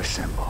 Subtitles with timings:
[0.00, 0.42] Assemble.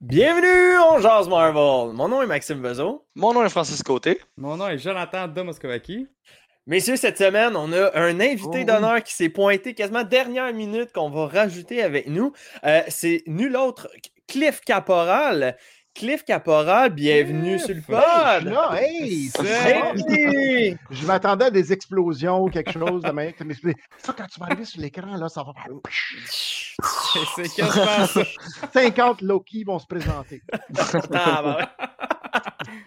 [0.00, 1.92] Bienvenue, on jase Marvel.
[1.94, 3.04] Mon nom est Maxime Bezo.
[3.14, 4.20] Mon nom est Francis Côté.
[4.36, 6.08] Mon nom est Jonathan Domoskovaki.
[6.66, 8.64] Messieurs, cette semaine, on a un invité Oh.
[8.64, 12.32] d'honneur qui s'est pointé quasiment dernière minute qu'on va rajouter avec nous.
[12.64, 15.56] Euh, c'est nul autre que Cliff Caporal.
[15.94, 17.64] Cliff Caporal, bienvenue Cliff!
[17.66, 18.44] sur le pod.
[18.52, 19.28] là, hey!
[19.34, 20.78] c'est Salut!
[20.90, 23.32] Je m'attendais à des explosions ou quelque chose de même.
[23.98, 25.52] Ça, quand tu vas arriver sur l'écran, là, ça va.
[27.34, 28.22] C'est quasiment ça.
[28.72, 30.40] 50 Loki vont se présenter.
[31.12, 31.86] Ah, bah ouais.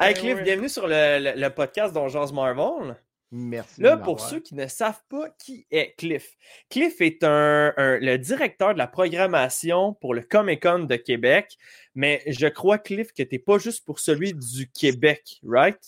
[0.00, 2.96] Hey, Eh Cliff, bienvenue sur le, le- le podcast dont jase Marvel.
[3.30, 3.82] Merci.
[3.82, 6.36] Là, pour ceux qui ne savent pas qui est Cliff,
[6.70, 11.58] Cliff est un, un- le directeur de la programmation pour le Comic Con de Québec,
[11.94, 15.78] mais je crois, Cliff, que tu n'es pas juste pour celui du Québec, right?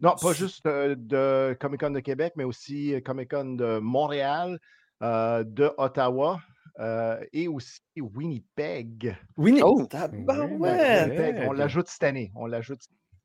[0.00, 3.78] Non, pas juste euh, de Comic Con de Québec, mais aussi euh, Comic Con de
[3.78, 4.58] Montréal,
[5.02, 6.40] euh, de Ottawa
[6.78, 9.16] euh, et aussi Winnipeg.
[9.36, 9.78] Oui, Oh!
[11.08, 12.30] Winnipeg, On l'ajoute cette année.
[12.34, 12.82] On l'ajoute.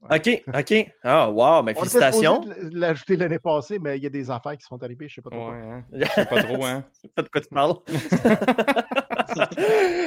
[0.10, 0.92] OK, OK.
[1.04, 2.40] Ah, wow, ben On était supposé félicitations.
[2.40, 5.22] de l'ajouter l'année passée, mais il y a des affaires qui sont arrivées, je sais
[5.22, 5.52] pas trop.
[5.52, 5.84] Ouais, hein.
[5.94, 6.84] Je sais pas trop, hein.
[7.16, 7.76] pas de quoi tu parles.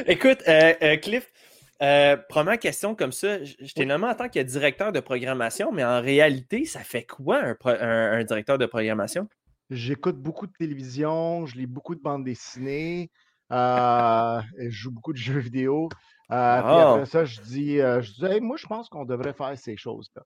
[0.06, 1.30] Écoute, euh, euh, Cliff,
[1.82, 3.42] euh, première question comme ça.
[3.44, 7.04] Je je t'ai nommé en tant que directeur de programmation, mais en réalité, ça fait
[7.04, 9.28] quoi un, pro- un- un directeur de programmation?
[9.70, 13.10] J'écoute beaucoup de télévision, je lis beaucoup de bandes dessinées,
[13.52, 15.88] euh, je joue beaucoup de jeux vidéo.
[16.32, 19.32] Euh, Puis après ça, je dis, euh, je dis Hey, moi, je pense qu'on devrait
[19.34, 20.22] faire ces choses-là.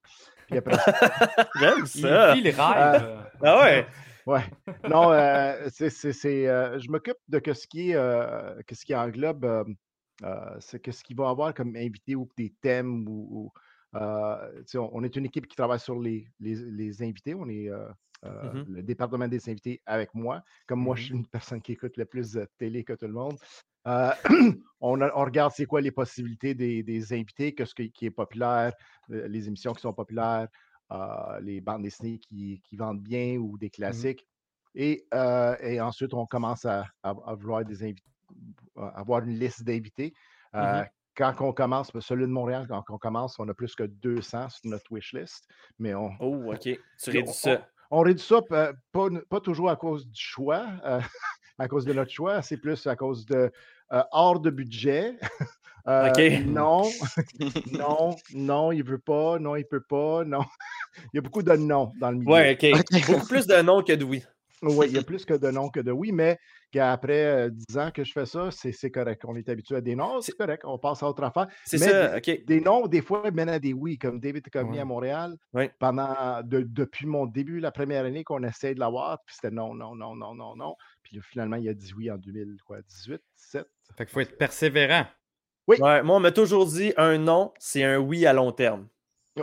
[0.46, 0.92] Puis après ça,
[1.54, 2.34] J'aime Il ça.
[2.34, 3.24] le rêve.
[3.42, 3.86] Ah ouais.
[4.26, 4.44] ouais.
[4.88, 8.74] Non, euh, c'est, c'est, c'est, euh, je m'occupe de que ce qui est, euh, que
[8.74, 9.64] ce qui englobe, euh,
[10.24, 13.28] euh, c'est que ce qu'il va y avoir comme invité ou des thèmes ou.
[13.30, 13.52] ou,
[13.98, 17.34] euh, tu sais, on, on est une équipe qui travaille sur les, les, les invités.
[17.34, 17.88] On est euh,
[18.24, 18.64] euh, Mhm.
[18.68, 20.42] le département des invités avec moi.
[20.66, 21.06] Comme moi, je Mhm.
[21.06, 23.38] suis une personne qui écoute le plus de télé que tout le monde.
[23.88, 24.10] Euh,
[24.80, 28.10] on, a- on regarde c'est quoi les possibilités des, des invités, qu'est-ce qui, qui est
[28.10, 28.72] populaire,
[29.10, 30.46] euh, les émissions qui sont populaires,
[30.92, 34.26] euh, les bandes dessinées qui, qui vendent bien ou des classiques.
[34.74, 38.02] Et, euh, et ensuite, on commence à, à- à vouloir des invités,
[38.76, 40.12] à avoir une liste d'invités.
[40.54, 40.84] Euh,
[41.16, 44.60] Quand on commence, celui de Montréal, quand on commence, on a plus que 200 sur
[44.70, 45.48] notre wish list.
[45.78, 46.60] Mais on, Oh, OK.
[46.60, 46.78] Tu
[47.10, 47.68] réduis on- ça.
[47.90, 51.00] on réduit ça pa- pas, pas toujours à cause du choix, euh,
[51.58, 53.50] à cause de notre choix, c'est plus à cause de
[53.90, 55.14] hors de budget.
[55.86, 56.44] Euh, OK.
[56.44, 56.82] Non,
[57.72, 60.42] non, non, il veut pas, non, il peut pas, non.
[60.98, 62.30] il y a beaucoup de non dans le milieu.
[62.30, 63.06] Ouais, OK.
[63.06, 64.22] Beaucoup plus de non que de oui.
[64.60, 66.38] Oui, il y a plus que de non que de oui, mais
[66.72, 69.22] qu'après euh, 10 ans que je fais ça, c'est c'est correct.
[69.24, 71.46] On est habitué à des non, c'est correct, on passe à autre affaire.
[71.64, 72.44] C'est ça, OK.
[72.44, 74.78] Des noms, des fois, mènent à des oui, comme David Ouais.
[74.80, 75.36] à Montréal.
[75.54, 75.72] Ouais.
[75.78, 79.72] Pendant, de- depuis mon début, la première année qu'on essaie de l'avoir, puis c'était non,
[79.72, 80.74] non, non, non, non, non.
[81.02, 83.66] Puis là, finalement, il a dit oui en 2018, 17.
[83.96, 85.06] Fait qu'il faut être persévérant.
[85.66, 88.86] Ouais, moi, on m'a toujours dit un non, c'est un oui à long terme.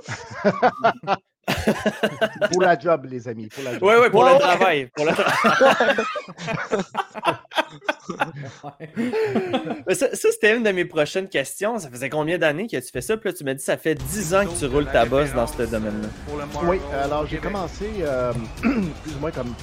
[2.51, 3.47] Pour la job, les amis.
[3.49, 3.83] Pour la job.
[3.83, 4.39] Ouais, ouais, pour Ouais, le ouais.
[4.39, 4.89] travail.
[4.95, 5.11] Pour le
[9.87, 11.79] Mais ça, ça, c'était une de mes prochaines questions.
[11.79, 13.17] Ça faisait combien d'années que tu fais ça?
[13.17, 15.47] Puis là, tu m'as dit ça fait 10 ans que tu roules ta bosse dans
[15.47, 16.07] ce domaine-là.
[16.27, 19.53] Pour le Marvel Oui, alors j'ai commencé euh, plus ou moins comme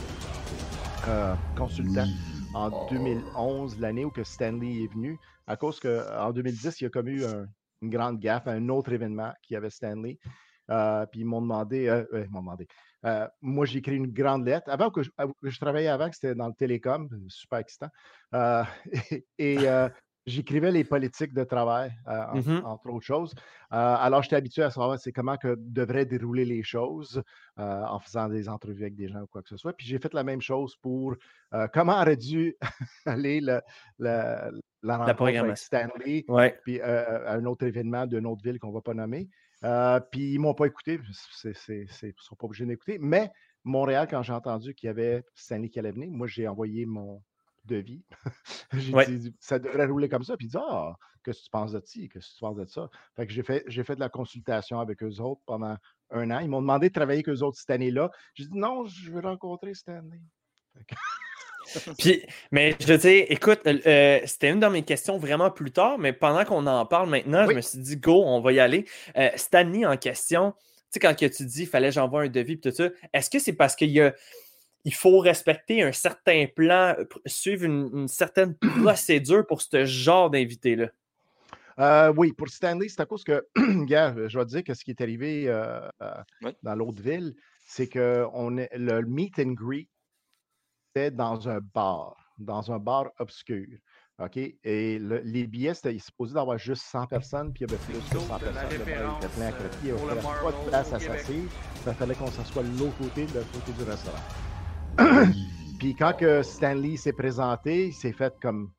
[1.09, 2.07] euh, consultant
[2.53, 6.91] en 2011, l'année où que Stanley est venu, à cause qu'en 2010, il y a
[6.91, 7.47] comme eu un-
[7.83, 10.19] une grande gaffe à un autre événement qui avait Stanley.
[10.71, 12.67] Euh, puis ils m'ont demandé, euh, euh, ils m'ont demandé.
[13.41, 14.71] moi, j'ai écrit une grande lettre.
[14.71, 15.11] Avant que je,
[15.43, 17.89] je travaillais avant, que c'était dans le télécom, super excitant.
[18.33, 18.63] Et
[19.39, 19.89] et, euh,
[20.27, 22.63] j'écrivais les politiques de travail, euh, en- Mhm.
[22.65, 23.35] entre autres choses.
[23.73, 27.23] Euh, alors, j'étais habitué à savoir c'est comment que devraient dérouler les choses
[27.59, 29.73] euh, en faisant des entrevues avec des gens ou quoi que ce soit.
[29.73, 31.15] Puis j'ai fait la même chose pour
[31.73, 32.57] comment aurait dû
[33.07, 33.61] aller le-
[33.99, 35.57] le- la rencontre avec.
[35.59, 36.59] Stanley, Ouais.
[36.65, 39.29] puis à un autre événement d'une autre ville qu'on ne va pas nommer.
[40.11, 41.47] Puis ils ne m'ont pas écouté, ils
[42.09, 42.99] ne sont pas obligés d'écouter.
[43.01, 43.31] Mais
[43.65, 47.23] Montréal, quand j'ai entendu qu'il y avait Stanley qui allait venir, moi j'ai envoyé mon,
[48.73, 49.07] j'ai Ouais.
[49.07, 50.37] dit, ça devrait rouler comme ça.
[50.37, 50.95] Puis il dit, ah,
[51.25, 52.09] qu'est-ce que tu penses de ci?
[52.09, 52.89] Qu'est-ce que tu penses de ça?
[53.17, 55.77] Fait que j'ai fait, j'ai fait de la consultation avec eux autres pendant
[56.11, 56.41] un an.
[56.41, 58.11] Ils m'ont demandé de travailler avec eux autres cette année-là.
[58.35, 60.21] J'ai dit, non, je veux rencontrer Stanley.
[61.99, 65.97] Puis, mais je veux dire, écoute, euh, c'était une de mes questions vraiment plus tard,
[65.99, 67.53] mais pendant qu'on en parle maintenant, Oui.
[67.53, 68.85] je me suis dit, go, on va y aller.
[69.17, 70.61] Euh, Stanley en question, tu
[70.91, 73.77] sais, quand que tu dis, fallait j'envoie un devis tout ça, est-ce que c'est parce
[73.77, 74.13] qu'il y a.
[74.85, 76.95] Il faut respecter un certain plan,
[77.27, 80.89] suivre une, une certaine procédure pour ce genre d'invité-là.
[81.79, 83.47] Euh, oui, pour Stanley, c'est à cause que,
[83.87, 86.55] gars, je vais te dire que ce qui est arrivé euh, euh, Ouais.
[86.63, 87.35] dans l'autre ville,
[87.65, 89.89] c'est que on est, le meet and greet
[90.95, 93.67] était dans un bar, dans un bar obscur.
[94.19, 94.37] OK?
[94.37, 97.95] Et le- les billets, c'était supposé d'avoir juste 100 personnes, puis il y avait plus
[97.95, 98.79] que 100 de la personnes.
[98.79, 99.53] Le bar était plein à
[99.83, 101.19] il n'y avait pas de place à s'asseoir.
[101.85, 104.19] Ça fallait qu'on s'assoie de l'autre côté, de l'autre côté du restaurant.
[105.79, 108.71] puis quand que Stanley s'est présenté, il s'est fait comme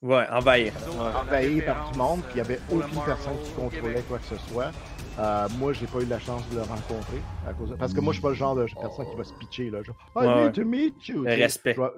[0.00, 0.72] Ouais, envahir.
[0.96, 4.26] envahi par tout le monde, puis il n'y avait aucune personne qui contrôlait quoi que
[4.26, 4.70] ce soit.
[5.18, 7.20] Euh, moi, j'ai pas eu la chance de le rencontrer.
[7.48, 9.24] À cause de- Parce que moi, je suis pas le genre de personne qui va
[9.24, 9.70] se pitcher.
[9.70, 10.52] Là, genre, I Ouais, need ouais.
[10.52, 11.22] to meet you.
[11.24, 11.74] Respect.
[11.74, 11.88] Je vais,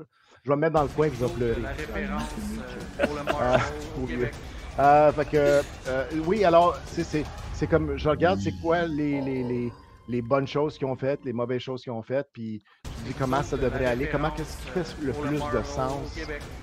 [0.44, 1.60] je vais me mettre dans le coin et je vais pleurer.
[1.60, 2.22] La référence
[3.02, 3.60] pour le Ah, Marvel.
[4.08, 4.34] Québec.
[4.78, 9.20] Euh, fait que, euh, oui, alors, c'est- c'est c'est comme, je regarde c'est quoi les,
[9.20, 9.70] les, les,
[10.08, 12.62] les bonnes choses qu'ils ont faites, les mauvaises choses qu'ils ont faites, puis
[13.05, 16.14] dis comment ça devrait aller, comment qu'est-ce qui fait le plus de sens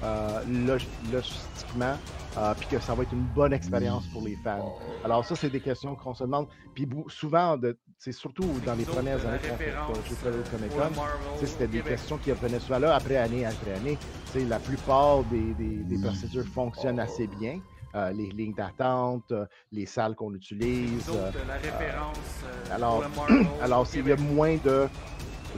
[0.03, 1.97] euh, log- logistiquement,
[2.37, 4.73] euh, puis que ça va être une bonne expérience pour les fans.
[5.03, 6.47] Alors ça, c'est des questions qu'on se demande.
[6.73, 7.57] Puis souvent,
[7.97, 11.01] c'est surtout dans les premières années qu'on fait- que j'ai travaillé au Comic Con,
[11.47, 13.97] c'était des questions qui revenaient souvent là, après année après année.
[14.35, 17.59] La plupart des, des- des procédures fonctionnent assez bien.
[17.95, 21.09] Euh, les lignes d'attente, euh, les salles qu'on utilise.
[21.09, 22.17] euh, la référence
[22.71, 23.01] alors-
[23.63, 24.87] alors, s'il y a moins de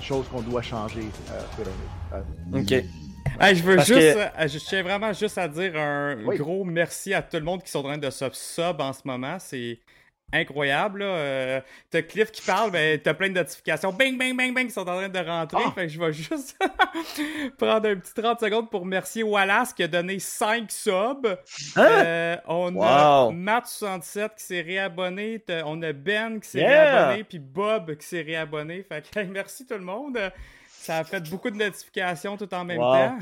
[0.01, 1.01] choses qu'on doit changer.
[1.31, 2.15] euh.
[2.53, 2.71] Euh, OK.
[3.41, 6.37] Hey, je veux Parce juste, que- euh, je tiens vraiment juste à dire un Oui.
[6.37, 9.01] gros merci à tout le monde qui sont en train de sub sub en ce
[9.05, 9.37] moment.
[9.39, 9.79] C'est
[10.33, 10.99] incroyable.
[10.99, 11.05] Là.
[11.05, 14.73] Euh, t'as Cliff qui parle, ben, t'as plein de notifications, bang, bang, bang, bang, qui
[14.73, 15.61] sont en train de rentrer.
[15.65, 15.71] Ah!
[15.73, 16.57] Fait que je vais juste
[17.57, 21.37] prendre un petit 30 secondes pour remercier Wallace qui a donné 5 subs.
[21.75, 21.87] Hein?
[22.05, 23.33] Euh, on a Wow!
[23.33, 26.91] Matt67 qui s'est réabonné, on a Ben qui s'est Yeah!
[27.07, 28.83] réabonné, puis Bob qui s'est réabonné.
[28.83, 30.17] Fait que hey, merci tout le monde.
[30.67, 32.93] Ça a fait beaucoup de notifications tout en même Wow.
[32.93, 33.19] temps.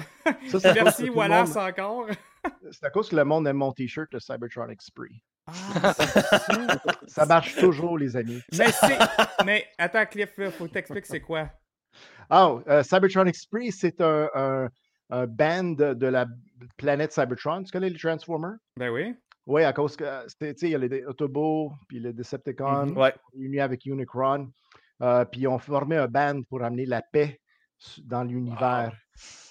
[0.60, 2.06] ça, Merci Wallace encore.
[2.72, 5.22] C'est à cause que le monde aime mon t-shirt, le Cybertronic Spree.
[5.48, 6.06] Ah, ça.
[7.08, 8.42] Ça marche toujours, les amis.
[8.58, 8.98] mais c'est.
[9.46, 11.50] Mais attends, Cliff, là, faut t'expliquer c'est quoi.
[12.30, 14.70] Ah, euh, Cybertronic Spree, c'est un, un,
[15.10, 15.64] un band
[15.94, 16.26] de, la
[16.76, 17.64] planète Cybertron.
[17.64, 18.58] Tu connais les Transformers?
[18.76, 19.16] Ben oui.
[19.46, 22.88] Oui, à cause que, euh, tu sais, il y a les Autobots, puis les Decepticons,
[22.88, 22.98] Mhm.
[22.98, 23.14] Ouais.
[23.34, 24.50] unis avec Unicron.
[25.02, 27.40] Euh, puis ils ont formé un band pour amener la paix
[28.04, 28.92] dans l'univers.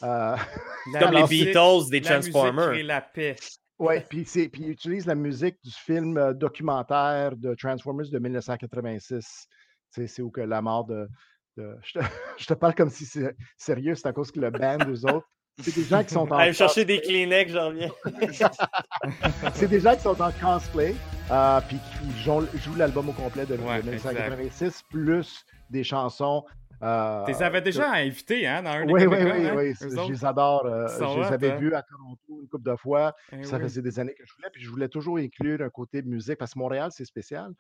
[0.02, 0.36] Euh,
[0.92, 2.70] La Comme les Beatles des la musique Transformers.
[2.72, 3.36] crée la paix.
[3.78, 4.26] Ouais, puis
[4.58, 9.46] ils utilisent la musique du film euh, documentaire de Transformers de 1986.
[9.94, 11.08] Tu sais, C'est où que la mort de.
[11.56, 12.04] de- Je, te,
[12.38, 15.26] je te parle comme si c'est sérieux, c'est à cause que le band, eux autres,
[15.62, 17.90] c'est des gens qui sont en Allez chercher des Kleenex, j'en reviens.
[19.54, 20.94] C'est des gens qui sont en cosplay,
[21.30, 26.44] euh, puis qui jouent, jouent l'album au complet de, de Ouais, 1986, plus des chansons.
[26.82, 29.70] Euh, Tu les avais déjà invités, hein, dans un des Oui, oui, oui, hein, oui,
[29.70, 30.06] autres?
[30.06, 30.66] je les adore.
[30.66, 31.56] euh, je les avais hein?
[31.56, 33.14] vus à Toronto une couple de fois.
[33.32, 33.62] Eh Ça oui.
[33.62, 36.52] faisait des années que je voulais, puis je voulais toujours inclure un côté musique, parce
[36.54, 37.50] que Montréal, c'est spécial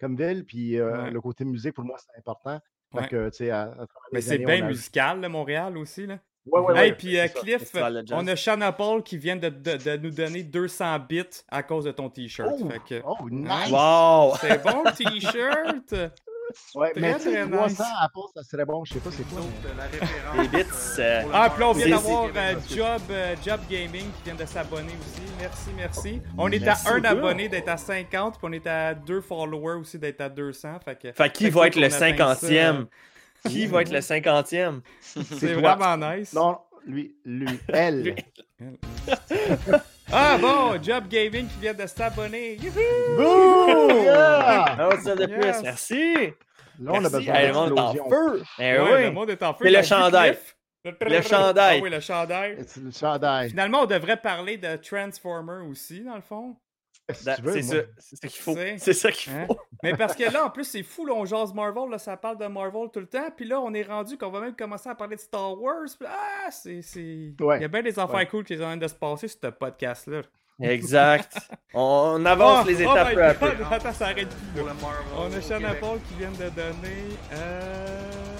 [0.00, 1.10] comme ville, puis euh, Ouais.
[1.10, 2.58] le côté musique, pour moi, c'est important.
[2.92, 3.08] Ouais.
[3.08, 6.06] que, à- à Mais c'est bien a- musical, là, Montréal aussi.
[6.06, 6.18] Là.
[6.46, 7.40] Ouais, ouais, hey, ouais, puis euh, ça.
[7.40, 7.74] Cliff,
[8.12, 11.86] on a Shanna Paul qui vient de, de- de nous donner 200 bits à cause
[11.86, 12.50] de ton t-shirt.
[12.60, 13.70] Oh, que- oh, nice!
[13.70, 14.34] Wow!
[14.40, 15.94] C'est bon le t-shirt!
[16.74, 17.92] Ouais, Très, mais tu sais, très 300 nice.
[18.00, 19.40] à pause, ça serait bon, je sais pas c'est quoi.
[20.42, 24.10] Les bits, euh, le Ah, puis là, on vient d'avoir euh, Job, euh, Job Gaming
[24.12, 25.22] qui vient de s'abonner aussi.
[25.38, 26.22] Merci, merci.
[26.36, 29.80] On est Merci à un abonné d'être à 50, puis on est à deux followers
[29.80, 30.80] aussi d'être à 200.
[30.84, 32.86] Fait que, Fait qui fait va être le qu'on atteint ça, 50e?
[33.48, 34.80] Qui va être le 50e?
[35.00, 36.32] C'est vraiment nice.
[36.32, 38.16] Non, lui, lui, elle.
[40.12, 42.56] Ah bon, Job Gaming qui vient de s'abonner.
[42.56, 43.88] Youhou!
[44.02, 44.76] Yeah!
[44.76, 45.44] De plus.
[45.44, 45.62] Yes.
[45.62, 46.14] Merci!
[46.80, 48.42] Là, on a besoin Hey, le monde est en feu!
[48.58, 49.02] Ouais, oui!
[49.04, 49.66] Le monde est en feu.
[49.66, 50.38] Et le chandail.
[50.84, 51.78] Le chandail.
[51.78, 52.56] Ah oui, le chandail.
[52.66, 53.48] C'est le chandail.
[53.50, 56.56] Finalement, on devrait parler de Transformer aussi, dans le fond.
[57.12, 57.82] Si C'est ça,
[58.28, 58.54] qu'il faut.
[58.78, 59.44] C'est- ça qu'il Hein?
[59.46, 59.58] faut.
[59.82, 62.38] Mais parce que là, en plus, c'est fou, là, on jase Marvel, là, ça parle
[62.38, 64.94] de Marvel tout le temps, puis là, on est rendu qu'on va même commencer à
[64.94, 65.84] parler de Star Wars.
[65.98, 66.80] puis ah, c'est...
[67.40, 67.58] Ouais.
[67.58, 68.26] Il y a bien des affaires Ouais.
[68.26, 70.22] cool qui sont en train de se passer sur ce podcast-là.
[70.62, 71.36] Exact.
[71.74, 73.50] On avance Oh, les oh étapes peu à peu.
[73.70, 74.72] Attends, ça arrête plus, là.
[75.18, 75.80] On a Québec.
[75.80, 78.38] Paul qui vient de donner euh,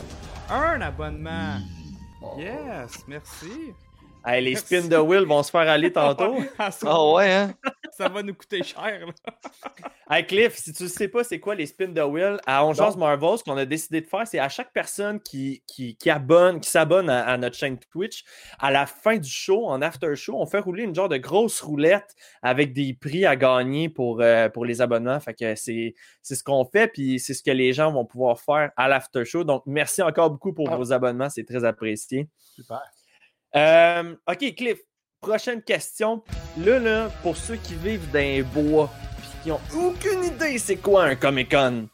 [0.49, 1.59] un abonnement.
[2.39, 3.75] Yes, merci.
[4.27, 6.37] Hey, les spins de Will vont se faire aller tantôt.
[6.59, 7.55] Ah, ça, Ah ouais, hein?
[7.93, 9.07] ça va nous coûter cher.
[9.07, 9.13] là.
[10.11, 12.73] Hey Cliff, si tu ne sais pas c'est quoi les spins de Will, à On
[12.73, 16.09] Jase Marvel, ce qu'on a décidé de faire, c'est à chaque personne qui, qui, qui
[16.11, 18.25] abonne, qui s'abonne à, à notre chaîne Twitch,
[18.59, 21.61] à la fin du show, en after show, on fait rouler une genre de grosse
[21.61, 25.21] roulette avec des prix à gagner pour, euh, pour les abonnements.
[25.21, 28.41] Fait que c'est c'est ce qu'on fait, puis c'est ce que les gens vont pouvoir
[28.41, 29.45] faire à l'after show.
[29.45, 30.77] Donc, merci encore beaucoup pour Ah.
[30.77, 32.29] vos abonnements, c'est très apprécié.
[32.55, 32.81] Super.
[33.57, 34.81] Euh, OK, Cliff,
[35.21, 36.23] prochaine question.
[36.59, 40.77] Là, là, pour ceux qui vivent dans les bois puis qui ont aucune idée c'est
[40.77, 41.89] quoi un Comic-Con,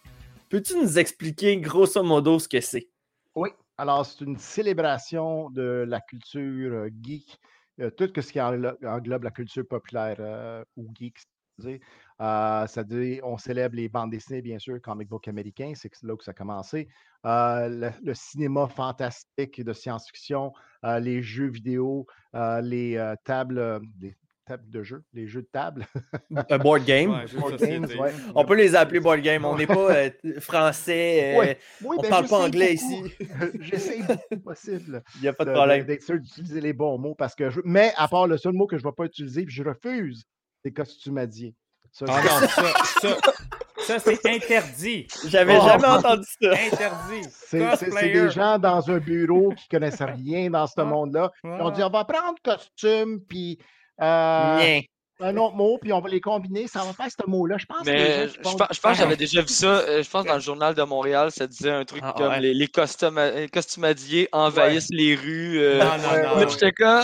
[0.49, 2.89] peux-tu nous expliquer grosso modo ce que c'est?
[3.35, 7.39] Oui, alors c'est une célébration de la culture euh, geek,
[7.81, 11.19] euh, tout ce qui englo- englobe la culture populaire ou geek.
[11.61, 11.81] C'est-à-dire.
[12.21, 16.17] Euh, ça dit, on célèbre les bandes dessinées, bien sûr, comic book américains, c'est là
[16.17, 16.89] que ça a commencé.
[17.25, 20.53] Euh, le, le cinéma fantastique de science-fiction,
[20.85, 24.15] euh, les jeux vidéo, euh, les euh, tables, euh, les
[24.47, 25.87] tables de jeu, les jeux de table.
[26.51, 27.11] Un board game?
[27.11, 28.13] Ouais, jeu de Board games, ouais.
[28.35, 29.45] On peut les appeler board game.
[29.45, 31.35] On n'est pas euh, français.
[31.37, 31.59] euh, Ouais.
[31.85, 33.07] Oui, on ben, parle pas anglais beaucoup.
[33.07, 33.15] ici.
[33.61, 34.01] J'essaie
[34.45, 35.03] possible.
[35.17, 35.85] Il n'y a pas de de- problème.
[35.87, 37.61] d'être sûr d'utiliser les bons mots parce que je...
[37.65, 40.25] Mais à part le seul mot que je ne vais pas utiliser, puis je refuse,
[40.65, 41.55] c'est costumadier.
[41.93, 43.17] Ça, Ah non, ça, ça,
[43.79, 45.09] ça c'est interdit.
[45.27, 45.65] J'avais Oh.
[45.67, 46.51] jamais entendu ça.
[46.53, 47.23] Interdit.
[47.25, 48.13] c'est- c'est c'est Cosplayer.
[48.13, 50.85] des gens dans un bureau qui connaissent rien dans ce Ah.
[50.85, 51.33] monde-là.
[51.43, 51.71] Ils ont Ah.
[51.73, 53.59] dit on va prendre costume, puis
[54.01, 54.81] euh.
[55.21, 56.67] Un autre mot, puis on va les combiner.
[56.67, 57.57] Ça va faire ce mot-là.
[57.59, 59.67] Je pense que gens Mais qui je pense, je pense que j'avais déjà vu ça.
[59.67, 62.41] euh, Je pense dans le journal de Montréal, ça disait un truc Ah, comme ouais.
[62.41, 65.59] les, les costuma- les costumadiers envahissent les rues.
[65.61, 66.49] euh, Non, non, non.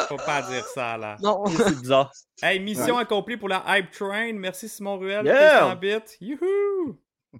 [0.09, 1.17] Faut pas dire ça, là.
[1.23, 1.45] Non.
[1.47, 2.11] C'est bizarre.
[2.43, 4.35] Hey, mission accomplie pour la Hype Train.
[4.35, 5.25] Merci Simon Ruel.
[5.25, 5.61] Yeah!
[5.71, 6.17] 100 bits.
[6.21, 6.99] Youhou!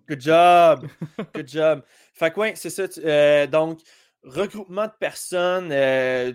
[0.09, 0.87] Good job.
[1.35, 1.83] Good job.
[2.15, 2.89] Fait que ouais, c'est ça.
[2.89, 3.81] tu- euh, donc,
[4.23, 6.33] regroupement de personnes euh,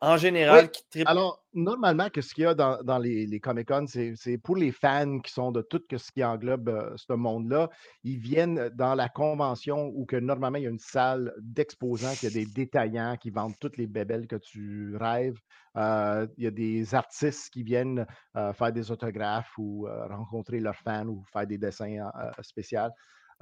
[0.00, 1.08] en général Oui, qui trippent.
[1.08, 4.72] Alors, normalement, que ce qu'il y a dans, dans les, les Comic-Con, c'est pour les
[4.72, 7.68] fans qui sont de tout que ce qui englobe euh, ce monde-là.
[8.04, 12.30] Ils viennent dans la convention où que normalement, il y a une salle d'exposants, qu'il
[12.30, 15.38] y a des détaillants qui vendent toutes les bébelles que tu rêves.
[15.76, 20.76] Euh, il y a des artistes qui viennent euh, faire des autographes ou rencontrer leurs
[20.76, 22.10] fans ou faire des dessins
[22.42, 22.88] spéciaux.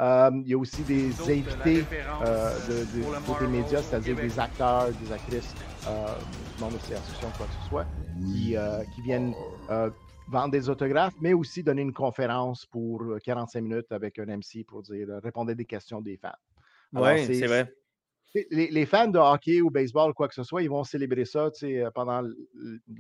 [0.01, 1.91] Euh, il y a aussi des invités
[2.21, 7.33] euh, de, des Marvel médias, c'est-à-dire des acteurs, des actrices, euh, du monde de science-fiction,
[7.33, 9.35] quoi que ce soit, qui, euh, qui viennent
[9.71, 9.91] euh,
[10.29, 14.65] vendre des autographes, mais aussi donner une conférence pour euh, 45 minutes avec un MC
[14.65, 16.31] pour dire euh, répondre à des questions des fans.
[16.93, 17.73] Oui, c'est vrai.
[18.51, 21.51] Les, les fans de hockey ou baseball, quoi que ce soit, ils vont célébrer ça
[21.63, 22.23] euh, pendant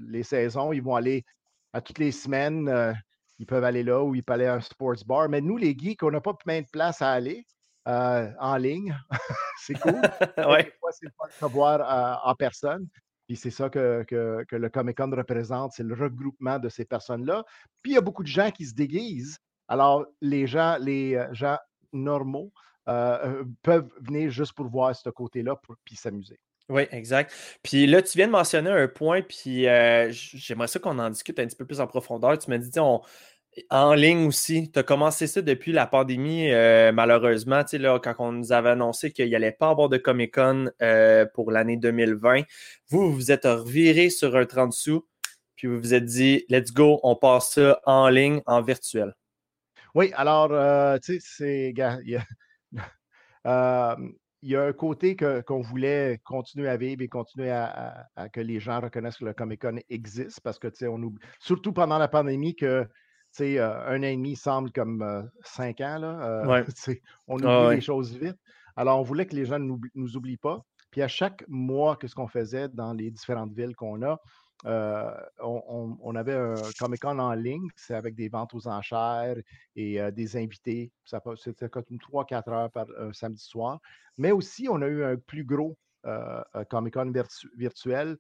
[0.08, 0.72] les saisons.
[0.72, 1.24] Ils vont aller
[1.72, 2.68] à toutes les semaines.
[2.68, 2.92] euh,
[3.38, 5.28] ils peuvent aller là ou ils peuvent aller à un sports bar.
[5.28, 7.46] Mais nous, les geeks, on n'a pas plein de place à aller
[7.86, 8.96] euh, en ligne.
[9.62, 10.00] c'est cool.
[10.38, 10.64] Ouais.
[10.64, 12.86] Des fois, c'est le fun de se voir euh, en personne.
[13.26, 16.84] Puis c'est ça que, que- que le Comic Con représente, c'est le regroupement de ces
[16.86, 17.44] personnes-là.
[17.82, 19.38] Puis il y a beaucoup de gens qui se déguisent.
[19.68, 21.58] Alors, les gens, les euh, gens
[21.92, 22.50] normaux
[22.88, 26.40] euh, peuvent venir juste pour voir ce côté-là pour, puis s'amuser.
[26.68, 27.32] Oui, exact.
[27.62, 31.38] Puis là, tu viens de mentionner un point, puis euh, j'aimerais ça qu'on en discute
[31.38, 32.38] un petit peu plus en profondeur.
[32.38, 33.00] Tu m'as dit, on-
[33.70, 38.32] en ligne aussi, tu as commencé ça depuis la pandémie, euh, malheureusement, là, quand on
[38.32, 42.42] nous avait annoncé qu'il n'y allait pas avoir de Comic-Con euh, pour l'année 2020.
[42.90, 45.06] Vous, vous vous êtes reviré sur un 30 sous,
[45.56, 49.14] puis vous vous êtes dit, let's go, on passe ça en ligne, en virtuel.
[49.94, 50.50] Oui, alors,
[51.00, 51.74] tu sais, c'est.
[54.42, 58.06] Il y, a, un côté que- qu'on voulait continuer à vivre et continuer à, à-
[58.16, 61.02] à que les gens reconnaissent que le Comic Con existe parce que, tu sais, on
[61.02, 62.88] oublie, surtout pendant la pandémie, que, tu
[63.32, 66.22] sais, euh, un an et demi semble comme euh, cinq ans, là.
[66.22, 66.64] euh, Ouais.
[67.26, 67.74] on oublie Ah ouais.
[67.76, 68.38] les choses vite.
[68.76, 70.60] Alors, on voulait que les gens ne nous, nous oublient pas.
[70.92, 74.20] Puis à chaque mois, qu'est-ce qu'on faisait dans les différentes villes qu'on a,
[74.66, 75.10] euh,
[75.40, 79.36] on, avait un Comic Con en ligne, c'est avec des ventes aux enchères
[79.76, 80.90] et euh, des invités.
[81.36, 83.80] C'était comme 3-4 heures par euh, samedi soir.
[84.16, 88.16] Mais aussi, on a eu un plus gros euh, Comic Con virtu- virtuel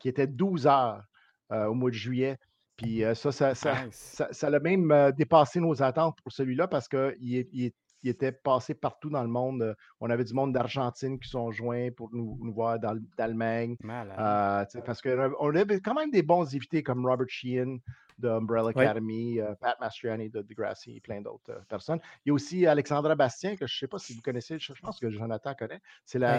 [0.00, 1.02] qui était 12 heures
[1.50, 2.38] au mois de juillet.
[2.76, 3.96] Puis ça, ça, ça, Nice.
[3.96, 8.32] ça, ça a même dépassé nos attentes pour celui-là parce qu'il il, il- il était
[8.32, 9.74] passé partout dans le monde.
[10.00, 12.78] On avait du monde d'Argentine qui sont joints pour nous, nous voir
[13.16, 13.76] d'Allemagne.
[13.84, 17.78] Euh, parce qu'on avait quand même des bons invités comme Robert Sheehan
[18.18, 18.70] de Umbrella.
[18.70, 22.00] Academy, euh, Pat Mastriani de Degrassi et plein d'autres euh, personnes.
[22.24, 24.72] Il y a aussi Alexandra Bastien, que je ne sais pas si vous connaissez, je
[24.82, 25.80] pense que Jonathan connaît.
[26.04, 26.38] C'est la,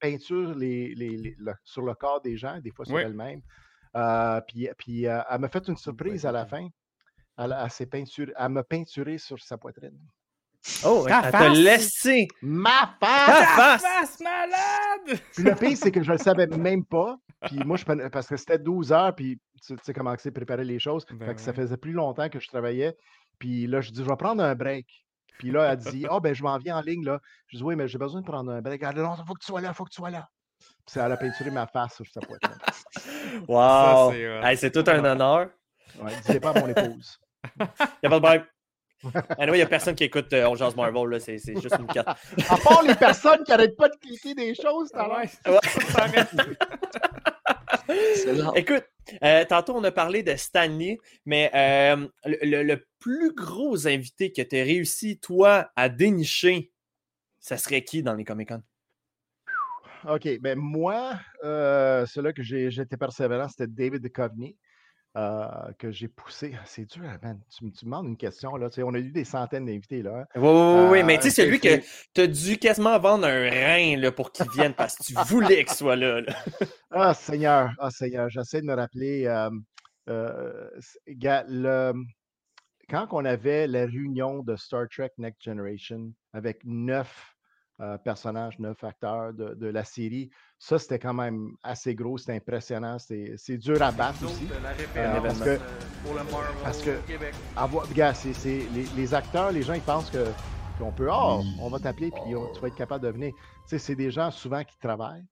[0.00, 3.02] peinture les, les- les- le- sur le corps des gens, des fois sur Oui.
[3.02, 3.40] elle-même.
[3.96, 6.68] Euh, puis puis euh, elle m'a fait une surprise à la fin.
[7.38, 7.96] Elle, elle
[8.38, 9.98] elle m'a peinturé sur sa poitrine.
[10.84, 11.58] Oh, Ta elle t'a face!
[11.58, 13.56] laissé Ma ta face!
[13.56, 13.82] face!
[13.82, 15.20] Face malade!
[15.34, 17.16] Puis le pire, c'est que je ne le savais même pas.
[17.46, 20.64] Puis moi, je parce que c'était 12 heures, puis tu tu sais comment c'est préparer
[20.64, 21.04] les choses.
[21.10, 22.96] Ben fait que ça faisait plus longtemps que je travaillais.
[23.38, 24.86] Puis là, je dis, je vais prendre un break.
[25.38, 27.20] Puis là, elle dit, oh, ben, je m'en viens en ligne, là.
[27.48, 28.82] Je dis, oui, mais j'ai besoin de prendre un break.
[28.84, 30.28] Elle dit, non, il faut que tu sois là, il faut que tu sois là.
[30.60, 32.56] Puis ça, elle a peinturé ma face sur sa poitrine.
[33.48, 34.12] Wow!
[34.12, 34.22] c'est.
[34.42, 35.50] Hey, c'est tout un honneur.
[36.00, 37.18] Ouais, disais pas à mon épouse.
[37.58, 38.44] Il a pas de problème.
[39.38, 41.76] Anyway, il n'y a personne qui écoute euh, On Jase Marvel, là, c'est c'est juste
[41.78, 42.08] une carte.
[42.48, 45.40] À part les personnes qui n'arrêtent pas de cliquer des choses, reste-
[47.88, 48.52] Excellent.
[48.54, 48.84] Écoute,
[49.24, 54.32] euh, tantôt on a parlé de Stanley, mais euh, le, le- le plus gros invité
[54.32, 56.70] que tu as réussi, toi, à dénicher,
[57.40, 58.62] ça serait qui dans les Comic-Con?
[60.08, 64.56] OK, ben moi, euh, celui que j'ai- j'étais persévérant, c'était David Duchovny,
[65.16, 65.46] euh,
[65.78, 66.54] que j'ai poussé.
[66.64, 67.40] C'est dur, hein, man.
[67.56, 68.70] Tu, me- tu me demandes une question, là.
[68.70, 70.20] Tu sais, on a eu des centaines d'invités, là.
[70.20, 70.24] hein.
[70.36, 71.80] Oui, oui, oui, Euh, mais tu sais, c'est lui que
[72.14, 75.64] tu as dû quasiment vendre un rein là, pour qu'il vienne parce que tu voulais
[75.64, 76.20] qu'il soit là.
[76.20, 76.32] là.
[76.90, 79.26] Ah, Seigneur, ah, Seigneur, j'essaie de me rappeler.
[79.26, 79.50] euh,
[80.08, 80.68] euh,
[81.06, 81.92] le-
[82.88, 87.31] quand on avait la réunion de Star Trek Next Generation avec neuf
[87.82, 92.34] euh, personnages, neuf acteurs de, de la série, ça, c'était quand même assez gros, c'était
[92.34, 94.46] impressionnant, c'est c'est dur à battre aussi.
[94.46, 97.34] la parce référence que- euh, pour le Marvel parce que- Québec.
[97.56, 100.34] Avoir, c'est, c'est- les, les acteurs, les gens, ils pensent que,
[100.78, 103.32] qu'on peut, oh, on va t'appeler, puis on- tu vas être capable de venir.
[103.34, 105.24] Tu sais, c'est des gens souvent qui travaillent.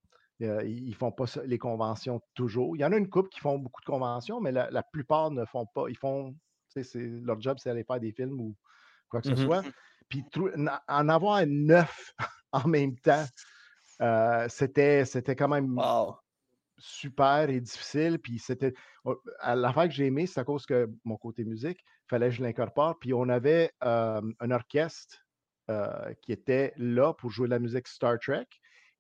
[0.43, 2.75] euh, ils ils font pas les conventions toujours.
[2.77, 5.31] Il y en a une couple qui font beaucoup de conventions, mais la, la plupart
[5.31, 5.85] ne font pas.
[5.89, 6.35] Ils font,
[6.75, 8.57] leur job, c'est aller faire des films ou
[9.11, 9.45] quoi que ce Mhm.
[9.47, 9.63] soit.
[10.09, 10.25] Puis
[10.89, 12.15] en avoir neuf
[12.65, 13.25] en même temps,
[14.03, 16.17] euh, c'était, c'était quand même Wow.
[16.79, 18.19] super et difficile.
[18.19, 18.73] Puis c'était.
[19.41, 22.35] à L'affaire que j'ai aimé, c'est à cause que mon côté musique, il fallait que
[22.37, 22.99] je l'incorpore.
[22.99, 25.19] Puis on avait euh, un orchestre
[25.71, 28.47] euh, qui était là pour jouer la musique Star Trek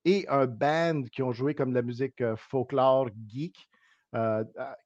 [0.04, 3.69] et un band qui ont joué comme de la musique folklore geek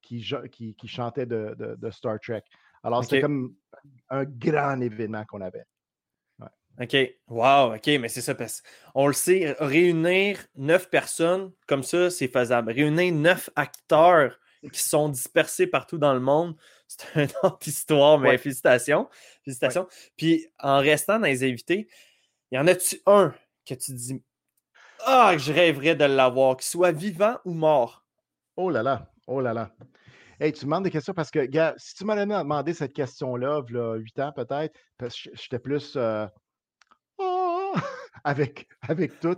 [0.01, 2.43] qui, jo- qui, qui chantait de, de- de Star Trek.
[2.83, 3.55] Alors c'était comme
[4.09, 5.65] un grand événement qu'on avait.
[6.81, 6.95] OK.
[7.29, 8.61] Wow, OK, mais c'est ça, parce
[8.93, 12.71] qu'on le sait, réunir neuf personnes, comme ça, c'est faisable.
[12.71, 14.37] Réunir neuf acteurs
[14.73, 16.55] qui sont dispersés partout dans le monde,
[16.87, 18.37] c'est une autre histoire, mais Ouais.
[18.37, 19.07] félicitations.
[19.43, 19.87] Félicitations.
[20.17, 21.87] Puis, en restant dans les invités,
[22.51, 23.33] y en a-tu un
[23.65, 24.21] que tu dis
[25.05, 28.05] Ah, que je rêverais de l'avoir, qu'il soit vivant ou mort?
[28.57, 29.71] Oh là là, oh là là.
[30.39, 33.63] Hey, tu me demandes des questions parce que, gars, si tu m'avais demandé cette question-là,
[33.69, 36.27] il y a 8 ans peut-être, parce que j'étais plus euh!
[38.23, 39.29] avec, avec tout.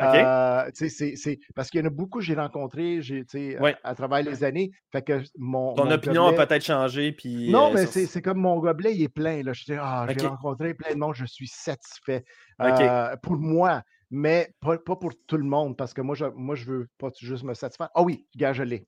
[0.00, 0.06] OK.
[0.14, 3.00] Euh, tu sais, c'est- c'est parce qu'il y en a beaucoup que j'ai rencontrés
[3.34, 3.74] Ouais.
[3.82, 4.70] à, à travers les années.
[4.92, 5.74] Fait que mon.
[5.74, 7.10] Ton mon opinion a peut-être changé.
[7.12, 9.42] Puis, Non, euh, mais sur- c'est c'est comme mon gobelet, il est plein.
[9.42, 9.52] Là.
[9.52, 12.24] Je dis, ah, j'ai rencontré plein de monde, je suis satisfait.
[12.62, 16.54] Euh, pour moi, mais pas, pas pour tout le monde, parce que moi, je, moi,
[16.54, 17.90] je veux pas juste me satisfaire.
[17.94, 18.86] Ah oui, gars, je l'ai.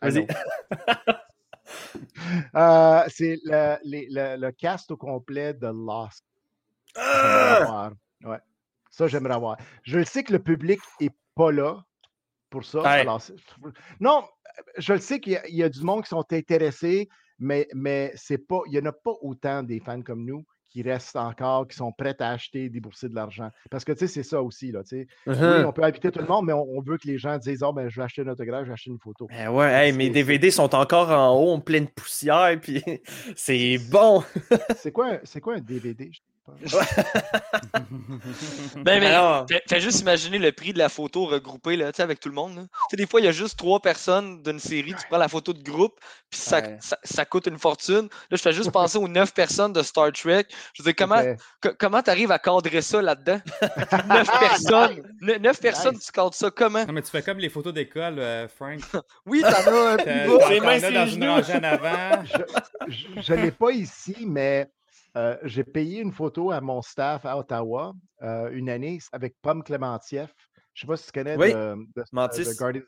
[0.00, 0.24] Vas-y.
[2.54, 6.24] Euh, c'est le, le- le cast au complet de Lost.
[6.96, 7.90] Ah!
[8.24, 8.38] Ouais.
[8.90, 9.56] Ça, j'aimerais avoir.
[9.84, 11.84] Je le sais que le public est pas là
[12.50, 12.80] pour ça.
[12.80, 12.86] Ouais.
[13.00, 13.34] alors c'est-
[14.00, 14.24] non,
[14.78, 17.68] je le sais qu'il y, a- il y a du monde qui sont intéressés, mais,
[17.74, 21.16] mais c'est pas, il n'y en a pas autant des fans comme nous qui restent
[21.16, 23.48] encore, qui sont prêts à acheter, débourser de l'argent.
[23.70, 25.06] Parce que, tu sais, c'est ça aussi, là, tu sais.
[25.26, 25.64] Oui, Mhm.
[25.66, 27.72] on peut inviter tout le monde, mais on, on veut que les gens disent, oh,
[27.72, 29.26] ben, je vais acheter un autographe, je vais acheter une photo.
[29.28, 32.82] Ben ouais, hey, mes DVD sont encore en haut, en pleine poussière, puis
[33.36, 34.22] c'est bon.
[34.76, 36.10] C'est quoi, quoi un DVD?
[36.64, 36.84] Je pas.
[38.76, 42.20] Ben, mais Alors, fais, fais juste imaginer le prix de la photo regroupée là, avec
[42.20, 42.56] tout le monde.
[42.56, 42.62] là.
[42.92, 45.62] Des fois, il y a juste trois personnes d'une série, tu prends la photo de
[45.62, 45.98] groupe,
[46.30, 46.76] puis ça, Ouais.
[46.80, 48.08] ça, ça coûte une fortune.
[48.30, 50.46] Là, je fais juste penser aux neuf personnes de Star Trek.
[50.74, 51.06] Je veux dire,
[51.78, 53.40] comment tu arrives à cadrer ça là-dedans?
[54.08, 55.02] neuf personnes.
[55.20, 56.06] Ne- Neuf personnes, Nice.
[56.06, 56.84] tu cadres ça comment?
[56.84, 58.80] Non, mais tu fais comme les photos d'école, euh, Frank.
[59.26, 61.26] Oui, t'en as t'en as dans les une genoux.
[61.26, 62.22] rangée en avant.
[63.18, 64.68] Je ne l'ai pas ici, mais
[65.18, 69.62] euh, j'ai payé une photo à mon staff à Ottawa euh, une année avec Pomme
[69.64, 70.32] Clémentieff.
[70.74, 72.04] Je ne sais pas si tu connais Oui, de, de-
[72.52, 72.82] de Guardians.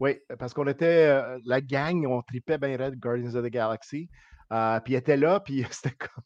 [0.00, 4.08] Oui, parce qu'on était euh, la gang, on tripait bien raide Guardians of the Galaxy.
[4.52, 6.24] Euh, puis il était là, puis c'était comme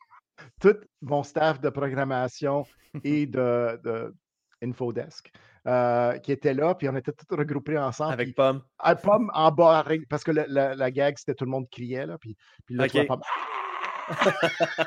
[0.61, 2.65] tout mon staff de programmation
[3.05, 4.15] et de, de
[4.63, 5.31] Infodesk
[5.67, 8.13] euh, qui était là, puis on était tous regroupés ensemble.
[8.13, 8.63] avec puis- Pomme.
[9.03, 12.19] Pomme en bas, parce que le- la, la gag, c'était tout le monde criait, là,
[12.19, 12.87] puis, puis là.
[13.07, 13.21] Pomme,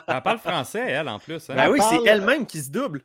[0.07, 1.49] Elle parle français, elle, en plus.
[1.49, 1.55] hein?
[1.55, 3.01] Ben oui, c'est elle-même qui se double.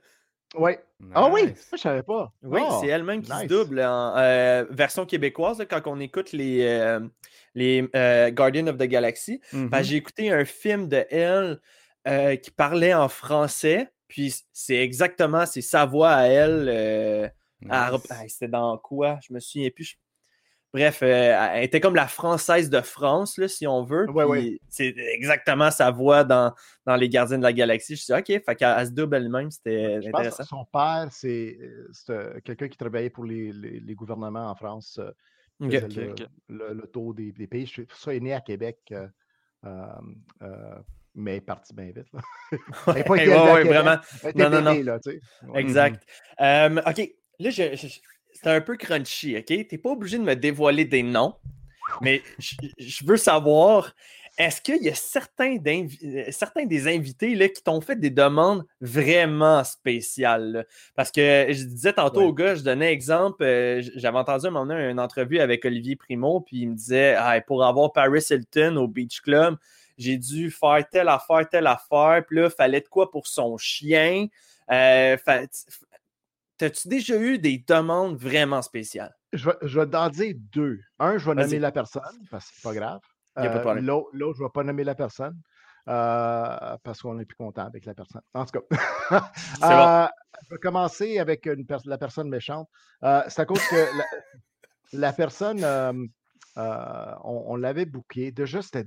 [0.55, 0.83] Ouais.
[1.15, 1.67] Ah oui, Nice.
[1.69, 2.33] ça, je savais pas.
[2.43, 3.49] Oui, Ah, c'est elle-même qui se nice.
[3.49, 7.01] double en euh, version québécoise là, quand on écoute les, euh,
[7.55, 9.41] les euh, Guardians of the Galaxy.
[9.53, 9.69] Mhm.
[9.69, 11.61] Ben, J'ai écouté un film de elle
[12.07, 16.69] euh, qui parlait en français, puis c'est exactement, c'est sa voix à elle.
[16.73, 17.29] euh,
[17.69, 18.11] à Nice.
[18.11, 19.19] Hey, C'était dans quoi?
[19.27, 19.99] Je me souviens plus.
[20.75, 24.11] Bref, euh, elle était comme la française de France, là, si on veut.
[24.11, 24.59] Ouais, ouais.
[24.69, 26.53] C'est exactement sa voix dans,
[26.85, 27.95] dans Les Gardiens de la Galaxie.
[27.95, 30.45] Je suis dit, OK, fait qu'elle elle se double elle-même, c'était pense intéressant.
[30.45, 34.99] son père, c'est euh, euh, quelqu'un qui travaillait pour les, les- les gouvernements en France.
[35.01, 35.11] euh,
[35.61, 36.27] le, ok.
[36.49, 37.67] le- le tour des, des pays.
[37.67, 39.07] Je suis- Ça, il est né à Québec, euh,
[41.15, 42.13] mais il est parti bien vite.
[42.13, 42.21] là.
[42.87, 43.97] Pas vraiment.
[44.35, 44.83] Non, non, non.
[44.83, 45.21] là, tu sais.
[45.55, 46.05] Exact.
[46.41, 47.11] Euh, OK.
[47.41, 48.01] Là, je, je-
[48.35, 49.67] c'est un peu crunchy, OK?
[49.69, 51.35] T'es pas obligé de me dévoiler des noms,
[52.01, 53.95] mais je, veux savoir,
[54.37, 58.67] est-ce qu'il y a certains, euh, certains des invités là, qui t'ont fait des demandes
[58.81, 60.53] vraiment spéciales?
[60.53, 60.65] là?
[60.97, 62.27] Parce que je disais tantôt Ouais.
[62.27, 65.97] au gars, je donnais exemple, euh, j'avais entendu un moment donné une entrevue avec Olivier
[65.97, 69.57] Primo, puis il me disait, Ah, pour avoir Paris Hilton au Beach Club,
[69.97, 74.27] j'ai dû faire telle affaire, telle affaire, puis là, fallait de quoi pour son chien?
[74.71, 75.43] Euh, fa-
[76.57, 79.15] T'as-tu déjà eu des demandes vraiment spéciales?
[79.33, 80.79] Je vais, je vais t'en dire deux.
[80.99, 83.01] Un, je vais nommer la personne, parce que c'est pas grave.
[83.39, 83.81] Euh.
[83.81, 85.37] L'autre, je ne vais pas nommer la personne,
[85.89, 88.23] euh, parce qu'on est plus content avec la personne.
[88.33, 88.79] En tout cas,
[89.63, 90.09] Euh,
[90.45, 92.69] je vais commencer avec une la personne méchante.
[93.03, 94.05] Euh, c'est à cause que la,
[94.93, 95.65] la personne,
[96.57, 98.31] on, on l'avait booké.
[98.31, 98.87] Déjà, c'était,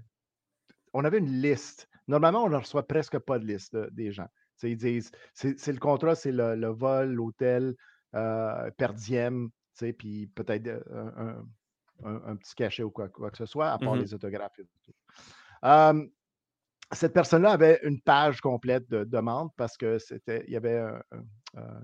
[0.93, 1.89] on avait une liste.
[2.07, 4.27] Normalement, on ne reçoit presque pas de liste des gens.
[4.63, 7.75] Ils disent, c'est, le contrat, c'est le, le vol, l'hôtel,
[8.15, 9.49] euh, per diem,
[9.97, 11.45] puis peut-être euh, un, un-
[12.15, 14.01] un- un petit cachet ou quoi, quoi que ce soit, à part Mhm.
[14.01, 14.59] les autographes.
[15.65, 16.07] Euh,
[16.93, 21.81] cette personne-là avait une page complète de demandes parce que c'était, il y avait un-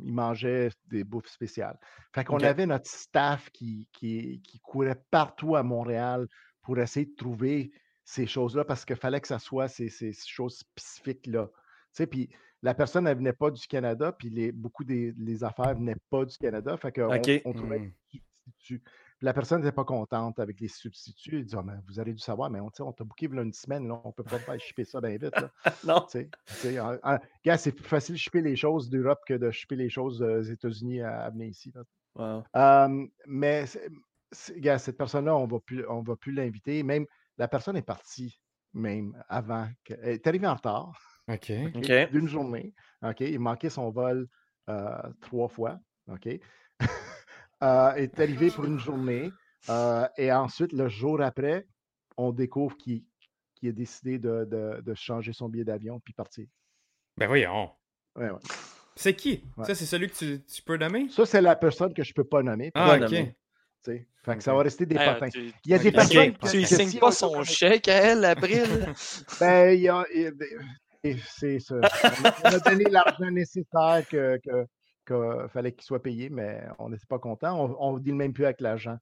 [0.00, 1.78] il mangeait des bouffes spéciales.
[2.14, 6.28] Fait qu'on avait notre staff qui, qui, qui courait partout à Montréal
[6.62, 7.72] pour essayer de trouver
[8.06, 11.48] ces choses-là parce qu'il fallait que ça soit ces, ces choses spécifiques-là.
[11.48, 11.52] Tu
[11.92, 12.30] sais, puis
[12.62, 16.24] la personne, elle venait pas du Canada, puis les, beaucoup des les affaires venaient pas
[16.24, 16.76] du Canada.
[16.78, 16.92] Fait
[17.44, 17.92] on trouvait des
[18.44, 18.80] substituts.
[19.18, 21.38] Puis la personne n'était pas contente avec les substituts.
[21.38, 24.00] Elle dit Ah, Vous auriez dû savoir, mais on, on t'a booké une semaine, là,
[24.04, 25.34] on peut pas faire shipper ça bien vite.
[25.40, 25.50] Là.
[25.84, 26.00] Non.
[26.02, 29.20] Tu sais, tu sais, en- en- gars, c'est plus facile de shipper les choses d'Europe
[29.26, 31.72] que de shipper les choses euh, des États-Unis à, à venir ici.
[31.74, 31.82] là.
[32.14, 32.44] Wow.
[32.56, 33.64] Euh, mais
[34.58, 35.48] gars, cette personne-là, on
[35.88, 36.82] on va plus l'inviter.
[36.82, 37.06] Même
[37.38, 38.40] la personne est partie
[38.74, 39.68] même avant.
[39.84, 41.50] que- Elle est arrivée en retard OK.
[42.12, 42.72] D'une journée.
[43.02, 44.28] OK, il manquait son vol
[44.68, 45.78] euh, trois fois.
[46.08, 46.28] OK.
[47.62, 49.30] Euh, elle est arrivé pour une journée.
[49.70, 51.66] euh, et ensuite, le jour après,
[52.18, 53.02] on découvre qu'il
[53.64, 56.46] a décidé de, de- de changer son billet d'avion puis partir.
[57.16, 57.70] Ben voyons.
[58.14, 58.38] Ouais, ouais.
[58.94, 59.42] C'est qui?
[59.56, 59.64] Ouais.
[59.64, 61.08] Ça, c'est celui que tu, tu peux nommer?
[61.08, 62.70] Ça, c'est la personne que je ne peux pas nommer.
[62.74, 63.00] Ah, OK.
[63.00, 63.34] nommer.
[64.24, 65.28] Fait que ça va rester des Hey, potins.
[65.28, 67.88] tu, Il y a des que- tu que signes si pas on son connaît- chèque
[67.88, 68.64] à elle, April?
[69.40, 70.04] Ben, il y a.
[71.38, 71.76] c'est ça.
[71.76, 74.66] On a, on donné l'argent nécessaire que, que,
[75.04, 77.76] que fallait qu'il soit payé, mais on n'était pas content.
[77.78, 78.96] On ne dit le même plus avec l'agent.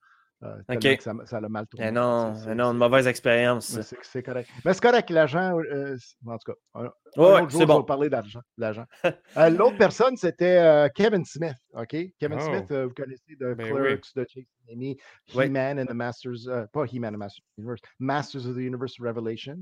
[0.45, 1.87] Euh, ça, ça l'a mal tourné.
[1.89, 3.67] Eh non, C'est- c'est- non, une mauvaise expérience.
[3.67, 4.51] c'est- C'est correct.
[4.65, 5.59] Mais c'est correct, l'agent.
[5.59, 7.81] euh, en tout cas, un, un Ouais, autre jour, c'est je bon.
[7.81, 8.41] vais parler d'argent.
[8.59, 8.85] l'agent.
[9.37, 11.55] Euh, L'autre personne, c'était euh, Kevin Smith.
[11.75, 11.97] OK?
[12.19, 12.45] Kevin Oh.
[12.45, 14.97] Smith, euh, vous connaissez de Ben Clerks, de Jason Amy,
[15.35, 15.47] Oui.
[15.47, 18.61] He-Man and the Masters, pas He-Man and the Masters of the Universe, Masters of the
[18.61, 19.57] Universe Revelation.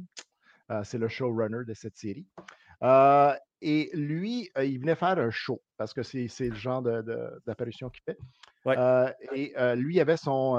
[0.85, 2.27] C'est le showrunner de cette série.
[2.83, 6.83] Euh, et lui, euh, il venait faire un show parce que c'est c'est le genre
[6.83, 8.19] d'apparition qu'il fait.
[8.65, 8.77] Ouais.
[8.77, 10.59] Euh, et lui avait son.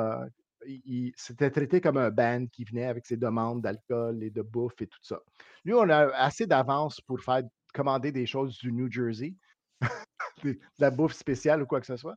[1.15, 4.87] c'était traité comme un band qui venait avec ses demandes d'alcool et de bouffe et
[4.87, 5.19] tout ça.
[5.65, 9.33] Lui, on a assez d'avance pour faire commander des choses du New Jersey,
[10.43, 12.15] de la bouffe spéciale ou quoi que ce soit.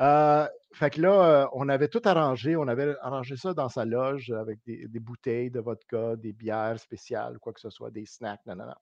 [0.00, 2.56] Euh, fait que là, euh, on avait tout arrangé.
[2.56, 6.78] On avait arrangé ça dans sa loge avec des, des bouteilles de vodka, des bières
[6.78, 8.74] spéciales, quoi que ce soit, des snacks, non, non, non.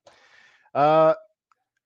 [0.77, 1.15] Euh,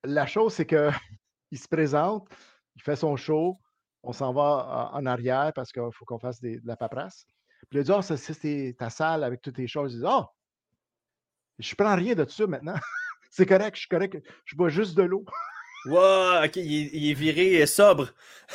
[0.05, 0.91] la chose, c'est que
[1.51, 2.29] il se présente,
[2.77, 3.59] il fait son show,
[4.03, 7.25] on s'en va en arrière parce qu'il faut qu'on fasse des- de la paperasse.
[7.71, 9.95] Puis il a dit, ah, ça, c'est ta salle avec toutes tes choses.
[9.95, 10.29] Il dit, ah,
[11.59, 12.75] je prends rien de ça maintenant.
[13.31, 15.25] c'est correct, je suis correct, je bois juste de l'eau.
[15.87, 18.09] Wow, ok, il, est- il est viré sobre.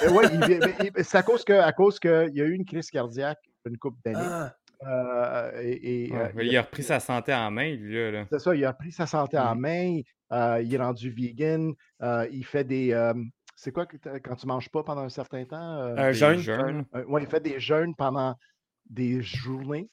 [0.04, 0.08] Euh,
[0.98, 3.78] il- c'est à cause que, à cause qu'il y a eu une crise cardiaque une
[3.78, 4.20] couple d'années.
[4.22, 8.12] Ah, Euh, et, et, Ouais, euh, il a repris sa santé en main, lui, là.
[8.12, 8.28] là.
[8.32, 9.56] C'est ça, il a pris sa santé en Mm.
[9.56, 10.00] main,
[10.32, 12.92] euh, il est rendu vegan, euh, il fait des.
[12.94, 13.14] euh,
[13.56, 15.78] c'est quoi que quand tu manges pas pendant un certain temps?
[15.80, 16.86] euh, un Des jeûne.
[16.96, 18.36] euh, ouais, il fait des jeûnes pendant
[18.90, 19.90] des journées.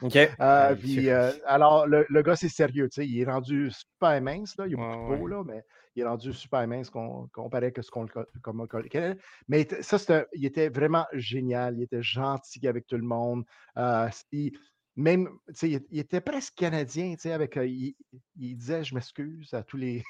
[0.00, 0.16] Ok.
[0.40, 3.70] Euh, Ah, puis, euh, alors, le, le gars, c'est sérieux, tu sais, il est rendu
[3.70, 5.26] super mince, là, il a Ouais, beaucoup ouais.
[5.26, 5.62] là, mais
[5.96, 9.16] il est rendu super mince com- comparé à ce qu'on le connaît.
[9.48, 13.44] Mais ça, il était vraiment génial, il était gentil avec tout le monde.
[13.76, 14.52] Euh, il-
[14.96, 15.28] même,
[15.62, 17.94] il, il était presque canadien, avec, euh, il,
[18.38, 20.02] il disait je m'excuse à tous les,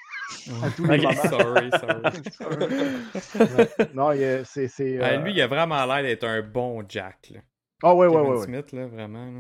[0.65, 1.13] à tous les moments.
[1.29, 2.03] Sorry, sorry.
[3.57, 3.89] Ouais.
[3.95, 4.11] Non,
[4.45, 7.33] c'est, c'est, Euh, lui, il a vraiment l'air d'être un bon Jack.
[7.83, 8.45] Ah ouais, ouais, Kevin ouais, ouais.
[8.45, 9.31] Smith, là, vraiment.
[9.33, 9.39] là.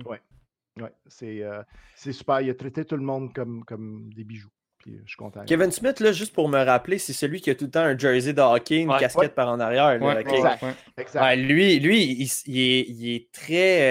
[0.78, 1.62] Ouais, c'est, euh,
[1.96, 2.40] c'est super.
[2.42, 4.50] Il a traité tout le monde comme, comme des bijoux.
[4.80, 5.42] Puis euh, je suis content.
[5.46, 7.96] Kevin Smith, là, juste pour me rappeler, c'est celui qui a tout le temps un
[7.98, 8.98] jersey de hockey, une Ouais.
[8.98, 9.28] casquette Ouais.
[9.28, 9.98] par en arrière.
[9.98, 10.64] là, Ouais, Exact.
[10.96, 11.22] Exact.
[11.22, 12.02] Ouais, lui, lui
[12.46, 13.82] il, est, il est très.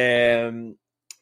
[0.48, 0.72] euh,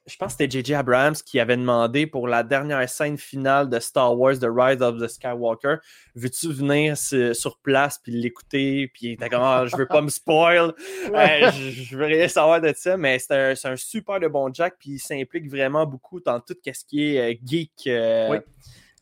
[0.10, 0.74] je pense que c'était J.J.
[0.76, 5.02] Abrams qui avait demandé pour la dernière scène finale de Star Wars, The Rise of
[5.02, 5.76] the Skywalker
[6.16, 8.88] veux-tu venir sur place puis l'écouter?
[8.94, 10.74] Puis il était comme, Ah, je veux pas me spoil,
[11.14, 14.30] Euh, je, je veux rien savoir de ça, mais c'est un, c'est un super de
[14.30, 17.74] bon Jack, puis il s'implique vraiment beaucoup dans tout ce qui est euh, geek.
[17.88, 18.38] euh, Oui.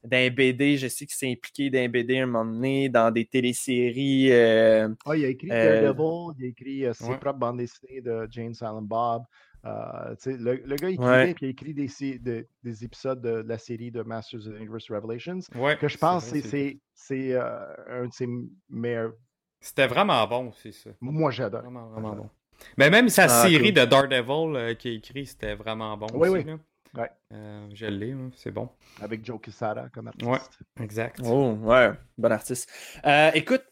[0.06, 4.32] D'un BD, je sais qu'il s'est impliqué d'un BD un moment donné, dans des téléséries.
[4.32, 7.18] euh, Ah, il a écrit Euh, Daredevil, il a écrit euh, ses Ouais.
[7.18, 9.24] propres bandes dessinées de Jane Silent Bob.
[9.66, 11.32] Euh, tu sais, le, le gars, il Ouais.
[11.32, 14.92] écrivait, puis il a écrit des, épisodes de, la série de Masters of the Universe
[14.92, 17.42] Revelations, Ouais, que je pense c'est, c'est, c'est, euh,
[17.90, 18.28] un de ses
[18.70, 19.14] meilleurs.
[19.60, 20.92] C'était vraiment bon, c'est ça.
[21.02, 21.62] Moi, j'adore.
[21.64, 22.30] Vraiment, vraiment bon.
[22.78, 23.82] Mais même sa Ah, série cool.
[23.82, 26.44] de Daredevil euh, qu'il a écrit, c'était vraiment bon Oui, aussi.
[26.46, 26.52] oui.
[26.52, 26.58] là.
[26.96, 27.10] Ouais.
[27.34, 28.70] Euh, je l'ai, là, c'est bon.
[29.02, 30.30] Avec Joe Quesada comme artiste.
[30.30, 30.40] Ouais.
[30.84, 31.20] Exact.
[31.24, 32.70] Oh, ouais, bon artiste.
[33.06, 33.64] Euh, écoute,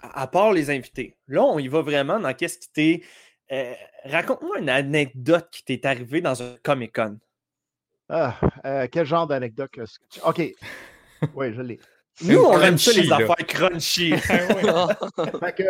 [0.00, 3.02] à part les invités, là, on y va vraiment dans qu'est-ce qui t'est.
[3.52, 7.18] euh, Raconte-moi une anecdote qui t'est arrivée dans un Comic Con.
[8.08, 9.82] Ah, euh, quel genre d'anecdote que...
[10.24, 10.42] OK.
[11.34, 11.78] Oui, je l'ai.
[12.24, 13.16] Nous, on aime ça, crunchy, les là.
[13.16, 14.12] affaires crunchy.
[15.40, 15.62] Fait que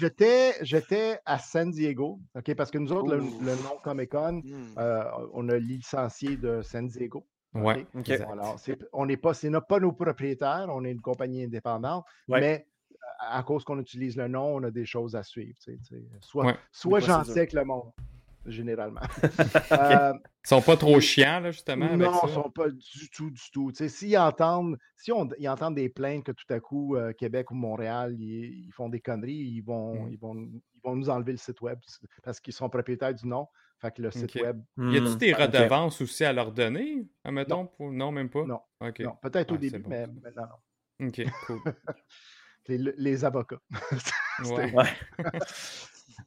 [0.00, 4.40] j'étais, j'étais à San Diego, OK, parce que nous autres, le, le nom Comic Con,
[4.44, 4.78] Hmm.
[4.78, 7.26] euh, on a licencié de San Diego.
[7.54, 7.80] Ouais.
[7.94, 8.00] OK?
[8.00, 8.08] Ok.
[8.10, 8.30] exact.
[8.30, 12.40] Alors, c'est- on n'est pas, c'est pas nos propriétaires, on est une compagnie indépendante, Ouais.
[12.40, 12.66] mais
[13.18, 15.56] à, cause qu'on utilise le nom, on a des choses à suivre.
[16.20, 17.00] Sois, Ouais.
[17.00, 17.90] Des gentil avec le monde,
[18.46, 19.00] généralement.
[19.72, 20.12] Euh,
[20.44, 23.30] Ils sont pas trop chiants, là, justement, avec non, ils ne sont pas du tout,
[23.30, 23.70] du tout.
[23.72, 27.12] Tu sais, S'ils entendent, si on, ils entendent des plaintes que tout à coup, euh,
[27.12, 30.12] Québec ou Montréal, ils, ils font des conneries, ils vont, Mm.
[30.12, 31.78] ils, vont, ils vont nous enlever le site web
[32.24, 33.46] parce qu'ils sont propriétaires du nom.
[33.80, 37.66] Fait que le site web, Y a-tu Hmm, des redevances aussi à leur donner, admettons?
[37.66, 37.90] Pour...
[37.92, 38.44] Non, même pas?
[38.44, 38.60] non.
[38.80, 39.16] Non.
[39.22, 40.48] Peut-être au début, bon, mais maintenant,
[41.00, 41.06] non.
[41.08, 41.58] Ok, cool.
[42.68, 43.60] Les, les avocats.
[44.44, 44.70] Ouais.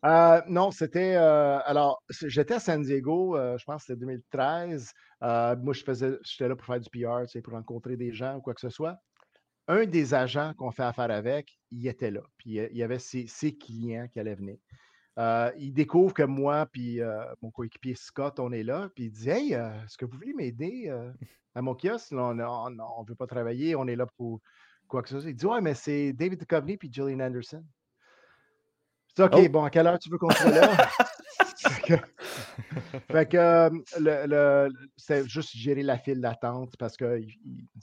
[0.05, 1.15] Euh, non, c'était.
[1.15, 4.93] euh, alors, j'étais à San Diego, euh, je pense que c'était 2013.
[5.23, 8.41] Euh, moi, je faisais, j'étais là pour faire du PR, pour rencontrer des gens ou
[8.41, 8.97] quoi que ce soit.
[9.67, 12.21] Un des agents qu'on fait affaire avec, il était là.
[12.37, 14.57] Puis il y avait ses, clients qui allaient venir.
[15.57, 16.99] Il découvre que moi, puis
[17.41, 18.89] mon coéquipier Scott, on est là.
[18.93, 20.93] Puis il dit Hey, est-ce que vous voulez m'aider
[21.55, 22.11] à mon kiosque?
[22.11, 24.41] On ne veut pas travailler, on est là pour
[24.89, 25.29] quoi que ce soit.
[25.29, 27.63] Il dit Ouais, mais c'est David Duchovny puis Gillian Anderson.
[29.19, 29.49] OK, Oh.
[29.49, 30.69] bon, à quelle heure tu veux qu'on soit là?
[31.57, 31.93] fait que,
[33.11, 37.27] fait que, euh, le, le- c'était juste gérer la file d'attente parce qu'il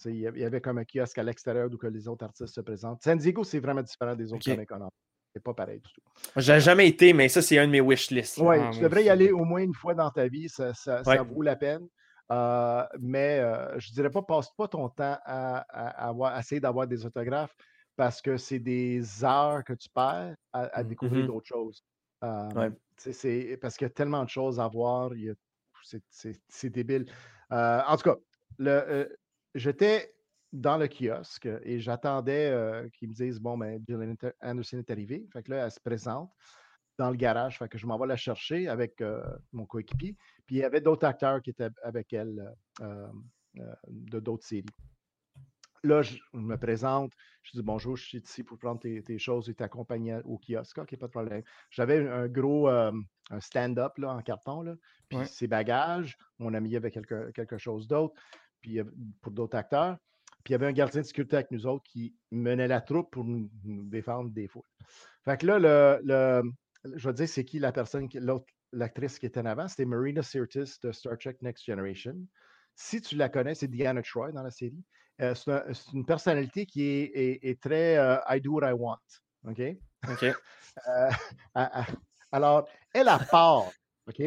[0.06, 3.02] il, y avait- comme un kiosque à l'extérieur d'où que les autres artistes se présentent.
[3.02, 4.54] San Diego, c'est vraiment différent des autres OK.
[4.54, 4.88] Comic Con.
[5.32, 6.00] C'est pas pareil du tout.
[6.36, 8.38] J'ai jamais été, mais ça, c'est un de mes wish lists.
[8.38, 11.04] Oui, Ah, tu devrais y aller au moins une fois dans ta vie, ça, ça-
[11.04, 11.18] ça Ouais.
[11.24, 11.86] vaut la peine.
[12.32, 16.40] Euh, mais euh, je dirais pas, passe pas ton temps à, à- à avoir- à
[16.40, 17.54] essayer d'avoir des autographes
[18.00, 21.26] parce que c'est des heures que tu perds à, à découvrir Mhm.
[21.26, 21.84] d'autres choses.
[22.24, 22.70] Euh, Ouais.
[22.96, 25.10] c'est- parce qu'il y a tellement de choses à voir,
[26.08, 27.04] c'est- débile.
[27.52, 28.16] Euh, en tout cas,
[28.62, 29.06] euh,
[29.54, 30.14] j'étais
[30.50, 35.28] dans le kiosque et j'attendais qu'ils me disent Bon, ben, Gillian Anderson est arrivée.
[35.30, 36.32] Fait que là, elle se présente
[36.96, 37.58] dans le garage.
[37.58, 39.02] Fait que je m'en vais la chercher avec
[39.52, 40.16] mon coéquipier.
[40.46, 44.64] Puis il y avait d'autres acteurs qui étaient avec elle de d'autres séries.
[45.82, 47.12] Là, je, me présente.
[47.42, 50.78] Je dis bonjour, je suis ici pour prendre tes, tes choses et t'accompagner au kiosque.
[50.78, 51.42] OK, pas de problème.
[51.70, 52.92] J'avais un gros euh,
[53.30, 54.62] un stand-up là, en carton.
[54.62, 54.74] Là,
[55.08, 55.24] puis Ouais.
[55.24, 56.16] ses bagages.
[56.38, 58.14] Mon ami avait quelque, quelque chose d'autre.
[58.60, 58.78] Puis
[59.22, 59.96] pour d'autres acteurs.
[60.44, 63.10] Puis il y avait un gardien de sécurité avec nous autres qui menait la troupe
[63.10, 64.62] pour nous, nous défendre des foules.
[65.24, 66.50] Fait que là, le, le-
[66.96, 69.84] je vais te dire, c'est qui la personne, l'autre, l'actrice qui était en avant, c'était
[69.84, 72.16] Marina Sirtis de Star Trek Next Generation.
[72.74, 74.82] Si tu la connais, c'est Diana Troy dans la série.
[75.20, 78.68] Euh, c'est, un- c'est une personnalité qui est, est- est très euh, I do what
[78.68, 78.96] I want.
[79.48, 79.60] OK?
[80.10, 80.24] OK.
[80.86, 81.10] Euh,
[82.30, 83.64] alors, elle, à part,
[84.08, 84.22] OK?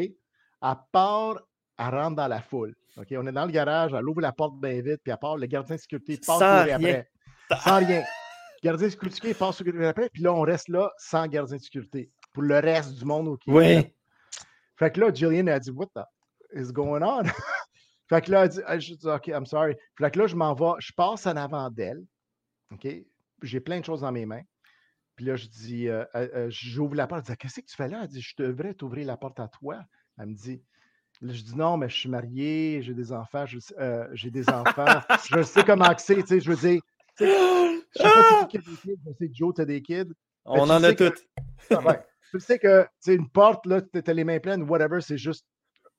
[0.62, 1.40] À part,
[1.80, 2.76] elle rentre dans la foule.
[2.98, 3.08] OK?
[3.18, 5.46] On est dans le garage, elle ouvre la porte bien vite, puis à part, le
[5.48, 7.10] gardien de sécurité passe courir après.
[7.64, 8.02] Sans rien.
[8.02, 11.62] Le gardien de sécurité passe courir après, puis là, on reste là sans gardien de
[11.62, 12.12] sécurité.
[12.34, 13.58] Pour le reste du monde au Québec.
[13.86, 13.96] Oui.
[14.78, 16.04] Fait que là, Jillian a dit, What the
[16.56, 17.24] is going on?
[18.14, 19.76] fait que là, elle dit, Ah, je dis, OK, I'm sorry.
[19.98, 22.04] Fait que là, je m'en vais, je passe en avant d'elle.
[22.72, 22.88] OK?
[23.42, 24.44] J'ai plein de choses dans mes mains.
[25.16, 27.26] Puis là, je dis, euh, euh, euh, j'ouvre la porte.
[27.28, 28.02] Elle dit, Qu'est-ce que tu fais là?
[28.04, 29.80] Elle dit, Je devrais t'ouvrir la porte à toi.
[30.18, 30.62] Elle me dit,
[31.22, 33.46] Là, je dis non, mais je suis marié, j'ai des enfants,
[33.80, 34.86] euh, j'ai des enfants,
[35.32, 36.82] je sais comment c'est, tu sais, je veux dire,
[37.18, 38.72] tu sais, je sais pas si tu as des kids,
[39.06, 40.12] je sais que Joe, t'as des kids.
[40.44, 41.26] On tu en a sais que- toutes.
[41.70, 42.02] Ah ouais.
[42.32, 45.46] Tu sais que, tu sais, une porte, là, t'as les mains pleines, whatever, c'est juste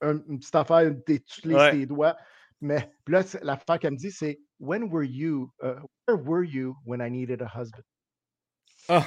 [0.04, 1.70] un- une petite affaire, t'es- tu te Ouais.
[1.72, 2.16] tes doigts.
[2.60, 5.74] Mais là, l'affaire qu'elle me dit, c'est When were you, uh,
[6.08, 7.82] where were you when I needed a husband?
[8.88, 9.04] Ah.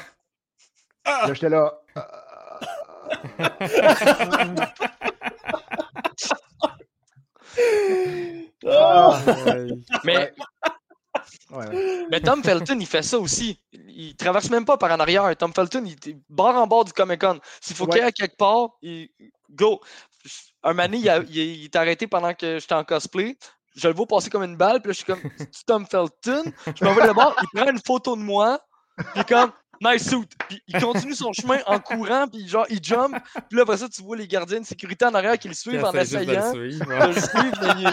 [1.05, 1.73] Là, j'étais là.
[8.65, 9.19] Ah!
[10.03, 10.33] Mais,
[11.49, 12.05] Ouais, ouais.
[12.12, 13.60] mais Tom Felton, il fait ça aussi.
[13.71, 15.33] Il traverse même pas par en arrière.
[15.38, 17.39] Tom Felton, il est bord en bord du Comic Con.
[17.62, 17.91] S'il faut Ouais.
[17.91, 19.10] qu'il aille à quelque part, il...
[19.49, 19.79] go.
[20.69, 23.38] Un mané, il, a- il- il est arrêté pendant que j'étais en cosplay.
[23.75, 25.21] Je le vois passer comme une balle, puis là, je suis comme,
[25.67, 26.43] Tom Felton?
[26.75, 28.60] Je m'en vais là-bas, il prend une photo de moi,
[29.13, 29.51] puis comme,
[29.82, 30.25] nice suit.
[30.49, 33.15] Puis il continue son chemin en courant, puis genre, il jump.
[33.47, 35.84] Puis là, après ça, tu vois les gardiens de sécurité en arrière qui le suivent
[35.86, 37.08] en de le essayant suivre, ouais.
[37.08, 37.91] le suivre, mais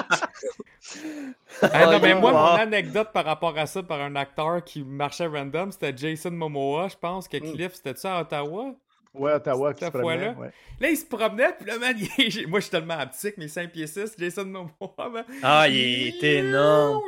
[1.72, 2.38] Ah, non, mais moi, wow.
[2.38, 6.88] mon anecdote par rapport à ça, par un acteur qui marchait random, c'était Jason Momoa,
[6.88, 7.52] je pense, que Mm.
[7.52, 8.74] Cliff, c'était ça à Ottawa?
[9.14, 10.50] Ouais, Ottawa, qui se promenait, ouais.
[10.80, 13.70] Là, il se promenait, puis là, man, il moi, je suis tellement aptique, mes 5
[13.70, 15.24] pieds 6, Jason Momoa, man.
[15.42, 17.00] Ah, il est énorme.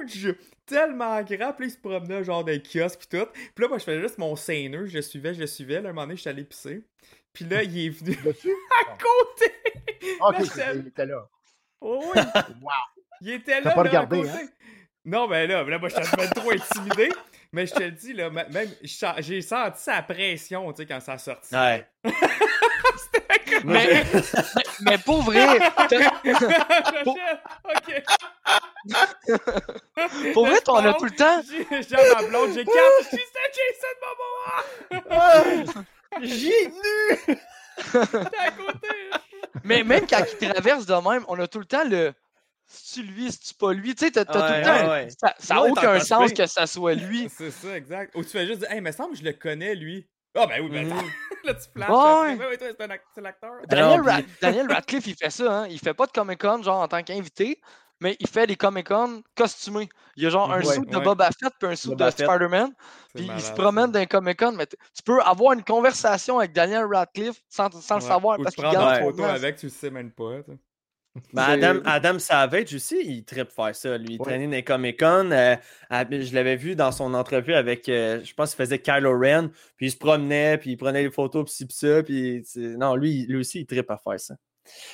[0.65, 3.27] Tellement grand, puis là, il se promenait genre des kiosques pis tout.
[3.55, 5.81] Puis là, moi, je faisais juste mon seineux, je le suivais, je le suivais.
[5.81, 6.83] Là, un moment donné, je suis allé pisser.
[7.33, 9.53] Puis là, il est venu à côté!
[10.21, 11.29] Ah, ok, Là, il était là.
[11.81, 12.21] Oh oui!
[12.63, 12.71] Wow.
[13.21, 14.33] Il était T'as là, pas là, regardé, à côté.
[14.33, 14.49] hein?
[15.05, 17.09] Non, mais là, là moi, j'étais même trop intimidé.
[17.57, 21.01] Mais je te le dis, là, même, je- j'ai senti sa pression, tu sais, quand
[21.01, 21.55] ça a sorti.
[21.57, 21.87] Ouais.
[23.65, 25.95] Mais, mais, mais pour vrai, ok.
[30.35, 31.41] pour vrai, on a tout le temps?
[31.49, 33.25] J'ai j'ai ma blonde, j'ai quatre, c'est
[33.57, 33.95] Jason
[35.01, 35.85] Momoa!
[36.23, 37.17] J'ai nu!
[37.93, 38.89] T'es à côté!
[39.65, 42.13] Mais même quand il traverse de même, on a tout le temps le.
[42.67, 43.95] C'est-tu lui, c'est-tu pas lui?
[43.95, 44.89] Tu sais, t'as tout le temps.
[44.89, 45.09] ouais, ouais.
[45.39, 47.29] Ça n'a aucun sens que ça soit lui.
[47.37, 48.15] C'est ça, exact.
[48.17, 50.09] Ou tu fais juste dire, hey, mais semble que je le connais, lui.
[50.35, 51.05] Ah, ben oui, ben attends.
[51.45, 51.89] Là, tu flashes.
[52.39, 53.53] Ouais, ouais, toi, c'est un act- c'est l'acteur.
[53.69, 55.61] Daniel, Radcliffe, il fait ça.
[55.61, 55.67] Hein?
[55.71, 57.61] Il fait pas de Comic Con genre en tant qu'invité,
[58.01, 59.89] mais il fait des Comic Con costumés.
[60.17, 61.03] Il y a genre un Ouais, suit de ouais.
[61.05, 62.11] Boba Fett puis un suit de.
[62.11, 62.73] Spider-Man.
[63.15, 64.53] C'est Puis il se promène dans un Comic Con.
[64.53, 68.57] Mais tu peux avoir une conversation avec Daniel Radcliffe sans, sans le savoir Ou parce
[68.57, 70.43] tu qu'il prends une photo avec, tu le sais même pas.
[70.45, 70.51] tu
[71.33, 73.97] Ben, Adam, Adam Savage aussi, il tripe faire ça.
[73.99, 74.25] Lui, il Ouais.
[74.27, 75.31] traînait dans les Comic Con.
[75.33, 75.57] euh,
[75.91, 79.49] je l'avais vu dans son entrevue avec, euh, je pense qu'il faisait Kylo Ren.
[79.77, 82.03] Puis il se promenait, puis il prenait des photos, puis ci, puis ça.
[82.03, 82.45] Puis
[82.77, 84.35] non, lui, lui aussi, il tripe à faire ça.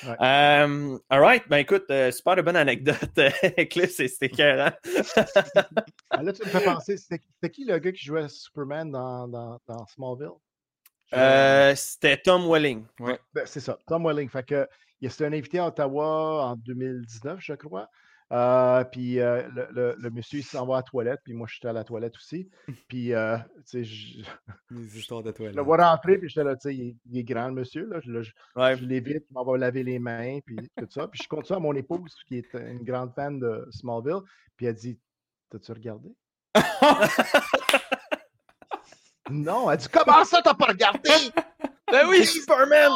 [0.05, 0.15] Ouais.
[0.21, 2.95] Euh, all right, ben écoute, super de bonne anecdote.
[3.71, 4.71] Cliff, c'est- c'était écœurant.
[6.11, 9.59] Ah, là, tu me fais penser, c'était qui le gars qui jouait Superman dans, dans,
[9.67, 10.37] dans Smallville?
[11.75, 12.85] C'était Tom Welling.
[12.99, 14.29] Ben, c'est ça, Tom Welling.
[14.29, 14.67] Fait que,
[15.09, 17.89] c'était un invité à Ottawa en 2019, je crois.
[18.31, 21.45] Euh, puis euh, le, le- le monsieur, il s'en va à la toilette, puis moi,
[21.51, 22.49] j'étais à la toilette aussi.
[22.87, 24.23] Puis, euh, tu sais, je,
[24.71, 25.55] Les histoires de je toilette.
[25.55, 27.85] le vois rentrer, puis j'étais là, tu sais, il, est- il est grand, le monsieur.
[27.85, 28.75] Là, je, je- Ouais.
[28.77, 31.07] je l'évite, il m'en va laver les mains, puis tout ça.
[31.09, 34.21] Puis je compte ça à mon épouse, qui est une grande fan de Smallville.
[34.57, 34.99] Puis elle dit
[35.51, 36.09] T'as-tu regardé?
[39.29, 41.09] Non, elle dit Comment ça, t'as pas regardé?
[41.91, 42.25] Ben oui!
[42.25, 42.91] Superman!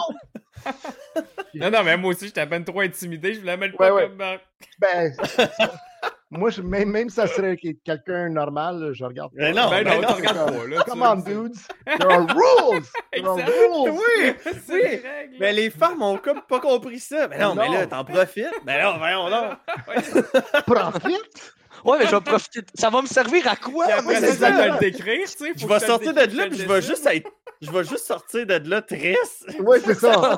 [1.54, 3.34] Non, non, mais moi aussi, j'étais à peine trop intimidé.
[3.34, 4.08] Je voulais même Ouais, pas ouais.
[4.08, 4.22] comme.
[4.22, 4.38] euh,
[4.80, 5.14] Ben,
[6.32, 9.32] moi, je, même, même si ça serait que- quelqu'un normal, là, je regarde.
[9.36, 9.62] Mais pas.
[9.64, 10.84] non, Ben ben non, non, tu regardes pas, là.
[10.86, 11.56] Come on, dudes.
[11.86, 12.84] There are rules.
[13.14, 13.92] There are rules.
[13.92, 14.34] Oui!
[14.70, 15.02] Oui.
[15.40, 17.28] Mais les femmes ont comme pas compris ça.
[17.28, 17.88] Mais non, mais là, Non.
[17.88, 18.46] t'en profites.
[18.66, 19.58] Mais non, voyons donc.
[20.66, 21.54] Profite?
[21.88, 22.62] Ouais, mais je vais profiter.
[22.62, 23.86] de- Ça va me servir à quoi?
[23.86, 24.52] Puis après, c'est ça, ça?
[24.52, 25.54] je vais le décrire, tu sais.
[25.56, 27.30] Je vais sortir de là, je puis je vais juste être.
[27.62, 29.48] Je vais juste sortir de là triste.
[29.60, 30.38] Oui, c'est ça.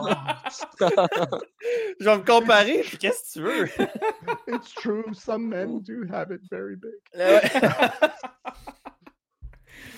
[1.99, 3.65] Je vais me comparer, puis qu'est-ce que tu veux?
[4.47, 5.03] It's true.
[5.13, 6.93] Some men do have it very big.
[7.13, 7.41] Ouais.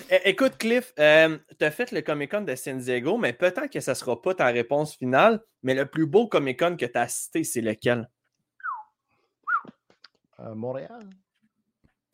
[0.09, 3.67] É- Écoute, Cliff, euh, tu as fait le Comic Con de San Diego, mais peut-être
[3.67, 5.41] que ça sera pas ta réponse finale.
[5.63, 8.09] Mais le plus beau Comic Con que tu as assisté, c'est lequel?
[10.39, 11.07] Euh, Montréal.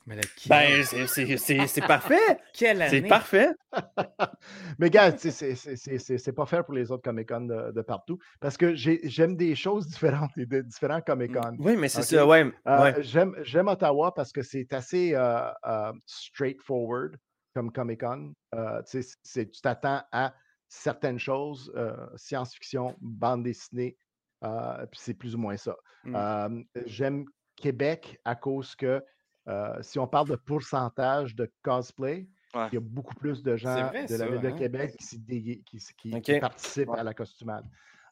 [0.07, 2.39] Mais la qui- Ben, c'est- c'est c'est- c'est parfait.
[2.53, 3.01] quelle année?
[3.01, 3.49] C'est parfait.
[4.79, 7.71] Mais gars, c'est- c'est- c'est c'est- c'est pas faire pour les autres Comic Con de,
[7.71, 8.17] de partout.
[8.39, 11.57] Parce que j'ai- j'aime des choses différentes et de différents Comic Con.
[11.59, 12.51] Oui, mais c'est ça, ouais.
[12.67, 13.03] Euh, ouais.
[13.03, 17.17] J'aime j'aime Ottawa parce que c'est assez euh, euh, straightforward
[17.53, 18.33] comme Comic Con.
[18.55, 20.33] Euh, tu t'attends à
[20.69, 23.97] certaines choses, euh, science-fiction, bande dessinée,
[24.43, 25.75] euh, puis c'est plus ou moins ça.
[26.03, 26.15] Mm.
[26.15, 29.01] Euh, J'aime Québec à cause que
[29.47, 32.67] euh, si on parle de pourcentage de cosplay, Ouais.
[32.71, 34.51] il y a beaucoup plus de gens vrai, de la ça, ville de hein?
[34.57, 37.65] Québec qui, participent à la costumade.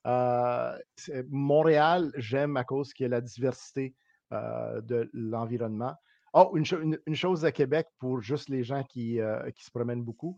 [0.06, 0.78] Euh,
[1.30, 3.96] Montréal, j'aime à cause qu'il y a la diversité
[4.34, 5.96] euh, de l'environnement.
[6.34, 9.20] Oh, une, cho- une- une chose à Québec pour juste les gens qui,
[9.56, 10.38] qui se promènent beaucoup,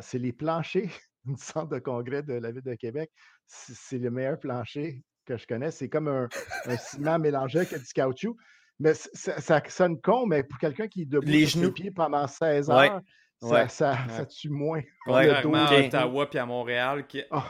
[0.00, 0.90] c'est les planchers
[1.24, 3.10] du centre de congrès de la ville de Québec.
[3.46, 5.70] C'est c'est le meilleur plancher que je connais.
[5.70, 6.28] C'est comme un,
[6.66, 8.36] un ciment mélangé avec du caoutchouc.
[8.80, 11.66] Mais ça, ça sonne con, mais pour quelqu'un qui est debout Les genoux.
[11.66, 13.00] ses pieds pendant 16 Ouais, heures,
[13.40, 13.68] ça, ouais.
[13.68, 14.80] ça, ça tue moins.
[15.06, 17.22] Ouais, Le dos, à Ottawa puis à Montréal qui.
[17.30, 17.44] Ah.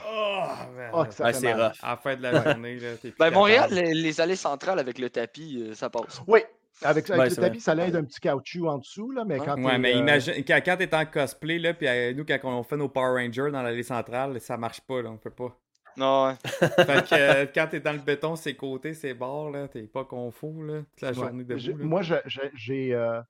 [0.92, 1.72] Oh, fait c'est rough.
[1.82, 5.08] À la fin de la journée, là, Ben, Montréal, les, les allées centrales avec le
[5.08, 6.20] tapis, euh, ça passe.
[6.26, 6.40] Oui,
[6.82, 9.56] avec, avec Ouais, le tapis, ça l'aide un petit caoutchouc en dessous, là, mais quand
[9.62, 12.62] Ouais, mais euh, imagine, quand, quand t'es en cosplay, là, puis euh, nous, quand on
[12.64, 15.56] fait nos Power Rangers dans l'allée centrale, ça marche pas, là, on peut pas.
[15.96, 16.34] Non, ouais.
[16.86, 20.04] Fait que euh, quand t'es dans le béton, ses côtés, ses bords, là, t'es pas
[20.04, 21.14] confort, là, toute la ouais.
[21.14, 21.78] journée debout.
[21.78, 21.84] là.
[21.84, 23.20] Moi, je- je- j'ai euh,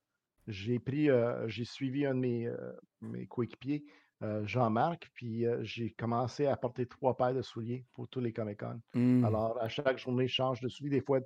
[0.46, 2.56] j'ai pris, euh, j'ai suivi un de mes, euh,
[3.00, 3.84] mes coéquipiers,
[4.22, 8.32] euh, Jean-Marc, puis euh, j'ai commencé à porter trois paires de souliers pour tous les
[8.32, 8.80] Comic-Con.
[8.94, 9.24] Mm.
[9.24, 11.20] Alors, à chaque journée, je change de souliers, des fois,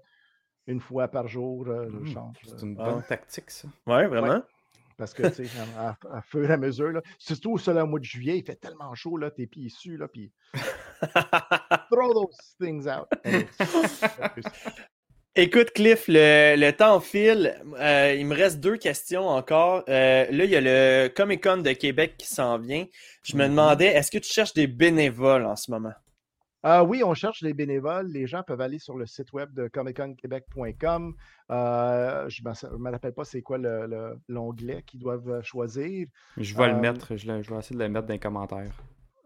[0.66, 2.06] une fois par jour, euh, je Mm.
[2.06, 2.36] change.
[2.44, 2.90] C'est une Ah.
[2.90, 3.68] bonne tactique, ça.
[3.86, 4.42] Ouais, vraiment.
[4.98, 7.86] Parce que, tu sais, à, à- fur et à mesure, là, surtout au soleil au
[7.86, 10.32] mois de juillet, il fait tellement chaud, là, tes pieds suent, là, puis
[11.90, 13.06] throw those things out.
[15.36, 17.62] Écoute, Cliff, le, le temps file.
[17.78, 19.84] Euh, il me reste deux questions encore.
[19.88, 22.84] Euh, là, il y a le Comic Con de Québec qui s'en vient.
[23.22, 23.50] Je me Mhm.
[23.50, 25.92] demandais, est-ce que tu cherches des bénévoles en ce moment?
[26.62, 28.08] Ah oui, on cherche des bénévoles.
[28.08, 31.14] Les gens peuvent aller sur le site web de comicconquebec.com.
[31.50, 36.08] Euh, je ne me rappelle pas c'est quoi le- le- l'onglet qu'ils doivent choisir.
[36.36, 38.18] Je vais le Euh, mettre, je, le- je vais essayer de le mettre dans les
[38.18, 38.72] commentaires.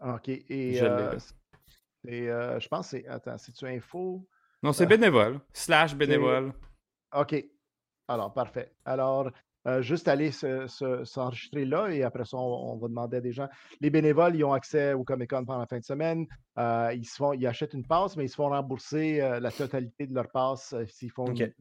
[0.01, 0.29] OK.
[0.29, 3.07] Et Je euh, je pense que c'est.
[3.07, 4.27] Attends, c'est-tu info?
[4.61, 5.39] Non, c'est bénévole.
[5.53, 6.53] Slash bénévole.
[7.15, 7.35] OK.
[8.07, 8.73] Alors, parfait.
[8.85, 9.31] Alors,
[9.67, 13.21] euh, juste aller se- se- s'enregistrer là et après ça, on, on va demander à
[13.21, 13.47] des gens.
[13.81, 16.25] Les bénévoles, ils ont accès au Comic Con pendant la fin de semaine.
[16.57, 19.51] Euh, ils, se font, ils achètent une passe, mais ils se font rembourser euh, la
[19.51, 21.53] totalité de leur passe s'ils font une-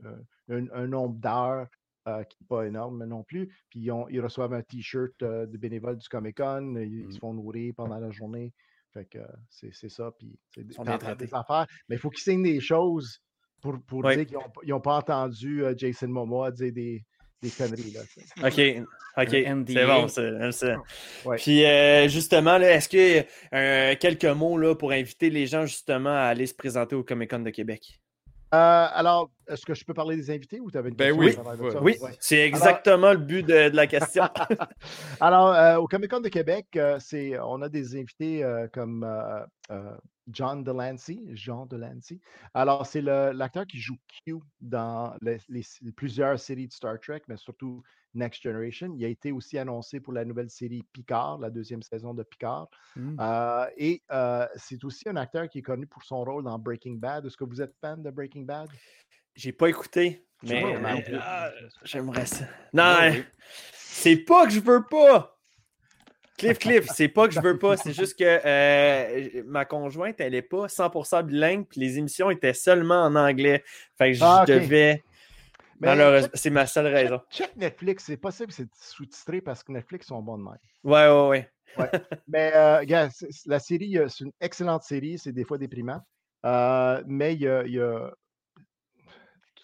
[0.49, 1.67] un, un nombre d'heures
[2.05, 3.47] qui n'est pas énorme non plus.
[3.71, 6.75] Puis ils, ont- ils reçoivent un T-shirt de bénévole du Comic Con.
[6.77, 8.53] Ils, ils se font nourrir pendant la journée.
[8.93, 10.11] Fait que c'est ça.
[10.19, 10.75] Puis c'est des,
[11.15, 11.67] des affaires.
[11.89, 13.21] Mais il faut qu'ils signent des choses
[13.63, 17.05] pour, pour dire qu'ils n'ont pas entendu Jason Momoa dire des,
[17.43, 17.93] des conneries.
[17.93, 18.01] Là.
[18.49, 18.87] OK.
[19.19, 19.29] OK.
[19.69, 20.23] C'est bon, ça.
[21.25, 21.37] Ouais.
[21.37, 26.23] Puis, euh, justement, est-ce que euh, quelques mots là, pour inviter les gens justement à
[26.29, 27.99] aller se présenter au Comic Con de Québec?
[28.55, 31.43] Euh, alors, est-ce que je peux parler des invités ou tu avais une Ben question
[31.43, 31.67] oui.
[31.67, 31.81] de ça?
[31.81, 32.11] Oui, Ouais.
[32.21, 34.25] c'est exactement le but de, de la question.
[35.21, 39.05] Alors, euh, au Comic Con de Québec, euh, c'est, on a des invités euh, comme
[39.05, 39.41] euh,
[39.71, 39.91] euh,
[40.33, 41.21] John Delancey.
[41.33, 42.19] John Delancey.
[42.55, 47.37] Alors, c'est l'acteur qui joue Q dans les, les- plusieurs séries de Star Trek, mais
[47.37, 47.83] surtout
[48.15, 48.93] Next Generation.
[48.97, 52.69] Il a été aussi annoncé pour la nouvelle série Picard, la deuxième saison de Picard.
[52.97, 53.17] Mm.
[53.21, 56.97] Euh, et euh, c'est aussi un acteur qui est connu pour son rôle dans Breaking
[56.97, 57.25] Bad.
[57.27, 58.69] Est-ce que vous êtes fan de Breaking Bad?
[59.35, 60.63] J'ai pas écouté, mais
[61.23, 61.51] ah,
[61.85, 62.45] j'aimerais ça.
[62.75, 63.13] Non,
[63.73, 65.39] c'est pas que je veux pas.
[66.47, 70.35] Cliff, Cliff, c'est pas que je veux pas, c'est juste que euh, ma conjointe, elle
[70.35, 73.63] est pas 100% bilingue, puis les émissions étaient seulement en anglais.
[73.97, 75.03] Fait que je Ah, devais.
[75.81, 77.21] Malheureusement, c'est ma seule raison.
[77.31, 80.59] Check Netflix, c'est possible, c'est sous-titré parce que Netflix sont bons de même.
[80.85, 81.91] Ouais, ouais, ouais.
[82.29, 83.09] Mais euh,
[83.47, 86.01] la série, euh, c'est une excellente série, c'est des fois déprimant.
[86.47, 88.13] Euh, mais il y a, y a-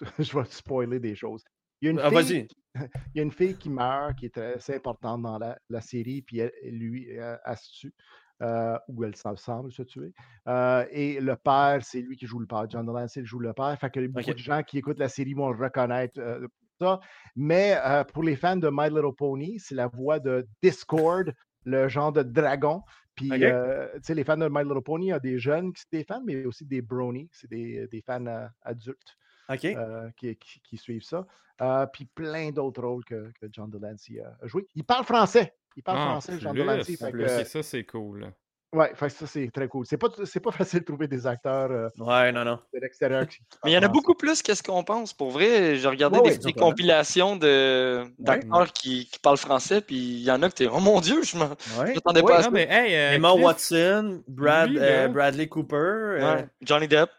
[0.19, 1.45] Je vais te spoiler des choses.
[1.81, 2.49] Il y a une Ah, fille,
[3.15, 5.81] il y a une fille qui meurt, qui est très assez importante dans la, la
[5.81, 7.95] série, puis elle- lui, elle, elle se tue,
[8.43, 10.13] euh, ou elle semble se tuer.
[10.49, 12.67] Euh, et le père, c'est lui qui joue le père.
[12.69, 13.77] John Delancey joue le père.
[13.81, 16.47] Fait que beaucoup de gens qui écoutent la série vont le reconnaître euh,
[16.81, 17.01] ça.
[17.35, 21.33] Mais euh, pour les fans de My Little Pony, c'est la voix de Discord,
[21.65, 22.83] le genre de dragon.
[23.17, 25.73] Puis, euh, tu sais, les fans de My Little Pony, il y a des jeunes
[25.73, 28.25] qui sont des fans, mais aussi des bronies, c'est des, des fans
[28.63, 29.17] adultes
[29.51, 29.65] OK.
[29.65, 31.27] euh, qui, qui- qui suivent ça.
[31.61, 34.67] Euh, puis plein d'autres rôles que, que John Delancey a joué.
[34.75, 35.55] Il parle français.
[35.77, 36.97] Il parle Ah, français, John Delancey.
[36.97, 38.21] Fait plus, que, ça, c'est cool.
[38.21, 38.29] là.
[38.75, 39.85] ouais, fait que ça, c'est très cool.
[39.87, 42.61] C'est pas, c'est pas facile de trouver des acteurs euh, Ouais, non, non.
[42.73, 43.27] de l'extérieur.
[43.65, 45.13] Mais il y en a beaucoup plus qu'est-ce qu'on pense.
[45.15, 46.69] Pour vrai, j'ai regardé Ouais, des, ouais, des certainement.
[46.71, 50.79] compilations de, d'acteurs qui, qui parlent français, puis il y en a que t'es, oh
[50.81, 52.51] mon Dieu, je m'attendais Ouais, pas à Non, ça.
[52.51, 55.09] mais hey, euh, Emma Watson, Brad, euh.
[55.09, 56.43] Bradley Cooper, euh.
[56.63, 57.11] Johnny Depp.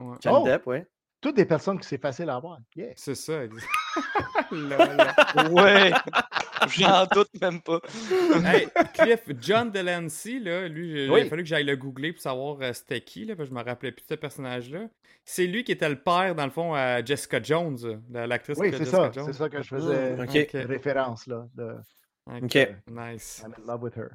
[0.00, 0.44] Ouais, Johnny Oh!
[0.46, 0.86] Depp, ouais.
[1.20, 2.58] Toutes des personnes que c'est facile à avoir.
[2.76, 2.92] Yeah.
[2.96, 3.40] C'est ça.
[5.50, 5.90] Ouais.
[6.68, 7.80] J'en doute même pas.
[8.44, 12.56] hey, Cliff, John Delancey, là, lui, il a fallu que j'aille le googler pour savoir
[12.62, 14.88] euh, c'était qui, là, parce que je me rappelais plus de ce personnage-là.
[15.24, 18.70] C'est lui qui était le père, dans le fond, à Jessica Jones, la- l'actrice Oui,
[18.70, 19.10] c'est Jessica ça.
[19.12, 19.24] Jones.
[19.26, 21.26] C'est ça que je faisais Mm, référence.
[21.26, 21.74] Là, de
[22.26, 22.54] Ok.
[22.90, 23.42] Nice.
[23.44, 24.10] I'm in love with her.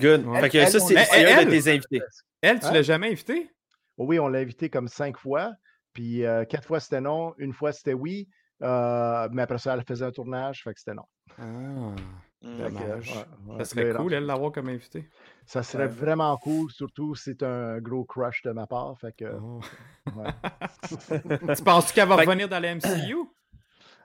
[0.00, 0.26] Good.
[0.26, 0.40] Ouais.
[0.40, 2.00] Fait que Elle, ça, c'est un de tes invités.
[2.40, 2.72] Elle, tu Hein?
[2.72, 3.50] l'as jamais invité?
[3.98, 5.52] oui, on l'a invité comme cinq fois,
[5.96, 8.28] puis euh, quatre fois c'était non, une fois c'était oui,
[8.62, 11.06] euh, mais après ça, elle faisait un tournage, fait que c'était non.
[11.38, 11.94] Ah,
[12.42, 12.58] Mm.
[12.58, 13.12] Que, dommage.
[13.12, 13.24] ouais,
[13.54, 13.58] ouais.
[13.58, 15.08] Ça serait cool, elle, l'avoir comme invité.
[15.46, 18.94] Ça serait vraiment cool, surtout si c'est un gros crush de ma part.
[19.00, 19.60] Fait que, Oh.
[20.14, 20.30] ouais.
[21.56, 23.16] tu penses qu'elle va Fait que- revenir dans la MCU?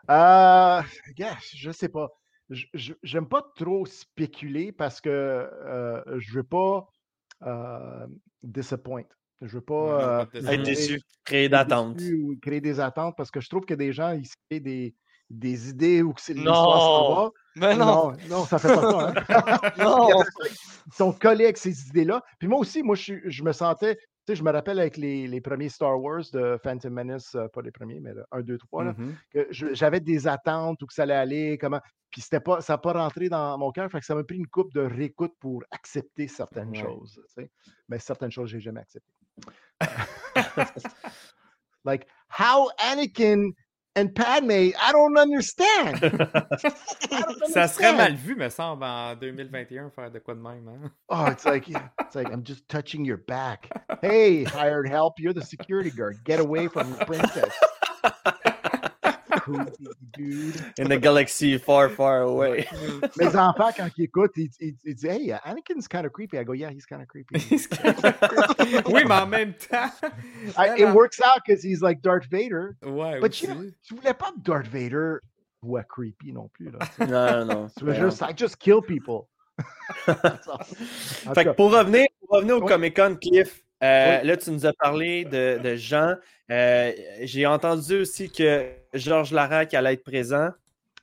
[0.10, 0.82] Euh,
[1.16, 2.10] gars, je sais pas.
[2.50, 6.88] J'aime pas trop spéculer parce que euh, je veux pas
[7.44, 8.08] euh,
[8.44, 9.04] disappoint.
[9.42, 11.02] Je veux pas, non, euh, pas Être déçu.
[11.26, 11.96] Créer être d'attente.
[11.98, 14.94] déçu ou créer des attentes parce que je trouve que des gens ils créent des,
[15.30, 17.32] des idées ou que c'est l'histoire.
[17.56, 18.12] Mais non!
[18.12, 19.14] non, non, ça fait pas ça.
[19.30, 19.72] hein.
[19.80, 20.10] Non!
[20.88, 22.22] Ils sont collés avec ces idées-là.
[22.40, 25.28] Puis moi aussi, moi, je, je me sentais, tu sais, je me rappelle avec les,
[25.28, 28.58] les premiers Star Wars de Phantom Menace, euh, pas les premiers, mais le 1, 2,
[28.58, 29.16] 3, là, Mhm.
[29.34, 31.80] que je- j'avais des attentes où que ça allait aller, comment.
[32.10, 34.38] Puis c'était pas, ça n'a pas rentré dans mon cœur, fait que ça m'a pris
[34.38, 36.82] une coupe de réécoute pour accepter certaines Ouais.
[36.82, 37.20] choses.
[37.36, 37.50] tu sais.
[37.90, 39.08] Mais certaines choses, je n'ai jamais acceptées.
[41.86, 43.52] like, how Anakin
[43.96, 46.00] and Padme, I don't understand.
[46.04, 50.68] I don't Ça serait mal vu, me semble, en 2021, faire de quoi de même.
[50.68, 50.92] Hein?
[51.10, 53.70] Oh, it's like it's like I'm just touching your back.
[54.02, 56.24] Hey, hired help, you're the security guard.
[56.24, 57.54] Get away from the princess.
[59.54, 60.56] Creepy dude.
[60.80, 62.68] In the galaxy far, far away.
[63.18, 66.38] Mes enfants, quand ils écoutent, ils, ils, ils disent Hey, Anakin's kind of creepy.
[66.38, 67.36] I go, Yeah, he's kind of creepy.
[68.88, 69.92] oui, mais en même temps.
[70.58, 72.76] I, it works out because he's like Darth Vader.
[72.84, 73.46] Ouais, But aussi.
[73.48, 75.20] you know, tu voulais pas que Darth Vader
[75.64, 76.72] soit creepy non plus.
[76.72, 77.08] Là, tu sais.
[77.12, 77.68] Non, non.
[77.78, 79.28] tu veux juste, I just kill people.
[80.08, 80.58] That's all.
[80.58, 82.68] En tout Fait que pour revenir, pour revenir au Oui.
[82.68, 84.28] Comic Con, Cliff, euh, Oui.
[84.28, 86.16] là, tu nous as parlé de, de Jean.
[86.52, 90.50] Euh, J'ai entendu aussi que Georges Larac allait être présent.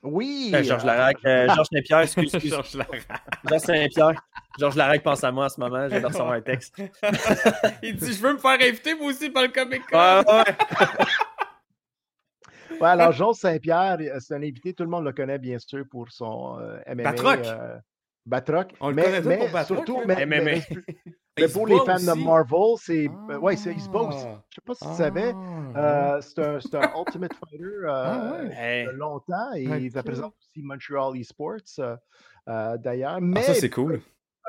[0.03, 0.51] oui.
[0.53, 2.51] Euh, Georges Larac, euh, Georges Saint-Pierre, excuse, excuse.
[2.51, 3.01] Georges Larac.
[3.49, 4.21] Georges Saint-Pierre.
[4.59, 5.87] Georges Larac pense à moi en ce moment.
[5.87, 6.75] De recevoir un texte.
[7.81, 9.97] Il dit Je veux me faire inviter, moi aussi, par le Comic Con.
[9.97, 10.43] Ouais, ouais.
[12.79, 16.09] Ouais, alors, Jean Saint-Pierre, c'est un invité, tout le monde le connaît bien sûr pour
[16.11, 17.03] son euh, MMA.
[17.03, 17.39] Batroc.
[17.45, 17.77] euh,
[18.25, 18.73] Batroc.
[18.79, 20.03] On le connaît tous mais pour Batroc, surtout, hein?
[20.05, 20.41] mais, MMA.
[20.43, 20.61] mais-
[21.41, 22.23] mais pour les fans de.
[22.23, 23.07] Marvel, c'est.
[23.29, 24.25] euh, ouais, c'est- il se bat aussi.
[24.27, 24.41] Ah.
[24.49, 25.33] Je sais pas si tu savais.
[25.75, 28.85] Ah, euh, c'est un, c'est un Ultimate Fighter euh, Ah ouais.
[28.85, 31.95] De longtemps et il représente aussi Montreal Esports euh,
[32.47, 33.13] euh, d'ailleurs.
[33.15, 33.95] Ah, Mais ça, c'est cool.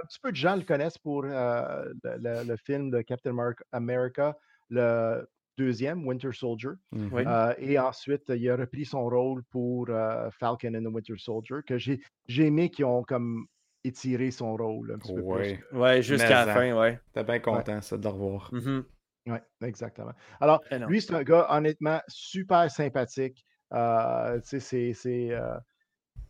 [0.03, 3.35] un petit peu de gens le connaissent pour euh, le, le- le film de Captain
[3.73, 4.37] America,
[4.71, 5.27] le
[5.59, 6.71] deuxième, Winter Soldier.
[6.93, 7.11] Mhm.
[7.15, 11.57] Euh, et ensuite, il a repris son rôle pour euh, Falcon and the Winter Soldier,
[11.67, 13.45] que j'ai j'ai aimé qu'ils ont comme
[13.85, 15.61] étiré son rôle un petit peu Ouais.
[15.73, 17.01] Ouais, jusqu'à la fin, ouais.
[17.13, 18.51] T'es bien content, ça, de le revoir.
[18.53, 18.63] Mhm.
[18.63, 19.33] plus.
[19.33, 20.13] Oui, exactement.
[20.41, 23.45] Alors, Eh lui, c'est un gars honnêtement super sympathique.
[23.73, 25.29] Euh, tu sais, c'est- c'est.
[25.31, 25.57] euh,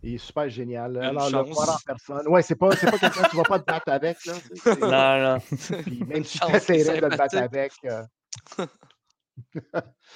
[0.03, 0.97] il est super génial.
[0.97, 2.27] Une Alors, le voir en personne.
[2.29, 4.19] Ouais, c'est pas, c'est pas quelqu'un que tu vas pas te battre avec.
[4.27, 4.35] Là,
[4.81, 5.39] Non, non.
[5.87, 7.73] puis même si tu essaierais de le battre avec.
[7.85, 8.03] euh,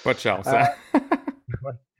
[0.03, 0.99] Pas de chance, Euh, hein?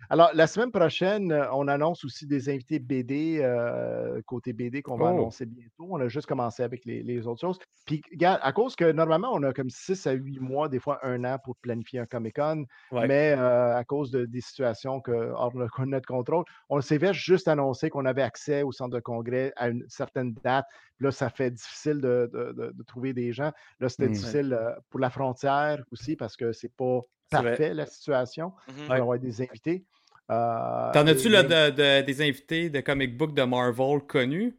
[0.10, 4.98] Alors, la semaine prochaine, euh, on annonce aussi des invités BD, euh, côté BD, qu'on
[4.98, 5.08] va Oh.
[5.10, 5.88] annoncer bientôt.
[5.90, 7.60] On a juste commencé avec les, les autres choses.
[7.86, 11.00] Puis, regarde, à cause que normalement, on a comme 6 à 8 mois, des fois
[11.06, 13.08] un an pour planifier un Comic-Con, Ouais.
[13.08, 17.14] mais euh, à cause de, des situations que, hors de notre contrôle, on s'est fait
[17.14, 20.66] juste annoncer qu'on avait accès au centre de congrès à une certaine date.
[21.00, 23.52] Là, ça fait difficile de, de- de- de trouver des gens.
[23.80, 24.12] Là, c'était Mm.
[24.14, 27.02] difficile pour la frontière aussi parce que c'est pas.
[27.30, 28.54] Parfait la situation.
[28.68, 28.76] Mhm.
[28.80, 29.86] Il va y avoir des invités.
[30.32, 34.00] Euh, T'en as-tu et là, même- de, de- des invités de comic book de Marvel
[34.08, 34.58] connus?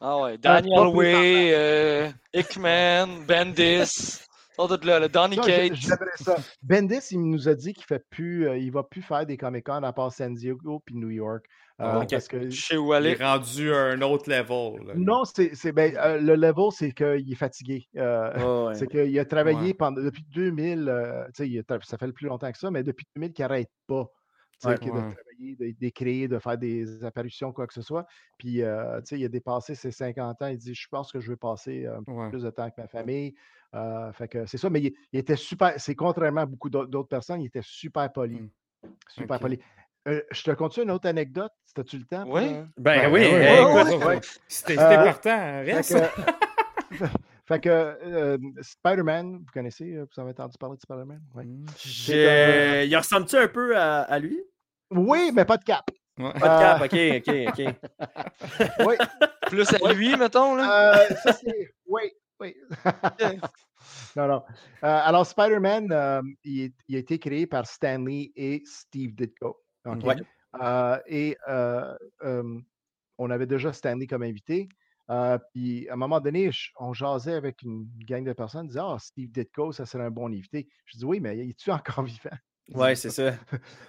[0.00, 4.20] Ah ouais, pas Daniel Way, euh, Hickman, Bendis,
[4.84, 5.36] là, le Donny
[6.16, 6.36] ça.
[6.62, 9.82] Bendis, il nous a dit qu'il fait plus, euh, il va plus faire des Comic-Con
[9.82, 11.44] à part San Diego puis New York.
[11.80, 12.08] Euh, Ah, ok.
[12.10, 14.84] parce que Je sais où Il est rendu à un autre level.
[14.86, 14.94] là.
[14.96, 17.86] non, c'est c'est- ben, euh, le level, c'est qu'il est fatigué.
[17.96, 18.74] Euh, ouais.
[18.84, 19.74] C'est qu'il a travaillé Ouais.
[19.74, 23.06] pendant depuis 2000, euh, il a ça fait le plus longtemps que ça, mais depuis
[23.14, 24.06] 2000 qu'il n'arrête pas.
[24.60, 24.78] tu sais, Ouais.
[24.80, 24.96] qu'il- Ouais.
[25.10, 28.04] de travailler, de- d'écrire, de faire des apparitions, quoi que ce soit.
[28.38, 30.48] Puis, euh, tu sais, il a dépassé ses 50 ans.
[30.48, 32.28] Il dit Je pense que je veux passer euh, un peu Ouais.
[32.28, 33.34] plus de temps avec ma famille.
[33.76, 35.74] Euh, fait que c'est ça, mais il, il était super.
[35.78, 38.40] C'est contrairement à beaucoup d'autres personnes, il était super poli.
[38.40, 38.50] Mm.
[39.10, 39.60] Super poli.
[40.06, 41.52] Euh, je te conte une autre anecdote?
[41.66, 42.24] C'était-tu le temps?
[42.24, 42.44] pour, Oui.
[42.54, 44.20] euh, Ben Ouais, oui, ouais, hey, ouais, écoute, ouais, ouais.
[44.48, 45.94] C'était Euh, partant, Fait reste.
[45.94, 46.22] que,
[47.48, 51.20] fait que, euh, Spider-Man, vous connaissez, euh, vous avez entendu parler de Spider-Man?
[51.34, 51.44] Ouais.
[51.44, 51.66] Mm.
[51.84, 54.40] j'ai- il ressemble-tu un peu à, à lui?
[54.90, 55.84] Oui, mais pas de cap.
[56.18, 56.32] Ouais.
[56.32, 57.68] Pas de cap, ok, ok,
[58.78, 58.86] ok.
[58.86, 58.94] Oui,
[59.48, 61.02] Plus à lui, mettons, là?
[61.02, 61.70] euh, ça c'est.
[61.86, 62.02] Oui,
[62.40, 62.56] oui.
[64.16, 64.42] non, non.
[64.84, 69.60] Euh, alors, Spider-Man, euh, il, il a été créé par Stan Lee et Steve Ditko.
[69.86, 70.04] OK?
[70.04, 70.16] Ouais.
[70.62, 72.58] Euh, et euh, euh,
[73.18, 74.68] on avait déjà Stanley comme invité.
[75.10, 78.80] Euh, puis à un moment donné, je- on jasait avec une gang de personnes, disait
[78.82, 80.68] Ah, Steve Ditko, ça serait un bon invité.
[80.86, 82.36] Je dis Oui, mais es-tu encore vivant?
[82.74, 83.32] Ouais, c'est ça.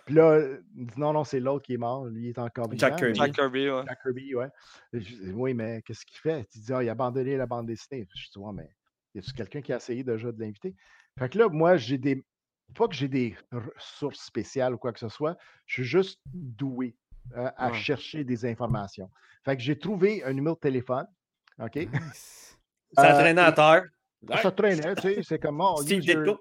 [0.05, 0.39] Puis là,
[0.77, 2.05] il dit Non, non, c'est l'autre qui est mort.
[2.05, 2.79] Lui, il est encore vivant.
[2.79, 3.19] Jack Kirby.
[3.19, 3.83] mais- Jack Kirby, ouais.
[3.85, 4.47] Jack Kirby, ouais.
[4.93, 6.47] Je dis, oui, mais qu'est-ce qu'il fait?
[6.55, 8.07] Il dit, ah, il a abandonné la bande dessinée.
[8.15, 8.69] Je dis, ouais, mais
[9.15, 10.75] y a-tu quelqu'un qui a essayé déjà de l'inviter?
[11.17, 12.23] Fait que là, moi, j'ai des.
[12.76, 16.95] Pas que j'ai des ressources spéciales ou quoi que ce soit, je suis juste doué
[17.36, 17.78] euh, à Ouais.
[17.78, 19.09] chercher des informations.
[19.45, 21.05] Fait que j'ai trouvé un numéro de téléphone.
[21.59, 21.76] OK?
[21.76, 22.57] Nice.
[22.93, 23.84] Ça Euh, traînait à terre?
[24.41, 26.39] Ça traînait, tu sais, c'est comme oh, Steve Ditko.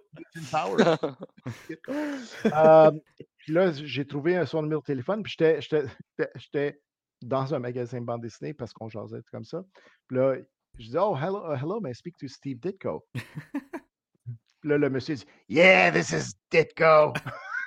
[0.50, 0.76] power.
[2.52, 2.90] Euh,
[3.38, 6.80] puis là, j'ai trouvé son numéro de téléphone, puis j'étais-
[7.22, 9.64] dans un magasin de bande dessinée parce qu'on jasait comme ça.
[10.06, 10.36] Puis là,
[10.78, 13.04] je dis Oh, hello, hello, may I speak to Steve Ditko?
[14.60, 17.12] Puis là, le monsieur dit Yeah, this is Ditko.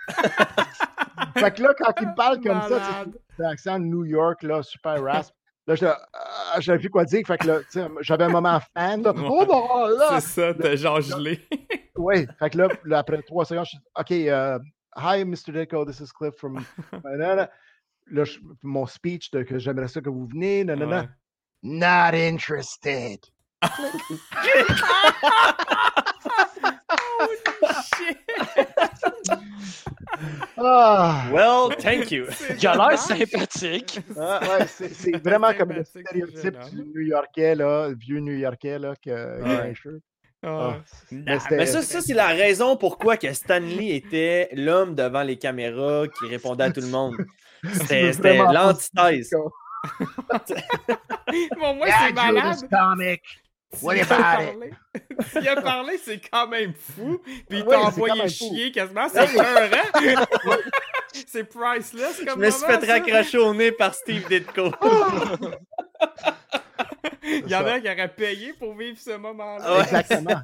[1.38, 4.44] fait que là, quand il me parle comme ça, c'est un accent de New York,
[4.44, 5.34] là, super rasp.
[5.68, 5.76] Là,
[6.14, 7.26] ah, j'avais plus quoi dire.
[7.26, 7.60] Fait que là,
[8.02, 9.04] j'avais un moment fan.
[9.04, 11.40] Là, oh, bon, là, C'est ça, t'as genre gelé.
[11.96, 14.60] oui, fait que là, là, après trois secondes, je dis OK, euh,
[14.98, 15.52] hi, Mr.
[15.54, 16.64] Ditko, this is Cliff from.
[18.08, 20.66] Là, je- mon speech de que j'aimerais ça que vous venez.
[20.66, 21.02] Nanana.
[21.02, 21.10] Ouais.
[21.64, 23.20] Not interested.
[30.58, 32.26] Ah, Well, thank you.
[32.60, 34.00] Il a l'air sympathique.
[34.20, 36.84] ah, ouais, c'est vraiment comme le Sympathique, stéréotype du.
[36.94, 39.74] New-Yorkais, là, le vieux New-Yorkais, là, qui a qui a Ouais.
[40.44, 40.78] Ah.
[41.12, 46.28] Mais ça, ça c'est la raison pourquoi que Stanley était l'homme devant les caméras qui
[46.28, 47.16] répondait à tout le monde.
[47.74, 49.32] C'était l'antithèse.
[51.60, 53.20] Bon, moi, c'est I
[53.82, 54.72] What parlé-
[55.32, 57.20] S'il a parlé, c'est quand même fou.
[57.24, 58.34] Puis il Ouais, t'a envoyé même fou.
[58.54, 59.08] chier quasiment.
[59.08, 59.92] C'est écœurant.
[61.28, 62.94] c'est priceless Je comme me suis moment, fait ça.
[62.94, 64.72] raccrocher au nez par Steve Ditko.
[67.24, 69.64] Il y en a qui aurait payé pour vivre ce moment-là.
[69.66, 69.82] Ah ouais.
[69.84, 70.42] Exactement.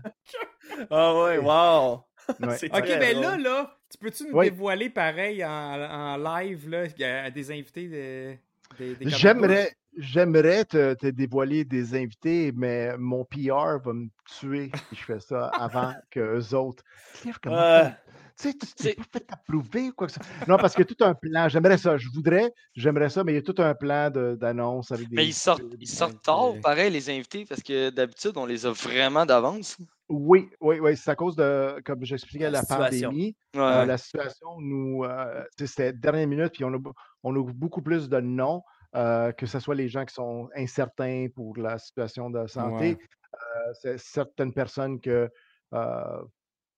[0.89, 2.03] Ah ouais, wow.
[2.47, 2.57] Ouais.
[2.57, 4.49] C'est Ok, très ben là, là, tu peux-tu nous Oui.
[4.51, 6.84] dévoiler pareil en, en live, là,
[7.25, 8.36] à des invités de,
[8.78, 14.07] des, des J'aimerais, j'aimerais te, te dévoiler des invités, mais mon PR va me
[14.39, 16.83] tuer si je fais ça avant qu'eux autres.
[17.21, 17.97] Cliff, comment ça?
[18.39, 20.47] Tu sais, tu pas fait approuver ou quoi que ce soit?
[20.47, 21.49] Non, parce qu'il y a tout un plan.
[21.49, 21.97] J'aimerais ça.
[21.97, 25.15] Je voudrais, j'aimerais ça, mais il y a tout un plan de- d'annonce avec des.
[25.15, 28.71] Mais ils sortent, ils sortent tard, pareil, les invités, parce que d'habitude, on les a
[28.71, 29.77] vraiment d'avance.
[30.07, 30.95] Oui, oui, oui.
[30.95, 33.35] C'est à cause de, comme j'expliquais, La pandémie.
[33.55, 33.61] Ouais.
[33.61, 35.03] Euh, la situation nous.
[35.03, 36.77] euh, c'était dernière minute, puis on a,
[37.23, 38.61] on a beaucoup plus de noms,
[38.95, 42.89] euh, que ce soit les gens qui sont incertains pour la situation de santé.
[42.95, 42.97] Ouais.
[43.33, 45.29] euh, c'est certaines personnes que.
[45.73, 46.23] euh,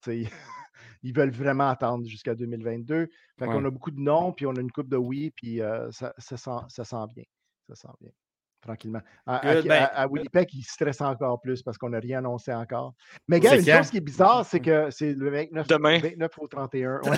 [1.04, 3.10] ils veulent vraiment attendre jusqu'à 2022.
[3.38, 3.68] Fait qu'on Ouais.
[3.68, 5.60] a beaucoup de noms, puis on a une coupe de oui, puis
[5.92, 7.26] ça, ça, sent, ça sent bien.
[7.68, 8.12] Ça sent bien.
[8.62, 9.00] Tranquillement.
[9.26, 12.20] À, à- Good, ben- à- à Winnipeg, ils stressent encore plus parce qu'on n'a rien
[12.20, 12.94] annoncé encore.
[13.28, 13.78] Mais gars, une quand?
[13.78, 16.00] chose qui est bizarre, c'est que c'est le 29, Demain.
[16.00, 17.00] 29 au 31.
[17.04, 17.18] ouais.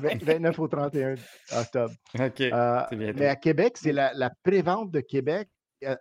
[0.00, 1.14] Vingt- 29 au 31
[1.58, 1.94] octobre.
[2.18, 5.48] Euh, mais à Québec, c'est la, la prévente de Québec,
[5.84, 5.96] euh,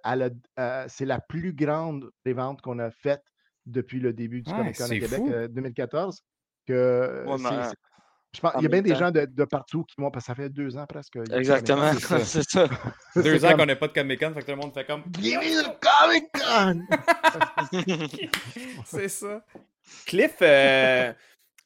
[0.60, 3.24] euh, c'est la plus grande prévente qu'on a faite
[3.66, 5.30] depuis le début du Ouais, Comic Con à Québec fou.
[5.32, 6.22] euh, 2014.
[6.66, 7.76] Que Ouais, c'est- mais, c'est-
[8.36, 10.26] je pense, en il y a bien des gens de, de partout qui vont, parce
[10.26, 11.14] que ça fait deux ans presque.
[11.14, 11.92] Comic Exactement,
[12.24, 12.68] c'est ça.
[13.16, 14.86] Deux ans comme- qu'on n'a pas de Comic Con, fait que tout le monde fait
[14.86, 15.04] comme.
[15.20, 16.82] Give me the Comic Con!
[18.86, 19.46] c'est ça.
[20.08, 21.14] Cliff, euh,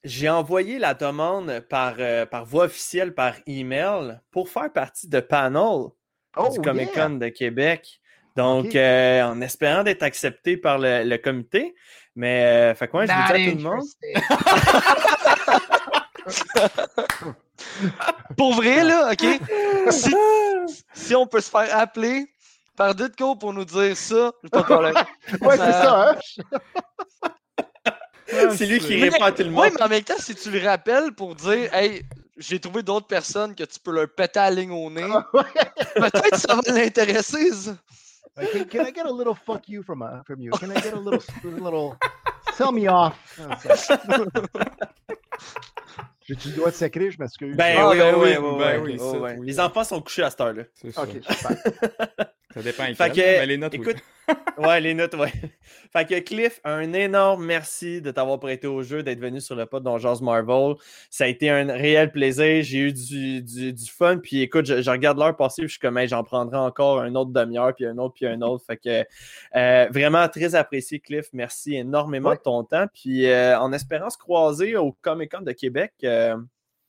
[0.03, 5.19] j'ai envoyé la demande par, euh, par voie officielle, par email, pour faire partie de
[5.19, 5.87] panel
[6.39, 7.07] Oh, du Comic yeah!
[7.07, 7.99] Con de Québec.
[8.35, 11.73] Donc, euh, en espérant d'être accepté par le, le comité.
[12.15, 13.83] Mais, euh, fait quoi, je vous dis à tout le monde.
[18.37, 19.25] Pour vrai, là, OK?
[19.91, 20.13] Si,
[20.93, 22.27] si on peut se faire appeler
[22.75, 24.93] par Ditko pour nous dire ça, j'ai pas de problème.
[25.41, 26.15] Ouais, c'est ça, hein?
[28.55, 29.69] C'est lui qui Mais- répond à tout le Oui, monde.
[29.77, 32.03] mais en même temps, si tu le rappelles pour dire, hey,
[32.37, 35.43] j'ai trouvé d'autres personnes que tu peux leur péter la ligne au nez, Ouais.
[35.95, 37.49] peut-être que ça va l'intéresser,
[38.35, 40.51] can, can I get a little fuck you from, uh, from you?
[40.51, 41.95] Can I get a little, little,
[42.57, 43.39] sell me off?
[46.27, 47.09] J'ai-tu le droit de sacrer?
[47.11, 47.55] Je m'excuse.
[47.55, 49.45] Ben Ah, oui, ben oui, oui, oui, oui, ben oui.
[49.45, 50.63] Les enfants sont couchés à cette heure-là.
[50.97, 51.55] Ok, super.
[52.53, 53.81] Ça dépend Fait lesquels, que, mais les notes, oui.
[53.81, 53.97] écoute,
[54.57, 55.31] ouais, les notes, ouais.
[55.91, 59.65] Fait que Cliff, un énorme merci de t'avoir prêté au jeu, d'être venu sur le
[59.65, 60.75] pod dans Jazz Marvel.
[61.09, 62.63] Ça a été un réel plaisir.
[62.63, 64.17] J'ai eu du, du, du fun.
[64.17, 66.99] Puis écoute, je, je regarde l'heure passer, puis je suis comme, Hey, j'en prendrai encore
[67.01, 68.63] un autre demi-heure, puis un autre, puis un autre.
[68.65, 69.05] Fait que
[69.55, 71.27] euh, vraiment très apprécié, Cliff.
[71.33, 72.37] Merci énormément Ouais.
[72.37, 72.85] de ton temps.
[72.93, 75.91] Puis euh, en espérant se croiser au Comic Con de Québec.
[76.05, 76.35] euh,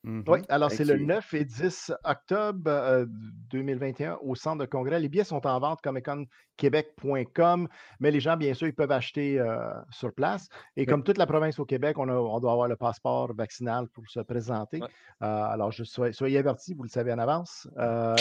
[0.05, 0.25] Mhm.
[0.29, 1.01] Oui, alors c'est le Ok.
[1.01, 3.05] 9 et 10 octobre euh,
[3.51, 5.01] 2021 au centre de congrès.
[5.01, 7.69] Les billets sont en vente comicconquebec.com,
[8.01, 9.59] mais les gens, bien sûr, ils peuvent acheter euh,
[9.91, 10.49] sur place.
[10.77, 13.89] Et comme toute la province au Québec, on, a- on doit avoir le passeport vaccinal
[13.89, 14.81] pour se présenter.
[14.81, 14.89] Ouais.
[15.23, 17.69] Euh, alors, je soyez avertis, vous le savez en avance.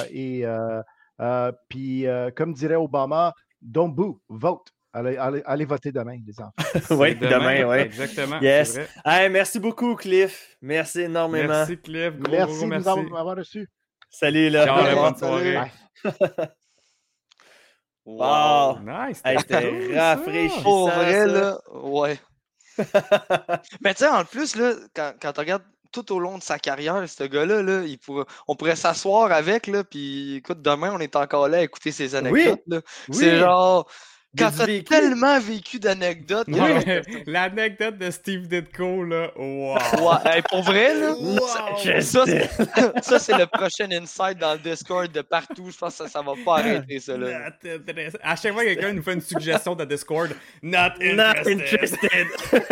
[0.09, 0.81] Et euh,
[1.21, 2.05] euh, puis,
[2.35, 4.71] comme dirait Obama, don't boo, vote.
[4.97, 6.53] Allez, allez- allez voter demain, les enfants.
[7.01, 7.77] Oui, C'est demain, oui.
[7.77, 8.39] Exactement.
[8.41, 8.71] Yes.
[8.73, 9.23] c'est vrai.
[9.23, 10.57] Hey, merci beaucoup, Cliff.
[10.61, 11.49] Merci énormément.
[11.49, 12.13] Merci, Cliff.
[12.17, 12.83] Gros, Merci gros de merci.
[12.85, 13.69] nous avoir, m'avoir reçu.
[14.09, 14.65] Salut, là.
[14.65, 15.53] Ciao, bonne soirée.
[15.53, 16.47] Bye.
[18.05, 18.79] Wow.
[18.79, 19.21] Nice.
[19.25, 20.61] Hey, c'était rafraîchissant.
[20.63, 21.25] Pour vrai, ça.
[21.27, 22.19] là, ouais.
[23.81, 26.57] Mais tu sais, en plus, là, quand, quand tu regardes tout au long de sa
[26.57, 27.97] carrière, ce gars-là, là, il
[28.47, 32.15] on pourrait s'asseoir avec, là, puis écoute, demain, on est encore là à écouter ses
[32.15, 32.61] anecdotes.
[32.67, 32.81] là.
[33.11, 33.39] C'est oui.
[33.39, 33.91] genre, Des
[34.37, 36.47] quand t'as tellement vécu d'anecdotes.
[36.47, 39.75] Ouais, L'anecdote de Steve Ditko, là, wow.
[39.75, 42.01] Ouais, hey, pour vrai, là, Wow.
[42.01, 42.25] Ça,
[43.01, 45.69] ça, c'est le prochain insight dans le Discord de partout.
[45.71, 47.17] Je pense que ça, ça va pas arrêter, ça.
[47.17, 47.49] Là.
[47.49, 48.19] Not interested.
[48.23, 51.61] À chaque fois que quelqu'un nous fait une suggestion de Discord, not Not interested.
[51.61, 52.27] interested.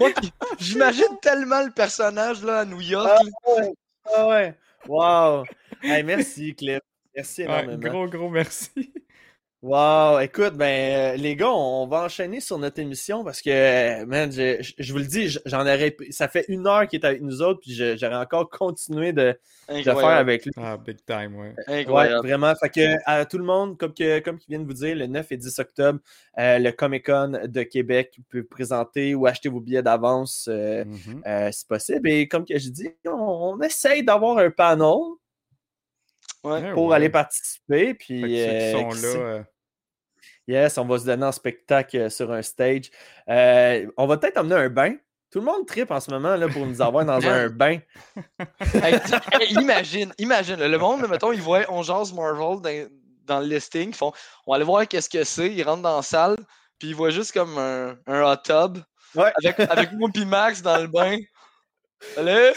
[0.00, 3.08] Ouais, puis J'imagine tellement le personnage là, à New York.
[3.46, 3.72] Ah, ouais.
[4.14, 4.54] Ah ouais.
[4.88, 5.44] Wow.
[5.82, 6.80] Hey, merci, Cliff.
[7.14, 7.88] Merci Ouais, énormément.
[7.92, 8.70] gros, gros merci.
[9.68, 14.06] Wow, écoute, ben euh, les gars, on va enchaîner sur notre émission parce que, euh,
[14.06, 17.04] man, je, je- je vous le dis, j'en aurais, ça fait une heure qu'il est
[17.04, 19.36] avec nous autres, puis j'aurais encore continué de,
[19.68, 20.52] de faire avec lui.
[20.56, 21.52] Ah, big time, ouais.
[21.66, 22.28] Ouais, Incroyable.
[22.28, 22.54] vraiment.
[22.54, 25.08] Fait que à tout le monde, comme que comme qu'ils viennent de vous dire, le
[25.08, 25.98] 9 et 10 octobre,
[26.38, 30.84] euh, le Comic Con de Québec vous pouvez présenter ou acheter vos billets d'avance euh,
[31.26, 32.08] euh, si possible.
[32.08, 34.94] Et comme que je dis, on, on essaye d'avoir un panel
[36.44, 36.62] Ouais.
[36.62, 36.96] Ouais, pour ouais.
[36.96, 37.94] aller participer.
[37.94, 39.42] Puis ceux qui sont qui là, euh,
[40.48, 42.90] Yes, on va se donner en spectacle euh, sur un stage.
[43.28, 44.94] Euh, on va peut-être emmener un bain.
[45.32, 47.78] Tout le monde tripe en ce moment là, pour nous avoir dans un bain.
[48.74, 52.88] Hey, tu- hey, imagine, imagine, le monde, mettons, ils voient On jase Marvel dans,
[53.26, 54.12] dans le listing, ils font
[54.46, 56.36] on va aller voir qu'est-ce que c'est, ils rentrent dans la salle,
[56.78, 58.78] puis ils voient juste comme un, un hot tub
[59.14, 59.32] Ouais.
[59.42, 61.16] avec, avec moi puis Max dans le bain.
[62.16, 62.52] Allez!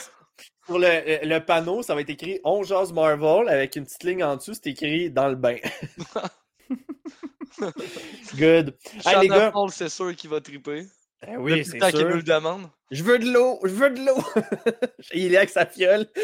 [0.67, 4.23] Pour le, le panneau, ça va être écrit On jase Marvel avec une petite ligne
[4.23, 5.55] en dessous, c'est écrit dans le bain.
[8.36, 8.76] Good.
[9.06, 9.52] Hey, les gars.
[9.52, 10.86] Paul, c'est sûr qu'il va triper.
[11.28, 12.10] Eh oui, c'est temps qu'il sûr.
[12.10, 12.70] nous le demande.
[12.91, 14.18] Je veux de l'eau, je veux de l'eau.
[15.14, 16.08] Il est avec sa fiole.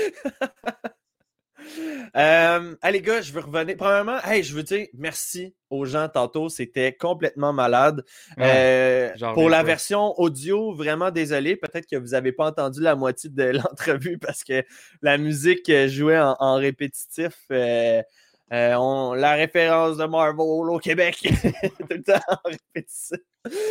[2.15, 3.75] Euh, les gars, je veux revenir.
[3.75, 6.47] Premièrement, hey, je veux dire merci aux gens tantôt.
[6.47, 8.03] C'était complètement malade.
[8.37, 9.63] Ouais, Euh, pour la pas.
[9.63, 11.55] version audio, vraiment désolé.
[11.55, 14.63] Peut-être que vous n'avez pas entendu la moitié de l'entrevue parce que
[15.01, 17.33] la musique jouait en, en répétitif.
[17.51, 18.01] Euh,
[18.53, 20.39] euh, on- la référence de Marvel
[20.69, 21.17] au Québec,
[21.79, 22.51] tout le temps en.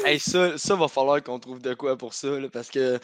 [0.04, 2.98] Hey, ça, ça va falloir qu'on trouve de quoi pour ça, là, parce que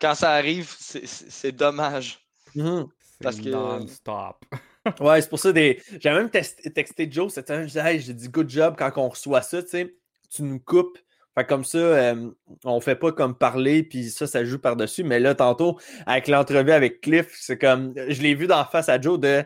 [0.00, 2.18] quand ça arrive, c'est- dommage.
[2.54, 2.88] Mhm.
[3.22, 4.44] parce que- non-stop.
[5.00, 5.82] Ouais, c'est pour ça des.
[6.00, 9.68] J'ai même texté Joe cette hey, j'ai dit good job quand on reçoit ça, tu
[9.68, 9.94] sais.
[10.34, 10.98] Tu nous coupes.
[11.34, 12.30] Fait comme ça, euh,
[12.64, 15.04] on fait pas comme parler, puis ça, ça joue par-dessus.
[15.04, 17.92] Mais là, tantôt, avec l'entrevue avec Cliff, c'est comme.
[17.94, 19.44] Je l'ai vu d'en face à Joe de.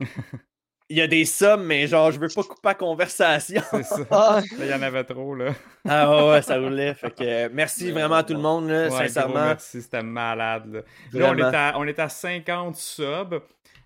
[0.90, 3.62] Il y a des sommes, mais genre, je veux pas couper la conversation.
[3.72, 4.04] C'est ça.
[4.10, 5.54] Ah, Il y en avait trop, là.
[5.88, 6.94] ah ouais, ouais, ça roulait.
[6.94, 9.46] Fait que merci vraiment à tout le monde, là, Ouais, gros sincèrement.
[9.46, 10.84] merci, c'était malade.
[11.12, 13.40] Là, Là, on, est à, on est à 50 subs,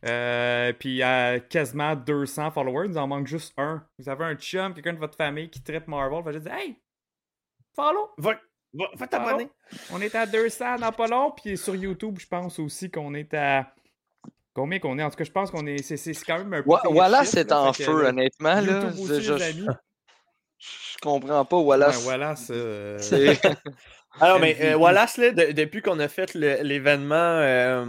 [0.05, 2.86] euh, puis à quasiment 200 followers.
[2.86, 3.80] Il nous en manque juste un.
[3.99, 6.76] Vous avez un chum, quelqu'un de votre famille qui traite Marvel, va juste dire Hey,
[7.76, 8.11] follow!
[8.18, 8.32] Va,
[8.74, 9.49] va, va t'abonner.
[9.92, 13.32] On est à 200 dans pas long, puis sur YouTube, je pense aussi qu'on est
[13.34, 13.72] à.
[14.59, 15.82] Combien qu'on est En tout cas, je pense qu'on est.
[15.82, 16.70] C'est c'est quand même un peu.
[17.22, 18.61] Chiffres, c'est là, en fait feu, honnêtement.
[18.61, 19.66] Là, aussi, je, les je- amis.
[20.59, 22.00] je comprends pas, Wallace.
[22.04, 22.48] Ouais, Wallace.
[22.50, 23.40] euh, C'est-
[24.20, 24.76] Alors, mais euh.
[24.76, 27.84] Wallace, là, de- depuis qu'on a fait le- l'événement, euh,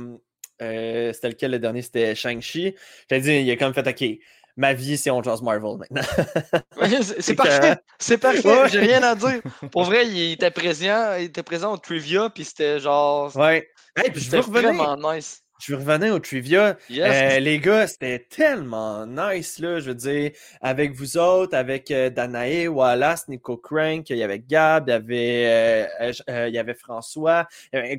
[0.61, 1.81] euh, c'était lequel le dernier?
[1.81, 2.75] C'était Shang-Chi.
[3.09, 4.19] J'ai dit, il a comme fait, OK,
[4.55, 6.01] ma vie, c'est on jase Marvel maintenant.
[7.19, 7.75] C'est parfait.
[7.77, 8.47] que- C'est parfait.
[8.47, 8.69] Ouais.
[8.69, 9.41] J'ai rien à dire.
[9.71, 13.35] Pour vrai, il était présent, il était présent au trivia, puis c'était genre.
[13.35, 13.67] ouais.
[13.95, 14.73] Hey, puis je veux C'était revenir.
[14.83, 15.41] vraiment nice.
[15.61, 16.77] Je revenir au trivia.
[16.89, 17.35] Yes.
[17.35, 20.31] Euh, les gars, c'était tellement nice, là, je veux dire,
[20.61, 24.93] avec vous autres, avec euh, Danae, Wallace, Nico Crank, il y avait Gab, il y
[24.93, 27.45] avait, euh, euh, euh, il y avait François,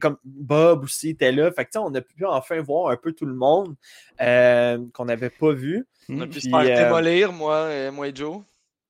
[0.01, 1.53] comme Bob aussi était là.
[1.53, 3.75] Fait que, tu sais, on a pu enfin voir un peu tout le monde
[4.23, 5.87] euh, qu'on n'avait pas vu.
[6.09, 8.41] On a pu se faire démolir, moi, et moi et Joe.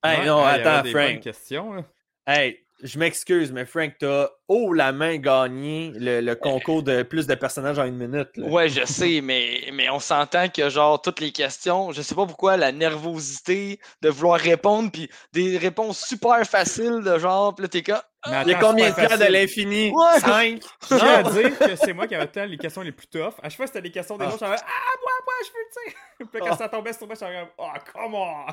[0.02, 1.20] Hey, ouais, non, attends, Frank.
[1.20, 1.84] questions, là.
[2.26, 7.26] Hey, je m'excuse, mais Frank, t'as haut la main gagné le, le concours de plus
[7.26, 8.28] de personnages en une minute.
[8.36, 8.46] là.
[8.48, 12.26] Ouais, je sais, mais, mais on s'entend que, genre, toutes les questions, je sais pas
[12.26, 17.68] pourquoi, la nervosité de vouloir répondre, puis des réponses super faciles, de genre, pis là,
[17.68, 18.00] t'es comme.
[18.28, 19.90] Mais Il y a combien de pierres de l'infini?
[19.90, 20.20] Ouais.
[20.20, 20.60] Cinq?
[20.90, 23.32] Je tiens à dire que c'est moi qui avais tant les questions les plus tough.
[23.42, 24.28] À chaque fois, c'était des questions des Ah.
[24.28, 24.38] autres.
[24.40, 26.28] J'avais Ah, moi, moi, je veux le dire.
[26.30, 26.56] Puis quand Ah.
[26.56, 28.44] ça tombait, ça tombait, j'étais comme Oh, come on.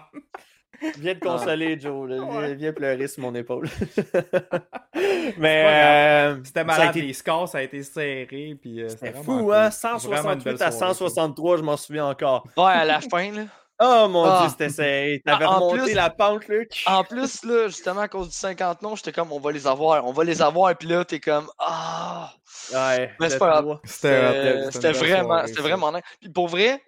[1.00, 2.10] Viens te consoler, Joe.
[2.10, 2.16] là.
[2.16, 2.56] Viens, Ouais.
[2.56, 3.68] viens pleurer sur mon épaule.
[5.38, 8.58] mais euh, C'était ça a malade, été- les scores, ça a été serré.
[8.62, 9.54] Puis, euh, C'était fou, cool.
[9.54, 9.70] hein?
[9.70, 10.78] Vraiment une 168 belle à soirée, ça.
[10.80, 12.48] 163, je m'en souviens encore.
[12.58, 13.44] Ouais, à la fin, là.
[13.80, 14.40] Oh mon Ah.
[14.42, 15.22] dieu, c'était serré.
[15.24, 16.64] T'avais En remonté plus- la pente, là.
[16.88, 20.04] En plus, là, justement, à cause du 50 noms, j'étais comme, on va les avoir,
[20.06, 22.32] on va les avoir, puis là, t'es comme, ah.
[22.74, 23.78] Ouais, Mais c'est pas grave.
[23.84, 26.02] C'était vraiment, c'était vraiment nice.
[26.20, 26.82] Puis pour vrai,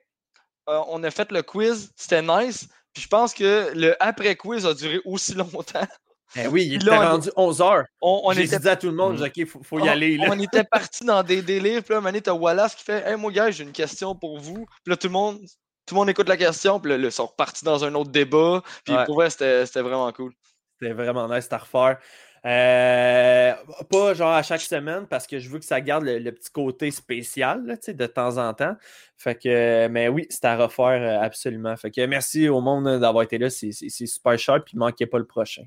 [0.68, 2.68] euh, on a fait le quiz, c'était nice.
[3.00, 5.88] Puis je pense que le après-quiz a duré aussi longtemps.
[6.36, 7.86] Eh oui, il était rendu 11 heures.
[8.02, 9.24] On, on J'ai était, dit à tout le monde, Mm.
[9.24, 10.28] OK, faut, faut y on, aller, là.
[10.30, 11.82] on était parti dans des délires.
[11.82, 14.66] Puis là, t'as Wallace qui fait Hey, moi, gars, j'ai une question pour vous.
[14.84, 15.40] Puis là, tout le monde.
[15.86, 18.12] Tout le monde écoute la question, puis là, là, ils sont repartis dans un autre
[18.12, 18.62] débat.
[18.84, 19.06] Puis Ouais.
[19.06, 20.34] pour vrai, c'était c'était vraiment cool.
[20.80, 21.98] C'était vraiment nice à refaire.
[22.46, 23.54] Euh,
[23.90, 26.92] pas genre à chaque semaine parce que je veux que ça garde le, petit côté
[26.92, 28.76] spécial là, de temps en temps.
[29.18, 31.76] Fait que, mais oui, c'est à refaire euh, absolument.
[31.76, 33.50] Fait que merci au monde d'avoir été là.
[33.50, 34.64] C'est super cher.
[34.64, 35.64] Puis manquez pas le prochain.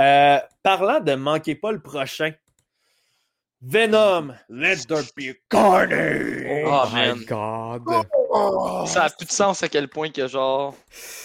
[0.00, 2.32] Euh, parlant de manquez pas le prochain,
[3.64, 6.46] Venom, Let There Be Carnage.
[6.66, 7.24] Oh, Oh my man.
[7.26, 7.82] god.
[8.88, 10.74] Ça a plus de sens à quel point que genre.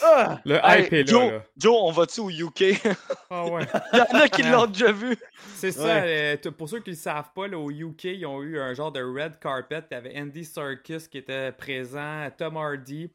[0.03, 0.39] Ah!
[0.45, 1.05] Le Hey, hype est là.
[1.07, 1.43] Joe, là.
[1.57, 2.75] Joe, on va-tu au UK?
[3.29, 3.63] Ah ouais.
[3.93, 5.17] Il y en a qui l'ont déjà vu.
[5.55, 8.41] C'est ça, euh, pour ceux qui ne le savent pas, là, au UK, ils ont
[8.43, 9.81] eu un genre de red carpet.
[9.91, 13.11] Il y avait Andy Serkis qui était présent, Tom Hardy.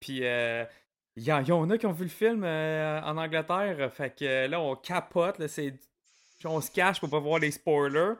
[0.00, 0.64] Puis euh,
[1.16, 3.90] il y, en- il y en a qui ont vu le film euh, en Angleterre.
[3.92, 5.38] Fait que là, on capote.
[5.38, 5.46] Là,
[6.44, 8.14] on se cache pour pas voir les spoilers.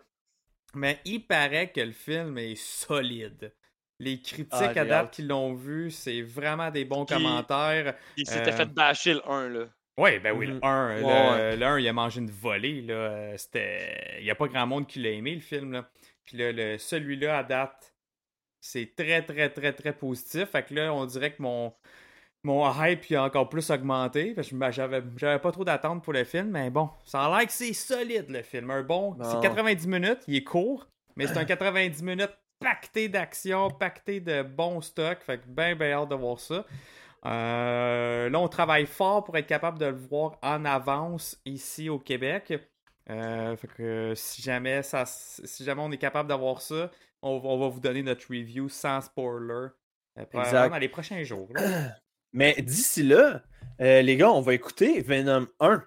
[0.76, 3.52] Mais il paraît que le film est solide.
[3.98, 7.94] Les critiques Ah, à date qui l'ont vu, c'est vraiment des bons commentaires.
[8.16, 9.64] Il s'était Euh, fait bâcher le 1, là.
[9.98, 12.82] Oui, ben oui, le 1, Ouais, le, 1, il a mangé une volée.
[12.82, 12.94] Là.
[12.94, 14.16] euh, C'était...
[14.18, 15.72] Il n'y a pas grand monde qui l'a aimé, le film.
[15.72, 15.88] Là.
[16.26, 17.94] Puis là, le, celui-là, à date,
[18.60, 20.50] c'est très, très, très, très positif.
[20.50, 21.72] Fait que là, on dirait que mon,
[22.46, 24.34] mon hype il a encore plus augmenté.
[24.70, 25.02] J'avais,
[25.38, 26.50] pas trop d'attente pour le film.
[26.50, 28.70] Mais bon, ça a l'air que c'est solide, le film.
[28.70, 29.16] Un bon...
[29.22, 30.86] C'est 90 minutes, il est court.
[31.16, 32.30] Mais c'est un 90 minutes
[32.60, 35.18] pacté d'action, pacté de bon stock.
[35.20, 36.64] Fait que ben, ben hâte de voir ça.
[37.26, 41.98] Euh, là, on travaille fort pour être capable de le voir en avance ici au
[41.98, 42.54] Québec.
[43.10, 46.90] Euh, fait que si jamais, ça, si jamais on est capable d'avoir ça,
[47.22, 49.68] on, va- on va vous donner notre review sans spoiler.
[50.18, 51.48] euh, dans les prochains jours.
[51.54, 51.96] là.
[52.32, 53.42] Mais d'ici là,
[53.80, 55.82] euh, les gars, on va écouter Venom 1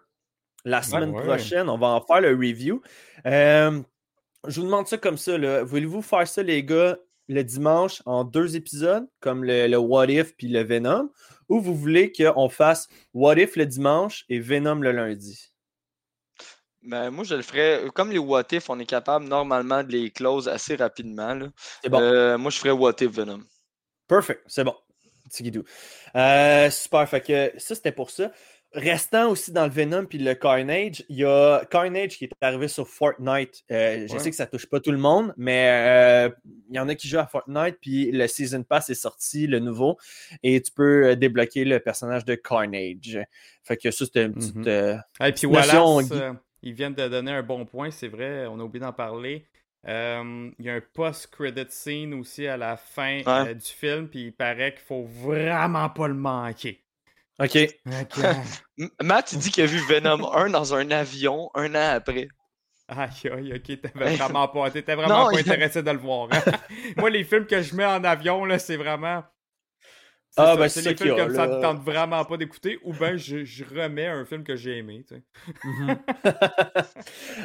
[0.65, 1.23] la semaine ouais.
[1.23, 1.69] prochaine.
[1.69, 2.81] On va en faire le review.
[3.25, 3.79] Euh,
[4.47, 5.37] je vous demande ça comme ça.
[5.63, 10.35] Voulez-vous faire ça, les gars, le dimanche en deux épisodes, comme le, le What If
[10.35, 11.09] puis le Venom,
[11.47, 15.51] ou vous voulez qu'on fasse What If le dimanche et Venom le lundi?
[16.81, 17.83] Ben, moi, je le ferais.
[17.93, 21.33] Comme les What If, on est capable normalement de les close assez rapidement.
[21.33, 21.47] Là.
[21.89, 21.99] Bon.
[21.99, 23.43] Euh, moi, je ferais What If Venom.
[24.07, 24.75] Perfect, c'est bon.
[25.29, 25.63] Tigidou.
[26.15, 28.31] Euh, super, fait que ça, c'était pour ça.
[28.71, 32.67] Restant aussi dans le Venom puis le Carnage, il y a Carnage qui est arrivé
[32.67, 33.63] sur Fortnite.
[33.71, 36.29] Euh, je sais que ça touche pas tout le monde, mais euh,
[36.69, 39.57] il y en a qui jouent à Fortnite, puis le Season Pass est sorti, le
[39.57, 39.97] nouveau,
[40.43, 43.19] et tu peux débloquer le personnage de Carnage.
[43.63, 44.67] Fait que ça, c'était une petite...
[44.67, 46.11] Et puis Wallace,
[46.61, 49.47] ils viennent de donner un bon point, c'est vrai, on a oublié d'en parler.
[49.87, 53.49] Euh, Il y a un post-credit scene aussi à la fin Ouais.
[53.49, 56.83] euh, du film, puis il paraît qu'il faut vraiment pas le manquer.
[57.39, 57.57] OK.
[59.01, 62.27] Matt, il dit qu'il a vu Venom 1 dans un avion un an après.
[62.89, 66.27] Aïe, aïe, ok, t'avais vraiment pas, t'étais vraiment Non, pas a- intéressé de le voir.
[66.31, 66.41] hein.
[66.97, 69.23] Moi, les films que je mets en avion, là, c'est vraiment.
[70.39, 73.43] Ah, ben, c'est les films comme ça me tente vraiment pas d'écouter, ou ben je,
[73.45, 75.05] je remets un film que j'ai aimé.
[75.07, 75.21] tu sais.
[75.63, 75.99] Mhm.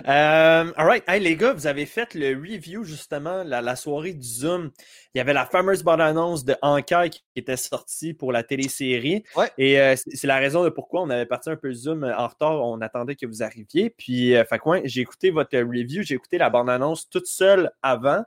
[0.09, 1.05] Euh, all right.
[1.09, 4.70] Hey, les gars, vous avez fait le review justement, la, la soirée du Zoom.
[5.14, 9.24] Il y avait la fameuse bande-annonce de Anker qui était sortie pour la télésérie.
[9.36, 9.51] Ouais.
[9.57, 12.28] Et euh, c'est c'est la raison de pourquoi on avait parti un peu Zoom en
[12.28, 12.62] retard.
[12.62, 13.90] On attendait que vous arriviez.
[13.90, 18.24] Puis, euh, ouais, j'ai écouté votre review, j'ai écouté la bande-annonce toute seule avant.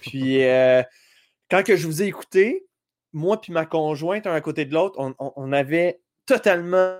[0.00, 0.82] Puis, euh,
[1.50, 2.66] quand que je vous ai écouté,
[3.12, 6.96] moi puis ma conjointe, un à côté de l'autre, on, on- on avait totalement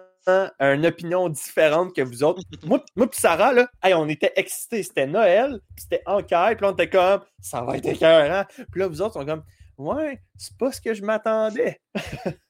[0.60, 2.42] une opinion différente que vous autres.
[2.66, 4.82] moi, moi puis Sarah, là, hey, on était excités.
[4.82, 8.44] C'était Noël, puis c'était Enquête, puis là, on était comme, ça va être écœurant.
[8.70, 9.42] Puis là, vous autres sont comme,
[9.78, 11.80] ouais, c'est pas ce que je m'attendais.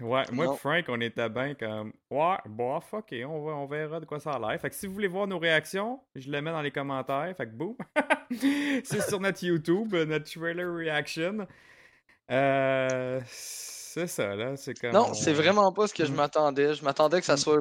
[0.00, 0.54] Ouais, moi Non.
[0.54, 4.20] et Frank, on était bien comme Ouais, bof, ok, on, va, on verra de quoi
[4.20, 4.60] ça a l'air.
[4.60, 7.34] Fait que si vous voulez voir nos réactions, je le mets dans les commentaires.
[7.36, 7.74] Fait que boum!
[8.84, 11.48] c'est sur notre YouTube, euh, notre trailer reaction.
[12.30, 14.56] Euh, c'est ça, là.
[14.56, 14.92] C'est comme.
[14.92, 16.16] Non, c'est vraiment pas ce que je Mm.
[16.16, 16.74] m'attendais.
[16.74, 17.38] Je m'attendais que ça Mm.
[17.38, 17.60] soit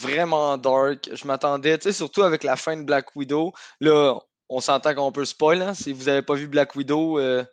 [0.00, 1.08] vraiment dark.
[1.12, 3.52] Je m'attendais, tu sais, surtout avec la fin de Black Widow.
[3.80, 5.62] Là, on s'entend qu'on peut spoil.
[5.62, 5.74] Hein?
[5.74, 7.44] Si vous avez pas vu Black Widow, euh,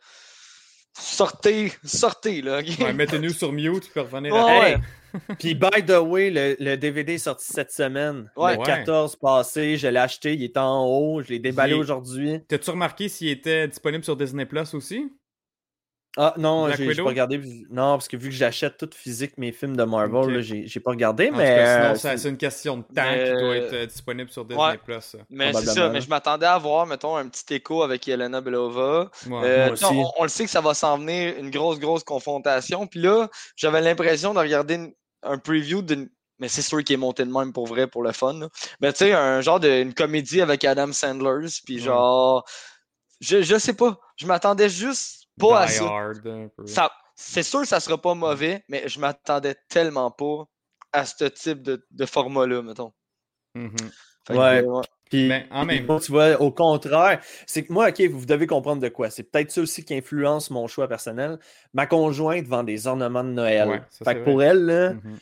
[0.97, 2.61] sortez, sortez, là.
[2.79, 4.75] Ouais, Mettez-nous sur mute, tu peux revenir Ouais, après.
[4.75, 4.81] ouais.
[5.39, 8.29] Puis, by the way, le, le DVD est sorti cette semaine.
[8.35, 8.53] Ouais.
[8.53, 8.65] le Ouais.
[8.65, 12.41] 14 passé, je l'ai acheté, il est en haut, je l'ai déballé est- aujourd'hui.
[12.47, 15.11] T'as-tu remarqué s'il était disponible sur Disney Plus aussi?
[16.19, 17.37] Ah non, j'ai pas regardé.
[17.69, 20.31] Non, parce que vu que j'achète tout physique mes films de Marvel, Ok.
[20.31, 21.43] là, j'ai j'ai pas regardé, En mais.
[21.55, 24.29] cas, sinon, euh, c'est- c'est une question de temps Mais- qui doit être euh, disponible
[24.31, 24.77] sur Disney Ouais.
[24.77, 24.99] Plus.
[25.01, 25.19] ça.
[25.29, 29.11] Mais c'est ça, mais je m'attendais à voir, mettons, un petit écho avec Yelena Belova.
[29.29, 29.41] Ouais.
[29.43, 32.87] Euh, on, on le sait que ça va s'en venir une grosse, grosse confrontation.
[32.87, 36.09] Puis là, j'avais l'impression de regarder une- un preview d'une.
[36.39, 38.33] Mais c'est sûr qu'il est monté de même pour vrai, pour le fun.
[38.39, 38.49] là.
[38.81, 41.47] Mais tu sais, un genre de une comédie avec Adam Sandler.
[41.65, 41.81] Puis Ouais.
[41.81, 42.43] genre.
[43.21, 43.99] Je, je sais pas.
[44.15, 45.73] Je m'attendais juste pas à Die
[46.65, 46.91] ça.
[47.15, 50.45] C'est sûr que ça sera pas mauvais, mais je m'attendais tellement pas
[50.93, 52.93] à ce type de, de format-là, mettons.
[53.55, 53.71] Mhm.
[54.25, 54.63] Que, Ouais.
[55.09, 58.89] Puis, en même- tu vois, au contraire, c'est que moi, OK, vous devez comprendre de
[58.89, 59.09] quoi.
[59.09, 61.39] C'est peut-être ça aussi qui influence mon choix personnel.
[61.73, 63.69] Ma conjointe vend des ornements de Noël.
[63.69, 65.17] Ouais, ça, fait que pour elle, là, Mhm.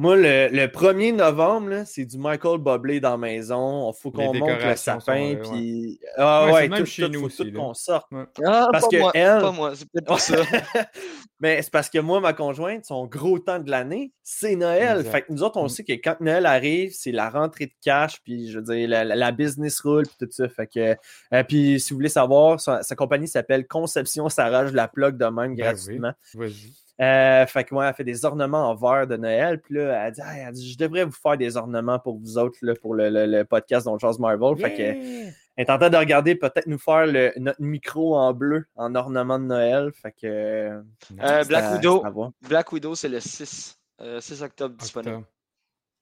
[0.00, 3.90] Moi, le, le 1er novembre, là, c'est du Michael Bublé dans la maison.
[3.90, 5.34] Il faut qu'on monte le sapin.
[5.42, 6.00] sont, Puis...
[6.16, 7.50] Ah Ouais, ouais, c'est même tout, chez tout, nous faut aussi, tout là.
[7.58, 8.06] qu'on sorte.
[8.44, 10.36] Ah, Parce pas que moi, elle- pas moi, c'est peut-être pas ça.
[11.40, 14.98] Mais c'est parce que moi, ma conjointe, son gros temps de l'année, c'est Noël.
[14.98, 15.10] Exact.
[15.12, 15.68] Fait que nous autres, on Mm.
[15.68, 19.04] sait que quand Noël arrive, c'est la rentrée de cash, puis je veux dire, la,
[19.04, 20.48] la- la business roule, puis tout ça.
[20.48, 20.96] Fait que,
[21.34, 25.24] euh, puis si vous voulez savoir, sa, sa compagnie s'appelle Conception je la plug de
[25.26, 25.56] même Ben oui.
[25.56, 26.12] gratuitement.
[26.34, 26.72] Vas-y.
[27.00, 29.60] Euh, fait que moi, elle fait des ornements en verre de Noël.
[29.60, 32.38] Puis là, elle dit, Hey, elle dit, je devrais vous faire des ornements pour vous
[32.38, 34.56] autres, là, pour le, le- le podcast dont Charles Marvel.
[34.56, 38.32] Fait que, elle est en train de regarder peut-être nous faire le- notre micro en
[38.32, 39.92] bleu en ornement de Noël.
[39.92, 40.26] Fait que.
[40.26, 42.02] Euh, Black à- Widow.
[42.48, 45.24] Black Widow, c'est le 6, euh, 6 octobre disponible.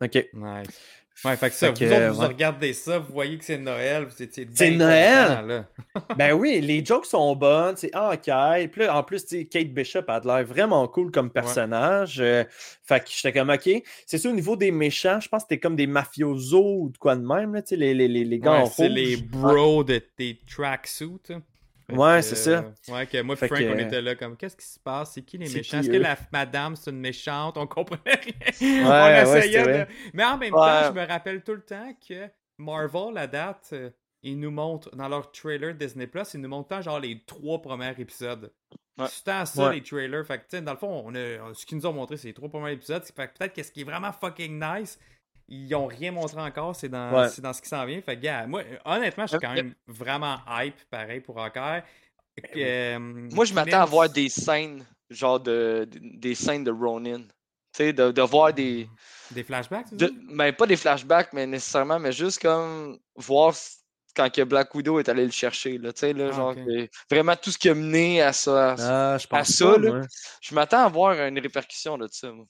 [0.01, 0.25] Octobre.
[0.25, 0.29] OK.
[0.35, 0.81] Nice.
[1.25, 2.27] Ouais, fait que ça, Fait vous que, autres, vous ouais.
[2.27, 5.65] regardez ça, vous voyez que c'est Noël, vous étiez C'est Noël!
[6.17, 8.71] Ben oui, les jokes sont bonnes, c'est ah, ok.
[8.71, 12.21] Puis là, en plus, Kate Bishop a de l'air vraiment cool comme personnage.
[12.21, 12.45] euh,
[12.85, 13.83] fait que j'étais comme ok.
[14.05, 16.99] C'est sûr, au niveau des méchants, je pense que c'était comme des mafiosos ou de
[16.99, 19.99] quoi de même, là, les, les, les, les gars Ouais, en c'est les bros de
[19.99, 21.17] tes tracksuits.
[21.93, 22.51] Ouais, c'est ça.
[22.89, 25.13] euh, Ouais, que moi Fait Frank, que- on était là comme, qu'est-ce qui se passe?
[25.13, 25.79] C'est qui les méchants?
[25.79, 27.57] Est-ce que la madame, c'est une méchante?
[27.57, 28.21] On comprenait
[28.61, 28.85] rien.
[29.25, 29.93] on essayait de...
[30.13, 32.29] Mais en même temps, je me rappelle tout le temps que
[32.59, 33.91] Marvel, à date, euh,
[34.23, 38.51] ils nous montrent, dans leur trailer Disney+, ils nous montrent genre les trois premiers épisodes.
[38.99, 39.07] Ouais.
[39.09, 39.75] C'est tant ça, Ouais.
[39.77, 40.27] les trailers.
[40.27, 42.29] Fait que, tu sais, dans le fond, on a, ce qu'ils nous ont montré, c'est
[42.29, 43.05] les trois premiers épisodes.
[43.05, 44.99] Fait que peut-être que ce qui est vraiment fucking nice,
[45.49, 47.29] ils ont rien montré encore, c'est dans, Ouais.
[47.39, 48.01] dans ce qui s'en vient.
[48.03, 51.81] Fait que, gars, moi, honnêtement, je suis quand même vraiment hype, pareil, pour encore.
[52.57, 57.21] Euh, Moi, je m'attends à voir des scènes, genre de, des scènes de Ronin.
[57.21, 58.89] Tu sais, de, de voir des.
[59.31, 63.55] Des flashbacks, tu de- ben, pas des flashbacks, mais nécessairement, mais juste comme voir
[64.15, 65.77] quand que Black Widow est allé le chercher.
[65.79, 66.55] Là, tu sais, là, Ah, genre,
[67.11, 68.73] vraiment tout ce qui a mené à ça.
[68.73, 69.15] à ça.
[69.15, 70.01] Ah, je pense ça, pas, là, moi.
[70.41, 72.33] Je m'attends à voir une répercussion de ça.
[72.33, 72.47] moi.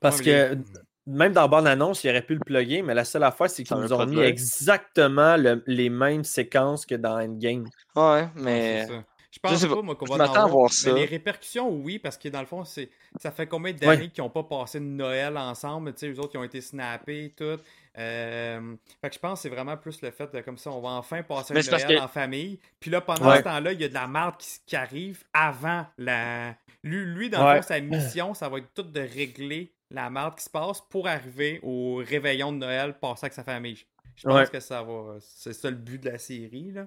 [0.00, 0.58] Parce Ouais, que
[1.06, 3.76] même dans la bande-annonce, il aurait pu le plugger, mais la seule affaire, c'est qu'ils
[3.76, 7.64] nous ont mis exactement le- les mêmes séquences que dans Endgame.
[7.96, 8.86] Ouais, Ouais, mais.
[9.32, 10.48] Je pense pas, moi, qu'on va en m'attends à avoir.
[10.50, 10.92] voir Mais ça.
[10.92, 12.90] les répercussions, oui, parce que dans le fond, c'est
[13.20, 16.32] ça fait combien d'années qu'ils n'ont pas passé de Noël ensemble, tu sais, eux autres,
[16.34, 17.56] ils ont été snappés, tout.
[17.96, 20.80] Euh, Fait que je pense que c'est vraiment plus le fait de comme ça, on
[20.80, 22.58] va enfin passer Noël que- en famille.
[22.80, 23.38] Puis là, pendant Ouais.
[23.38, 26.56] ce temps-là, il y a de la merde qui, qui arrive avant la.
[26.82, 27.62] Lui, lui dans le Ouais.
[27.62, 31.08] fond, sa mission, ça va être tout de régler la merde qui se passe pour
[31.08, 33.78] arriver au réveillon de Noël, passer avec sa famille.
[34.16, 34.46] Je pense Ouais.
[34.46, 35.16] que ça va.
[35.20, 36.86] C'est ça le but de la série, là.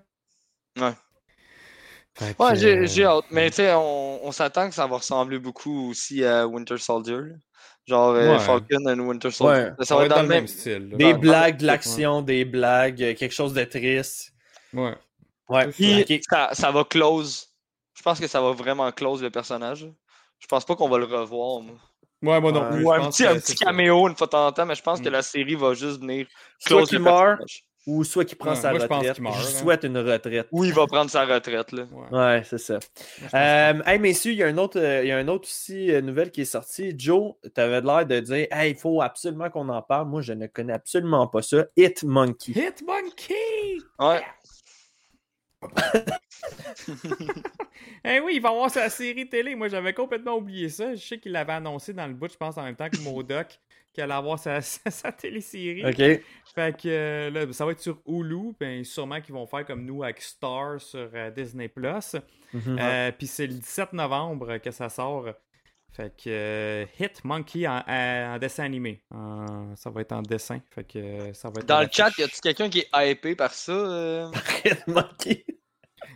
[0.80, 0.93] Ouais.
[2.16, 3.26] Fait Ouais, que, j'ai euh, j'ai hâte.
[3.32, 7.18] Mais tu sais, on, on s'attend que ça va ressembler beaucoup aussi à Winter Soldier.
[7.18, 7.36] là.
[7.88, 8.39] Genre euh, Ouais.
[8.39, 9.64] Falcon and Winter Soldier.
[9.64, 9.72] Ouais.
[9.80, 10.47] Ça, ça va être dans le même.
[10.47, 10.89] style.
[10.89, 10.97] là.
[10.97, 14.32] Des Dans- blagues, de l'action, des blagues, euh, quelque chose de triste.
[14.74, 14.95] Ouais.
[15.49, 15.68] Ouais.
[15.70, 17.47] Puis ça, ça va close.
[17.95, 19.89] Je pense que ça va vraiment close le personnage.
[20.39, 21.62] Je pense pas qu'on va le revoir.
[21.62, 21.76] moi.
[22.24, 22.84] Ouais, moi non plus.
[22.86, 24.82] Ou je un petit, un petit caméo une fois de temps en temps, mais je
[24.82, 25.13] pense que Mm.
[25.13, 26.26] la série va juste venir
[26.57, 27.41] Soit qu'il meurt,
[27.86, 29.15] ou soit qu'il prend Ouais, sa moi, je pense retraite.
[29.15, 29.59] qu'il meurt, Je hein.
[29.59, 30.47] souhaite une retraite.
[30.53, 31.74] Ou il va prendre sa retraite.
[31.74, 31.84] Là.
[31.91, 32.17] Ouais.
[32.17, 32.80] Ouais, c'est ça.
[33.19, 35.49] Je Euh, hey, messieurs, il y a un autre, euh, il y a un autre
[35.49, 36.93] aussi euh, nouvelle qui est sortie.
[36.97, 40.07] Joe, tu avais l'air de dire Hey, il faut absolument qu'on en parle.
[40.07, 41.65] Moi, je ne connais absolument pas ça.
[41.76, 42.53] Hit Monkey.
[42.53, 43.36] Hit Monkey!
[43.99, 44.21] Ouais.
[48.05, 49.55] Eh oui, il va avoir sa série télé.
[49.55, 50.93] Moi, j'avais complètement oublié ça.
[50.93, 53.59] Je sais qu'il l'avait annoncé dans le bout, je pense, en même temps que Modoc,
[53.93, 55.86] qu'il allait avoir sa, sa, sa télésérie.
[55.86, 56.22] OK.
[56.53, 60.03] Fait que là, ça va être sur Hulu, puis sûrement qu'ils vont faire comme nous
[60.03, 62.16] avec Star sur euh, Disney Plus.
[62.53, 62.78] Mhm.
[62.80, 65.30] Euh, puis c'est le 17 novembre que ça sort.
[65.96, 69.04] Fait que euh, Hit Monkey en, dessin animé.
[69.12, 70.60] En- ça va être en dessin.
[70.72, 73.54] Fait que ça va être Dans le chat, y a-tu quelqu'un qui est hypé par
[73.54, 73.72] ça?
[73.72, 74.32] euh?
[74.88, 75.46] Monkey.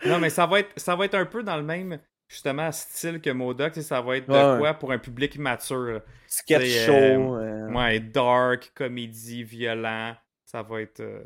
[0.05, 3.21] Non, mais ça va être ça va être un peu dans le même justement style
[3.21, 3.75] que Modoc.
[3.75, 6.01] Ça va être de Ouais, quoi pour un public mature.
[6.27, 6.91] Sketch show.
[6.93, 10.15] euh, euh, Ouais, dark, comédie, violent.
[10.45, 11.01] Ça va être.
[11.01, 11.23] euh,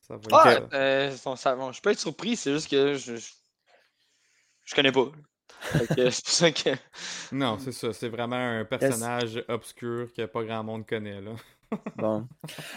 [0.00, 0.32] ça va être.
[0.32, 0.76] Ah, ça.
[0.76, 3.30] euh, bon, ça- bon, je peux être surpris, c'est juste que je, je,
[4.64, 5.06] je connais pas.
[5.62, 6.70] C'est pour ça que.
[7.30, 7.92] Non, c'est ça.
[7.92, 11.20] C'est vraiment un personnage obscur que pas grand monde connaît.
[11.20, 11.32] Là.
[11.96, 12.26] Bon.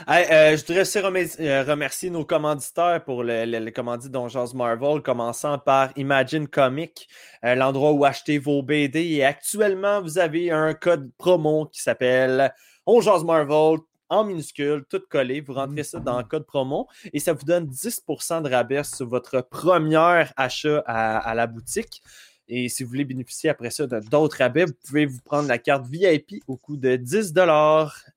[0.08, 4.54] Hey, euh, je voudrais aussi euh, remercier nos commanditaires pour le, le, le commandit Donjons
[4.54, 7.10] Marvel, commençant par Imagine Comic,
[7.44, 9.02] euh, l'endroit où acheter vos BD.
[9.02, 12.54] Et actuellement, vous avez un code promo qui s'appelle
[12.88, 13.80] Donjons Marvel
[14.10, 15.42] en minuscule, tout collé.
[15.42, 19.08] Vous rentrez ça dans le code promo et ça vous donne 10% de rabais sur
[19.08, 22.02] votre premier achat à, à la boutique.
[22.48, 25.58] Et si vous voulez bénéficier après ça de d'autres rabais, vous pouvez vous prendre la
[25.58, 27.34] carte VIP au coût de 10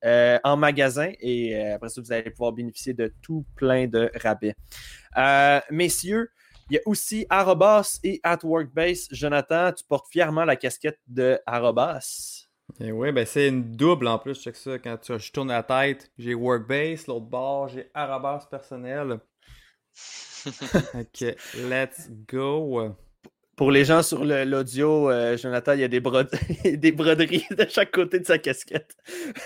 [0.04, 4.10] euh, en magasin et euh, après ça, vous allez pouvoir bénéficier de tout plein de
[4.22, 4.54] rabais.
[5.16, 6.30] Euh, messieurs,
[6.70, 9.08] il y a aussi Arrobas et At Workbase.
[9.10, 12.44] Jonathan, tu portes fièrement la casquette de Arrobas.
[12.80, 14.78] Et ouais, ben c'est une double en plus, check ça.
[14.78, 19.20] Quand tu- je tourne la tête, j'ai Workbase, l'autre bord, j'ai Arabas personnel.
[20.94, 22.94] ok, let's go.
[23.58, 26.30] Pour les gens sur l'audio, euh, Jonathan, il y a des, brod-
[26.64, 28.96] des broderies de chaque côté de sa casquette.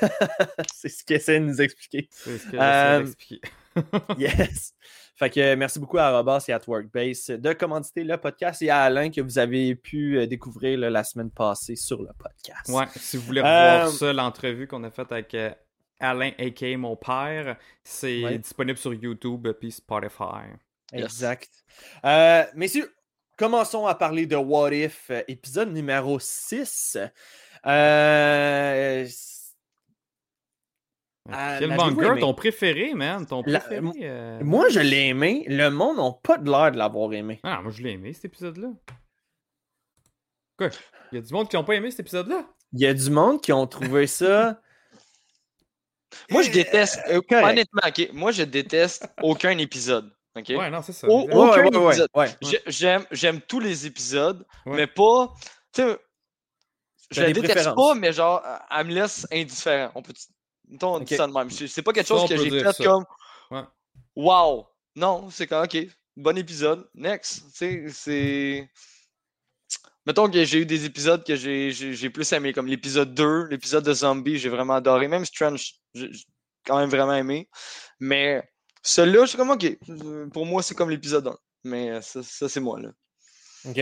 [0.75, 2.09] C'est ce qu'il essaie de nous expliquer.
[2.13, 3.41] C'est ce que Euh, d'expliquer.
[4.19, 4.75] Yes.
[5.17, 8.69] Fait que euh, merci beaucoup à Arobas et à Workbase de commanditer le podcast et
[8.71, 12.69] à Alain que vous avez pu découvrir là, la semaine passée sur le podcast.
[12.69, 15.35] Ouais, si vous voulez revoir Euh, ça, l'entrevue qu'on a faite avec
[16.01, 16.77] Alain, a.k.a.
[16.77, 18.39] mon père, c'est Ouais.
[18.39, 20.51] disponible sur YouTube puis Spotify.
[20.93, 21.49] Exact.
[22.05, 22.93] Euh, messieurs,
[23.47, 26.97] commençons à parler de What If, euh, épisode numéro 6.
[27.67, 29.07] Euh,
[31.29, 32.21] Ah, l'avez-vous Killmonger, aimé?
[32.21, 33.27] ton préféré, man.
[33.27, 33.81] Ton préféré.
[33.81, 35.45] mo- euh, moi, je l'ai aimé.
[35.49, 37.41] Le monde n'a pas de l'air de l'avoir aimé.
[37.43, 38.69] Ah, moi, je l'ai aimé, cet épisode-là.
[40.57, 40.69] Quoi?
[41.11, 42.45] Il y a du monde qui n'ont pas aimé cet épisode-là?
[42.73, 44.61] Il y a du monde qui ont trouvé ça.
[46.31, 47.01] Moi, je déteste.
[47.09, 50.13] euh, honnêtement, ok, moi, je déteste aucun épisode.
[50.37, 50.49] Ok?
[50.51, 51.09] Ouais, non, c'est ça.
[51.09, 55.33] Au- aucun Ouais, ouais, ouais, J'aime, j'aime tous les épisodes, mais pas.
[55.73, 55.99] Tu sais,
[57.11, 59.93] je la des déteste pas, mais genre, elle me laisse indifférent.
[59.95, 60.13] On peut.
[60.69, 61.19] Mettons, on dit Ok.
[61.19, 61.51] ça de même.
[61.51, 62.85] C'est pas quelque chose que j'ai fait ça.
[62.85, 63.05] comme.
[64.17, 64.67] Wow!
[64.97, 65.77] Non, c'est comme, ok,
[66.17, 67.45] bon épisode, next.
[67.53, 68.71] Tu sais, c'est.
[70.05, 73.47] Mettons que j'ai eu des épisodes que j'ai j'ai- j'ai plus aimé, comme l'épisode 2,
[73.47, 75.07] l'épisode de Zombie, j'ai vraiment adoré.
[75.09, 76.11] Même Strange, j'ai
[76.67, 77.49] quand même vraiment aimé.
[78.01, 78.43] Mais
[78.83, 81.39] celui-là, je suis comme, ok, euh, pour moi, c'est comme l'épisode 1.
[81.65, 82.91] Mais euh, ça, ça, c'est moi, là.
[83.69, 83.81] OK.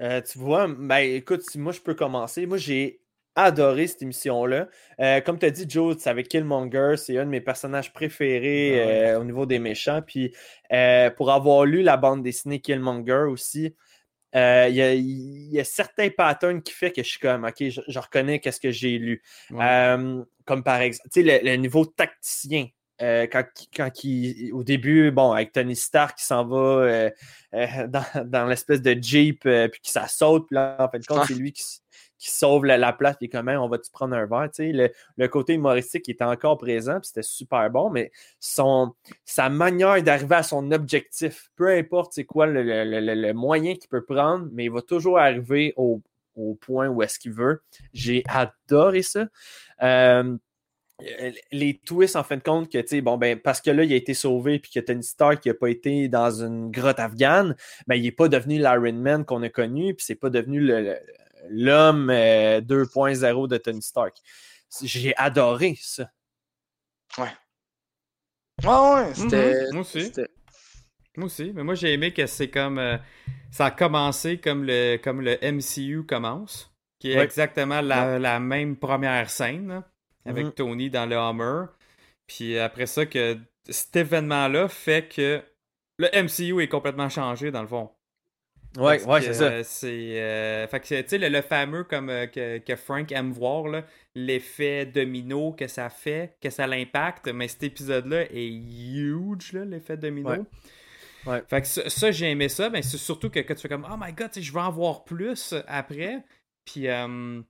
[0.00, 2.46] Euh, tu vois, ben écoute, si moi je peux commencer.
[2.46, 3.00] Moi, j'ai
[3.34, 4.68] adoré cette émission-là.
[5.00, 8.80] Euh, comme tu as dit, Joe, c'est avec Killmonger, c'est un de mes personnages préférés
[8.82, 9.06] Ah ouais.
[9.10, 10.02] euh, au niveau des méchants.
[10.02, 10.34] Puis
[10.72, 13.74] euh, pour avoir lu la bande dessinée Killmonger aussi,
[14.34, 14.38] il
[14.74, 17.82] y, a, il y a certains patterns qui fait que je suis comme, OK, je,
[17.86, 19.22] je reconnais qu'est-ce que j'ai lu.
[19.50, 19.96] Ouais.
[20.46, 22.68] Comme par exemple, tu sais, le, le niveau tacticien.
[23.00, 27.10] Euh, quand, quand il, au début, bon, avec Tony Stark qui s'en va euh,
[27.54, 31.06] euh, dans, dans l'espèce de Jeep, puis qui ça saute, puis là, en fin de
[31.06, 31.62] compte, c'est lui qui,
[32.18, 34.90] qui sauve la, la place, puis comment on va-tu prendre un verre, tu sais, le,
[35.16, 40.36] le côté humoristique était encore présent, puis c'était super bon, mais son, sa manière d'arriver
[40.36, 44.46] à son objectif, peu importe c'est quoi le, le- le- le moyen qu'il peut prendre,
[44.52, 46.00] mais il va toujours arriver au,
[46.36, 47.60] au point où est-ce qu'il veut.
[47.92, 49.26] J'ai adoré ça.
[51.00, 53.82] Euh, les twists, en fin de compte, que, tu sais, bon, ben, parce que là,
[53.84, 57.56] il a été sauvé, puis que Tony Stark n'a pas été dans une grotte afghane,
[57.86, 60.60] ben, il n'est pas devenu l'Iron Man qu'on a connu, puis c'est pas devenu
[61.48, 64.16] l'homme euh, 2.0 de Tony Stark.
[64.82, 66.08] J'ai adoré ça.
[68.64, 69.64] Ah ouais, c'était.
[69.66, 70.12] Mhm, moi aussi.
[71.16, 72.96] Moi aussi, mais moi j'ai aimé que c'est comme euh,
[73.50, 77.24] ça a commencé comme le comme le MCU commence, qui est Ouais.
[77.24, 79.82] exactement la, la même première scène
[80.24, 80.52] avec Mhm.
[80.52, 81.66] Tony dans le Hummer.
[82.26, 83.38] Puis après ça que
[83.68, 85.42] cet événement-là fait que
[85.98, 87.90] le MCU est complètement changé dans le fond.
[88.78, 89.44] Ouais, Parce ouais, c'est ça.
[89.44, 93.12] euh, c'est euh, fait que tu sais le, le fameux comme euh, que, que Frank
[93.12, 93.64] aime voir
[94.14, 99.98] l'effet domino que ça fait, que ça l'impacte, mais cet épisode là est huge l'effet
[99.98, 100.30] domino.
[100.30, 100.40] Ouais.
[101.26, 101.42] Ouais.
[101.50, 103.86] Fait que ça, ça, j'ai aimé ça, mais c'est surtout que quand tu fais comme
[103.88, 106.24] Oh my god, je veux en voir plus après.
[106.64, 107.42] Puis, euh,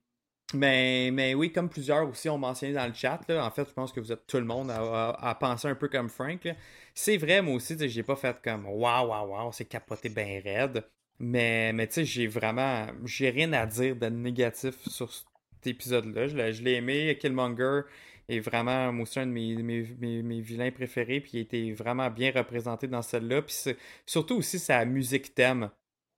[0.54, 3.72] mais, mais oui, comme plusieurs aussi ont mentionné dans le chat, là, en fait, je
[3.72, 6.46] pense que vous êtes tout le monde à, penser un peu comme Frank.
[6.94, 10.84] C'est vrai, moi aussi, j'ai pas fait comme Waouh, waouh, waouh, c'est capoté bien raide.
[11.18, 12.86] Mais, mais tu sais, j'ai vraiment.
[13.04, 15.26] J'ai rien à dire de négatif sur cet
[15.66, 16.26] épisode-là.
[16.28, 17.16] Je l'ai- aimé.
[17.20, 17.82] Killmonger
[18.28, 21.20] est vraiment, aussi, un de mes, mes, mes- mes vilains préférés.
[21.20, 23.42] Puis il était vraiment bien représenté dans celle-là.
[23.42, 23.74] Puis
[24.06, 25.70] surtout aussi sa musique thème.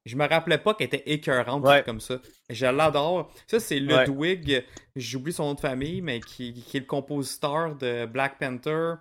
[0.04, 1.82] Je me rappelais pas qu'elle était écœurante Ouais.
[1.84, 2.20] comme ça.
[2.50, 3.32] Je l'adore.
[3.46, 4.06] Ça, c'est Ouais.
[4.06, 4.64] Ludwig,
[4.96, 8.94] j'oublie son nom de famille, mais qui, qui est le compositeur de Black Panther,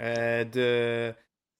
[0.00, 1.14] euh, de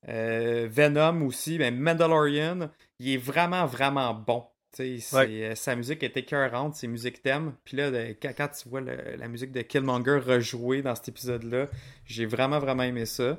[0.09, 2.71] euh, Venom aussi, mais Mandalorian.
[2.99, 4.45] Il est vraiment, vraiment bon.
[4.79, 4.99] Ouais.
[5.15, 7.55] euh, Sa musique est écœurante, ses musiques thèmes.
[7.65, 11.69] Puis là, de- quand, tu vois le- la musique de Killmonger rejouer dans cet épisode-là,
[12.05, 13.39] j'ai vraiment, vraiment aimé ça.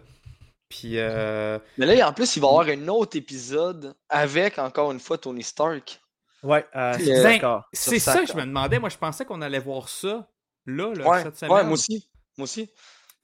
[0.69, 4.91] Puis, euh, Mais là, en plus, il va y avoir un autre épisode avec, encore
[4.91, 5.99] une fois, Tony Stark.
[6.43, 7.65] Ouais, euh, euh, d'accord.
[7.73, 8.79] c'est ça que je me demandais.
[8.79, 10.29] Moi, je pensais qu'on allait voir ça
[10.65, 11.51] là, là Ouais, cette semaine.
[11.51, 12.07] ouais, moi aussi.
[12.37, 12.69] Moi aussi.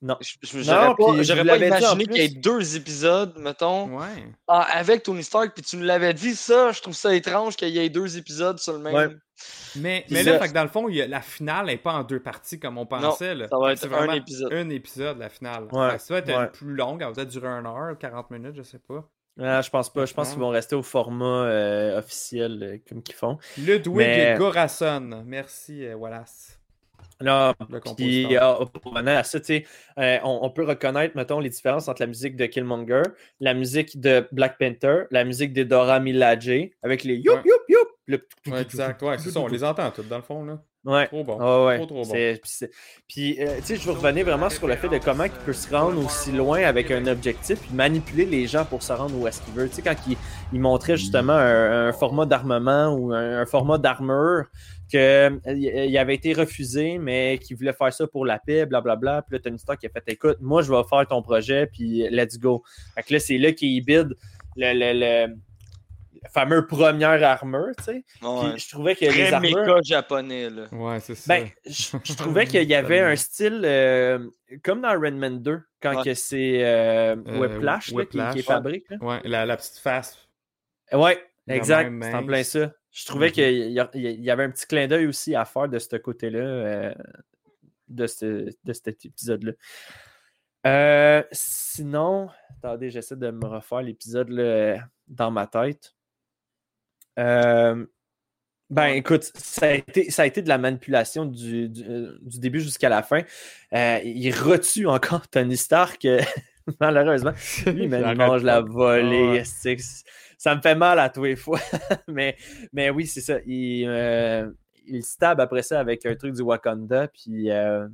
[0.06, 0.18] Non.
[0.22, 4.06] Je- Non, J'aurais puis pas, j'aurais imaginé qu'il y ait deux épisodes, mettons, Ouais.
[4.48, 7.70] ah, avec Tony Stark, puis tu nous l'avais dit, ça, je trouve ça étrange qu'il
[7.70, 8.94] y ait deux épisodes sur le même.
[8.94, 9.08] Ouais.
[9.78, 12.04] Mais, là, fait que dans le fond, il y a- la finale n'est pas en
[12.04, 13.34] deux parties comme on pensait.
[13.34, 13.48] là.
[13.48, 14.54] ça va C'est être vraiment un épisode.
[14.54, 15.64] Un épisode, la finale.
[15.72, 16.48] Ouais, ça va être ouais.
[16.52, 19.10] plus longue, elle va peut-être durer une heure, 40 minutes, je sais pas.
[19.42, 20.06] Ah, je pense pas.
[20.06, 23.38] Je pense qu'ils vont rester au format euh, officiel euh, comme qu'ils font.
[23.58, 25.24] Ludwig Mais- Gorasson.
[25.26, 26.55] Merci, euh, Wallace.
[27.22, 27.54] Là,
[27.96, 28.66] puis euh,
[29.18, 29.40] à ça,
[30.00, 33.04] euh, on, on peut reconnaître, mettons, les différences entre la musique de Killmonger,
[33.40, 37.88] la musique de Black Panther, la musique de Dora Milaje, avec les youp, youp, youp.
[38.08, 40.44] le- Ouais, exact, ouais, c'est ça, on les entend toutes dans le fond.
[40.44, 40.62] Là.
[40.86, 41.08] Ouais.
[41.08, 41.66] Trop bon.
[41.66, 41.78] Ouais.
[41.78, 42.14] Trop, trop bon.
[43.08, 45.54] Puis, euh, tu sais, je veux revenir vraiment sur le fait de comment il peut
[45.54, 49.28] se rendre aussi loin avec un objectif, puis manipuler les gens pour se rendre où
[49.28, 49.68] est-ce qu'il veut.
[49.68, 50.16] Tu sais, quand il,
[50.54, 54.46] il montrait justement un, un format d'armement ou un, un format d'armure
[54.92, 59.24] que euh, avait été refusé, mais qu'il voulait faire ça pour la paix, blablabla.
[59.24, 62.08] Puis là, Tony Stark qui a fait écoute, moi, je vais faire ton projet, puis
[62.12, 62.64] let's go.
[62.94, 64.16] Fait que là, c'est là qu'il bide
[64.56, 65.36] le, le
[66.32, 68.06] fameux première armure, tu sais.
[68.22, 68.58] Ouais.
[68.58, 69.58] Je trouvais que les armures.
[69.60, 70.68] méca japonais, là.
[70.72, 71.34] Ouais, c'est ça.
[71.38, 74.28] Ben, je, je trouvais qu'il y avait un style euh,
[74.64, 76.04] comme dans Redman 2, quand Ouais.
[76.04, 78.42] que c'est euh, Euh, Whiplash, là, qui- est ouais.
[78.42, 78.90] fabrique.
[78.90, 78.98] là.
[79.02, 80.18] Ouais, la, la petite face.
[80.92, 81.92] Ouais, La exact.
[82.02, 82.72] C'est en plein ça.
[82.92, 83.32] Je trouvais Mhm.
[83.34, 85.96] qu'il y, a- il y avait un petit clin d'œil aussi à faire de ce
[85.98, 86.94] côté-là, euh,
[87.90, 89.52] de, ce- de cet épisode-là.
[90.66, 94.30] Euh, sinon, attendez, j'essaie de me refaire l'épisode
[95.08, 95.94] dans ma tête.
[97.20, 97.86] Euh,
[98.72, 101.84] ben, écoute, ça a, été, ça a été de la manipulation du, du,
[102.22, 103.22] du début jusqu'à la fin.
[103.74, 106.20] Euh, il retue encore Tony Stark, euh,
[106.80, 107.34] malheureusement.
[107.68, 109.44] Lui, il mange la volée.
[110.38, 111.60] Ça me fait mal à tous les fois.
[112.08, 112.38] mais,
[112.74, 113.38] mais oui, c'est ça.
[113.46, 114.50] Il, euh,
[114.88, 117.88] il stab après ça avec un truc du Wakanda, puis euh,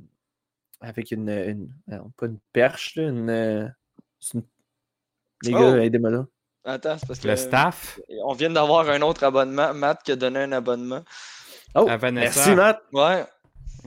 [0.80, 1.70] avec une,
[2.18, 3.74] Pas une perche, une.
[5.44, 5.60] Les Oh!
[5.60, 6.28] gars, aidez-moi là.
[6.64, 7.28] Attends, c'est parce que.
[7.28, 8.00] Le staff?
[8.26, 9.74] On vient d'avoir un autre abonnement.
[9.74, 11.02] Matt qui a donné un abonnement.
[11.76, 12.36] Oh, à Vanessa.
[12.36, 12.82] merci, Matt.
[12.94, 13.26] Ouais.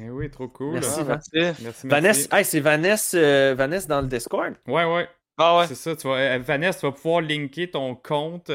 [0.01, 0.75] Eh oui, trop cool.
[0.75, 1.63] Merci, Ah, Van- merci.
[1.63, 2.29] Merci, Vanessa, merci.
[2.33, 4.55] hey, c'est Vanessa, euh, Vanessa dans le Discord.
[4.67, 5.09] Ouais, ouais.
[5.39, 5.67] Ah ouais.
[5.69, 5.95] C'est ça.
[5.95, 8.51] Tu vas, euh, Vanessa, tu vas pouvoir linker ton compte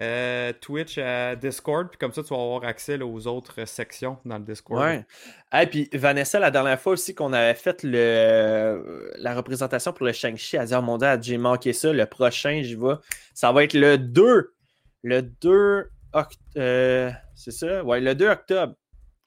[0.00, 4.38] euh, Twitch à Discord, puis comme ça, tu vas avoir accès aux autres sections dans
[4.38, 4.82] le Discord.
[4.82, 5.04] Ouais.
[5.52, 10.12] Et puis Vanessa, la dernière fois aussi qu'on avait fait le, la représentation pour le
[10.12, 11.92] Shang-Chi, elle a dit Oh mon dieu, j'ai manqué ça.
[11.92, 12.94] Le prochain, j'y vais.
[13.34, 14.54] Ça va être le 2.
[15.02, 17.16] Le 2 octobre.
[17.34, 17.84] c'est ça?
[17.84, 18.74] Ouais, le 2 octobre.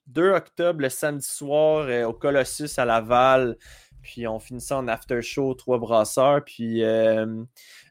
[0.07, 3.57] 2 octobre, le samedi soir, euh, au Colossus à Laval.
[4.03, 6.43] Puis on finit ça en after show, trois brasseurs.
[6.43, 7.25] Puis euh,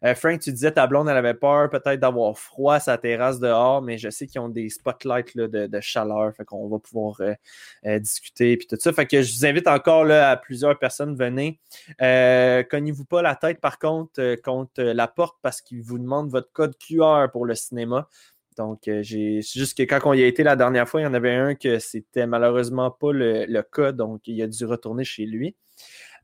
[0.04, 3.40] euh, Frank, tu disais ta blonde, elle avait peur peut-être d'avoir froid à sa terrasse
[3.40, 6.32] dehors, mais je sais qu'ils ont des spotlights là, de, chaleur.
[6.36, 8.58] Fait qu'on va pouvoir euh, discuter.
[8.58, 8.92] Puis tout ça.
[8.92, 11.58] Fait que je vous invite encore là, à plusieurs personnes, venez.
[11.98, 16.76] Cognez-vous pas la tête par contre contre la porte parce qu'ils vous demandent votre code
[16.78, 18.08] QR pour le cinéma.
[18.58, 21.06] Donc, j'ai c'est juste que quand on y a été la dernière fois, il y
[21.06, 25.04] en avait un que c'était malheureusement pas le, le cas, donc il a dû retourner
[25.04, 25.56] chez lui.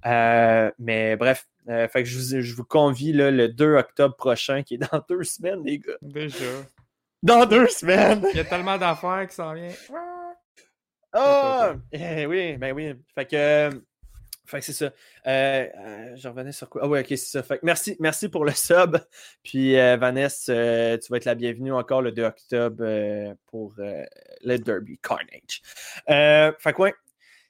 [0.06, 4.16] Euh, mais bref, euh, fait que je vous, je vous convie là, le 2 octobre
[4.16, 5.98] prochain, qui est dans deux semaines, les gars.
[6.02, 6.44] Déjà.
[7.22, 8.24] Dans deux semaines!
[8.32, 9.74] Il y a tellement d'affaires qui s'en viennent.
[11.12, 11.74] Ah!
[11.92, 12.94] Eh oui, ben oui.
[13.14, 13.70] Fait que, euh,
[14.46, 14.92] fait que c'est ça.
[15.26, 16.82] Euh, euh, je revenais sur quoi?
[16.84, 17.42] Ah oui, ok, c'est ça.
[17.42, 18.96] Fait que merci, merci pour le sub.
[19.42, 23.74] Puis euh, Vanessa, euh, tu vas être la bienvenue encore le 2 octobre euh, pour
[23.78, 24.04] euh,
[24.42, 25.62] le Derby Carnage.
[26.08, 26.94] Euh, fait que ouais.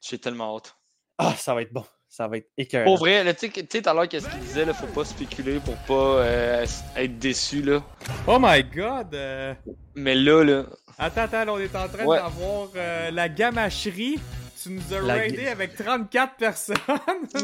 [0.01, 0.77] J'ai tellement hâte.
[1.19, 1.85] Ah, ça va être bon.
[2.19, 2.85] Ça va être écœurant.
[2.85, 5.77] Pour vrai, tu sais, tout à l'heure, qu'est-ce qu'il disait, là, faut pas spéculer pour
[5.77, 6.66] pas euh,
[6.97, 7.81] être déçu, là.
[8.27, 9.15] Oh my god!
[9.15, 9.55] euh,
[9.95, 10.65] Mais là, là,
[10.99, 12.16] Attends, attends, là, on est en train Ouais.
[12.19, 14.19] d'avoir euh, la gamacherie.
[14.61, 16.77] Tu nous as La raidé ga- avec 34 personnes.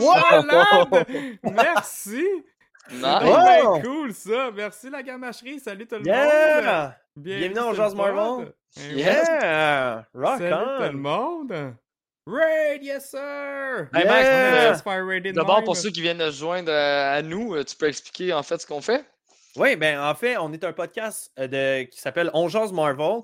[0.00, 0.42] Wow!
[0.42, 1.06] Malade!
[1.44, 2.24] Merci!
[2.90, 3.00] nice.
[3.00, 3.80] C'est Oh!
[3.80, 4.50] cool ça!
[4.56, 5.60] Merci la gamacherie!
[5.60, 6.92] Salut tout le monde!
[7.14, 7.94] Bienvenue dans sur Jazz.
[7.94, 8.52] Marvel.
[8.90, 8.94] Eh.
[8.96, 10.04] Yeah!
[10.12, 10.92] Rock Salut tout le on!
[10.98, 11.74] monde!
[12.26, 13.90] Raid, yes sir!
[13.92, 14.70] Hey, Max, Yeah!
[14.70, 17.54] Let's fire raid in D'abord, pour ceux qui viennent de se joindre euh, à nous,
[17.54, 19.04] euh, tu peux expliquer en fait ce qu'on fait?
[19.56, 23.20] Oui, ben en fait, on est un podcast euh, de, qui s'appelle On Jase Marvel.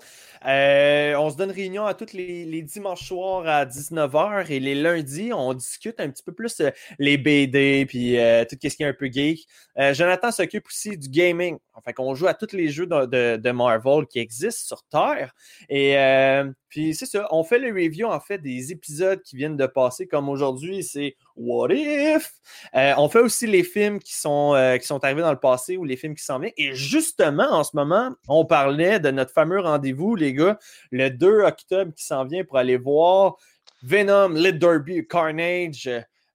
[0.47, 4.77] Euh, on se donne réunion à tous les, les dimanches soirs à 19h et les
[4.77, 6.71] lundis, on discute un petit peu plus euh,
[7.01, 9.45] les BD puis euh, tout ce qui est un peu geek.
[9.79, 11.59] Euh, Jonathan s'occupe aussi du gaming.
[11.85, 15.35] Fait qu'on joue à tous les jeux de, Marvel qui existent sur Terre.
[15.69, 19.57] Et euh, puis c'est ça, on fait le review en fait des épisodes qui viennent
[19.57, 22.33] de passer, comme aujourd'hui, c'est What If?
[22.75, 25.77] Euh, on fait aussi les films qui sont, euh, qui sont arrivés dans le passé
[25.77, 26.53] ou les films qui s'en viennent.
[26.57, 30.59] Et justement, en ce moment, on parlait de notre fameux rendez-vous, les gars,
[30.91, 33.37] le 2 octobre qui s'en vient pour aller voir
[33.83, 35.89] Venom, Lit Derby, Carnage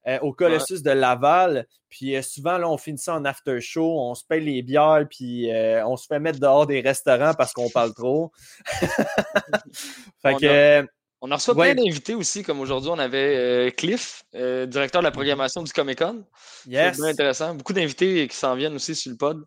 [0.08, 1.66] euh, au Colossus de Laval.
[1.88, 5.04] Puis euh, souvent, là, on finit ça en after show, on se paye les bières,
[5.10, 8.32] puis euh, on se fait mettre dehors des restaurants parce qu'on parle trop.
[10.22, 10.86] fait On que, a-
[11.22, 11.74] On a reçu Ouais.
[11.74, 16.24] plein d'invités aussi, comme aujourd'hui, on avait Cliff, directeur de la programmation du Comic Con.
[16.66, 16.96] yes.
[16.96, 17.54] C'est bien intéressant.
[17.54, 19.44] Beaucoup d'invités qui s'en viennent aussi sur le pod.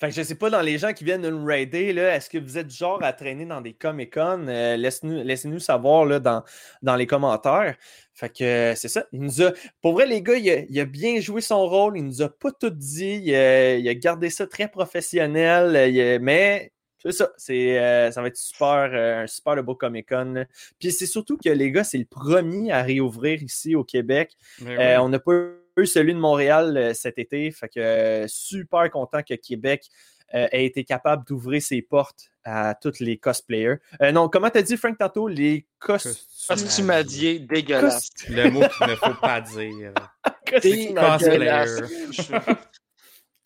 [0.00, 2.58] Fait que je sais pas, dans les gens qui viennent nous raider, est-ce que vous
[2.58, 4.46] êtes du genre à traîner dans des Comic-Con?
[4.48, 6.42] Euh, Laissez-nous savoir là, dans,
[6.82, 7.76] dans les commentaires.
[8.14, 9.06] Fait que euh, c'est ça.
[9.12, 11.98] Il nous a, pour vrai, les gars, il a, il a bien joué son rôle.
[11.98, 13.20] Il nous a pas tout dit.
[13.24, 15.74] Il a, il a gardé ça très professionnel.
[15.76, 16.72] euh, il a- mais
[17.02, 17.32] c'est ça.
[17.36, 20.32] C'est, euh, ça va être super, euh, un super beau Comic-Con.
[20.34, 20.44] là.
[20.78, 24.32] Puis c'est surtout que les gars, c'est le premier à réouvrir ici au Québec.
[24.62, 24.96] Euh, oui.
[25.02, 25.32] on n'a pas
[25.76, 27.50] eu celui de Montréal cet été.
[27.50, 29.86] Fait que super content que Québec
[30.34, 33.76] euh, ait été capable d'ouvrir ses portes à tous les cosplayers.
[34.02, 35.28] Euh, non, comment t'as dit, Frank, tantôt?
[35.28, 36.12] Les costumes.
[36.48, 38.10] Costumadier dégueulasse.
[38.28, 39.92] Le mot qu'il ne faut pas dire.
[40.62, 41.80] Dégueulasse.
[42.06, 42.56] Cosplayer.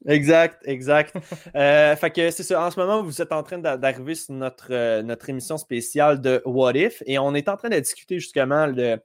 [0.06, 1.14] Exact, exact.
[1.56, 2.64] Euh, fait que c'est ça.
[2.64, 6.20] En ce moment, vous êtes en train d'a- d'arriver sur notre, euh, notre émission spéciale
[6.20, 9.00] de What If et on est en train de discuter justement de,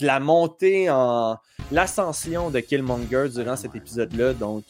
[0.00, 1.38] de la montée en
[1.72, 4.34] l'ascension de Killmonger durant cet épisode-là.
[4.34, 4.64] Donc,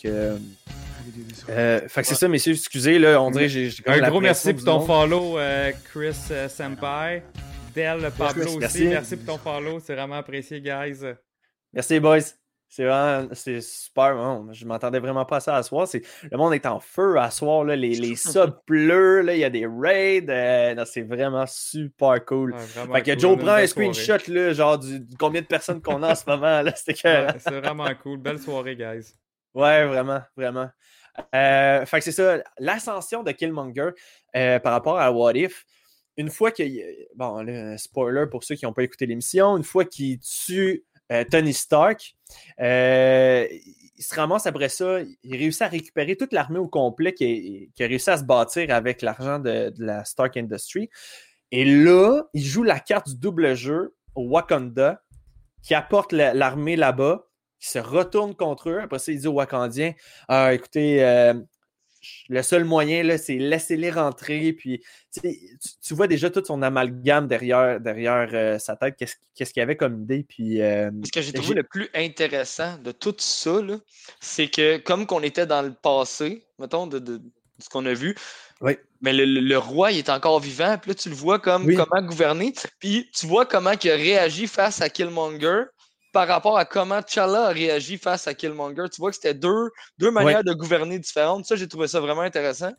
[1.49, 2.55] euh, fait que c'est ça, messieurs.
[2.55, 4.87] Excusez, là, on dirait que j'ai Un gros merci pour ton monde.
[4.87, 7.23] follow, euh, Chris euh, Senpai.
[7.75, 8.87] Del Pablo aussi, merci.
[8.87, 9.17] merci.
[9.17, 11.01] pour ton follow, c'est vraiment apprécié, guys.
[11.73, 12.21] Merci, boys.
[12.69, 14.17] C'est vraiment, c'est super.
[14.17, 15.87] bon, je m'entendais vraiment pas à ça à soir.
[15.93, 17.63] Le monde est en feu à soir.
[17.63, 19.23] Là, les, les subs pleurent.
[19.23, 20.27] Là, il y a des raids.
[20.29, 22.53] euh, c'est vraiment super cool.
[22.53, 25.81] Ouais, vraiment fait que cool, Joe prend un screenshot, là, genre du, combien de personnes
[25.81, 26.63] qu'on a en ce moment.
[26.75, 27.09] C'était.
[27.09, 28.19] Ouais, c'est vraiment cool.
[28.19, 29.15] Belle soirée, guys.
[29.55, 30.69] Ouais, vraiment, vraiment.
[31.35, 33.91] Euh, fait que c'est ça, l'ascension de Killmonger
[34.35, 35.65] euh, par rapport à What If.
[36.17, 36.83] Une fois qu'il.
[37.15, 41.25] Bon, là, spoiler pour ceux qui n'ont pas écouté l'émission, une fois qu'il tue euh,
[41.25, 42.15] Tony Stark,
[42.59, 47.87] il se ramasse après ça, il réussit à récupérer toute l'armée au complet qui a,
[47.87, 50.91] réussi à se bâtir avec l'argent de, de la Stark Industry.
[51.51, 55.03] Et là, il joue la carte du double jeu au Wakanda,
[55.63, 57.27] qui apporte la- l'armée là-bas,
[57.65, 58.81] qui se retourne contre eux.
[58.81, 59.95] Après ça, il dit aux Wakandiens
[60.29, 61.33] Ah, écoutez, euh,
[62.29, 64.53] le seul moyen, c'est laisser-les rentrer.
[64.53, 64.85] Puis,
[65.83, 69.77] tu, vois déjà tout son amalgame derrière, derrière euh, sa tête, qu'est-ce qu'il y avait
[69.77, 70.27] comme idée.
[70.29, 73.61] Puis, euh, Ce que j'ai trouvé le plus intéressant de tout ça,
[74.21, 77.95] c'est que comme qu'on était dans le passé, mettons, de, de- de ce qu'on a
[77.95, 78.15] vu,
[78.61, 78.77] Oui.
[79.01, 81.65] mais le, le- le roi il est encore vivant, puis là tu le vois comme
[81.65, 81.77] Oui.
[81.77, 85.63] comment gouverner, puis tu vois comment il a réagi face à Killmonger
[86.15, 88.85] par rapport à comment T'Challa a réagi face à Killmonger.
[88.91, 91.45] Tu vois que c'était deux, deux manières de gouverner différentes.
[91.45, 92.73] Ça, j'ai trouvé ça vraiment intéressant.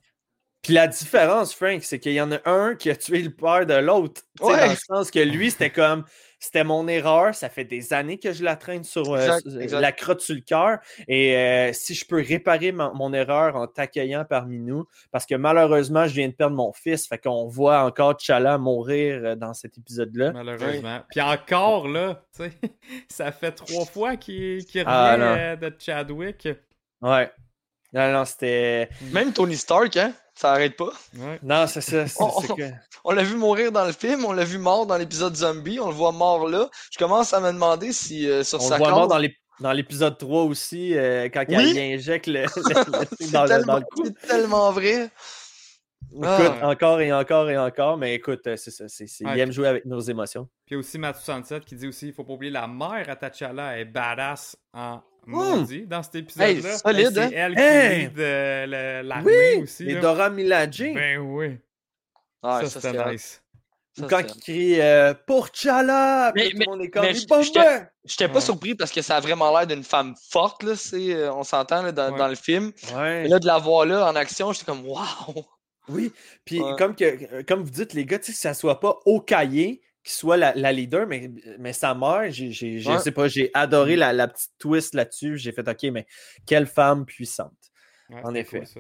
[0.62, 3.66] Puis la différence, Frank, c'est qu'il y en a un qui a tué le père
[3.66, 4.22] de l'autre.
[4.40, 4.58] Ouais.
[4.58, 6.06] Dans le sens que lui, c'était comme
[6.46, 7.34] c'était mon erreur.
[7.36, 9.80] Ça fait des années que je la traîne sur euh, Exact, sur- exact.
[9.82, 10.80] la crotte sur le cœur.
[11.08, 15.36] Et euh, si je peux réparer ma- mon erreur en t'accueillant parmi nous, parce que
[15.36, 17.08] malheureusement, je viens de perdre mon fils.
[17.08, 20.32] Fait qu'on voit encore T'Challa mourir euh, dans cet épisode-là.
[20.32, 21.02] Malheureusement.
[21.10, 22.52] Puis encore là, tu sais,
[23.10, 26.48] ça fait trois fois qu'il revient Ah, euh, de Chadwick.
[27.02, 27.30] Ouais.
[27.96, 28.90] Non, non, c'était.
[29.12, 30.92] Même Tony Stark, hein, ça arrête pas.
[31.18, 31.40] Ouais.
[31.42, 32.04] Non, c'est ça.
[32.06, 32.72] que-
[33.06, 35.88] On l'a vu mourir dans le film, on l'a vu mort dans l'épisode zombie, on
[35.88, 36.70] le voit mort là.
[36.92, 39.18] Je commence à me demander si euh, sur On sa le voit corde- mort dans
[39.18, 41.72] l'ép- dans l'épisode 3 aussi, euh, quand Oui.
[41.74, 44.04] il injecte le, dans, le, dans tellement, le cou.
[44.06, 45.10] c'est tellement vrai.
[46.22, 46.38] Ah.
[46.40, 48.86] Écoute, encore et encore et encore, mais écoute, euh, c'est ça.
[48.88, 50.48] c'est- il aime jouer avec nos émotions.
[50.66, 53.86] Puis aussi Matt67 qui dit aussi il faut pas oublier la mère à T'Challa est
[53.86, 56.50] badass en maudit dans cet épisode-là.
[56.72, 57.30] Hey, solide, c'est hein?
[57.34, 58.66] elle qui lead euh,
[59.02, 59.84] le- l'armée aussi.
[59.90, 60.02] Et là.
[60.02, 61.48] Dora Milaje, Ben oui.
[61.48, 61.58] Ouais,
[62.42, 63.42] ça, ça, c'était c'est nice.
[63.98, 67.88] ça, quand c'est- il crie euh, pour Chala, Mais- tout le monde est comme j'étais-
[68.06, 68.42] J'étais pas Ouais.
[68.42, 71.82] surpris parce que ça a vraiment l'air d'une femme forte, là, c'est, euh, on s'entend
[71.82, 72.18] là, dans, Ouais.
[72.20, 72.72] dans le film.
[72.96, 73.26] Ouais.
[73.26, 75.44] Et là, de la voir là en action, j'étais comme waouh!
[75.90, 76.12] Oui,
[76.46, 76.76] puis Ouais.
[76.78, 80.38] comme, que, comme vous dites, les gars, que ça soit pas au cahier qui soit
[80.38, 83.00] la, la leader, mais, mais sa mère, j'ai, j'ai- je Ouais.
[83.00, 85.38] sais pas, j'ai adoré la, la petite twist là-dessus.
[85.38, 86.06] J'ai fait, OK, mais
[86.46, 87.52] quelle femme puissante.
[88.10, 88.60] Ouais, En effet.
[88.60, 88.80] cool, ça.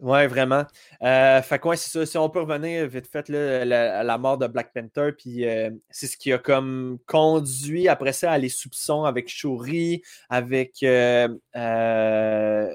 [0.00, 0.64] Ouais, vraiment.
[1.02, 2.06] Euh, fait quoi, c'est ça.
[2.06, 5.70] Si on peut revenir vite fait là, la, la mort de Black Panther, puis euh,
[5.90, 11.28] c'est ce qui a comme conduit après ça à les soupçons avec Shuri, avec euh,
[11.56, 12.72] euh,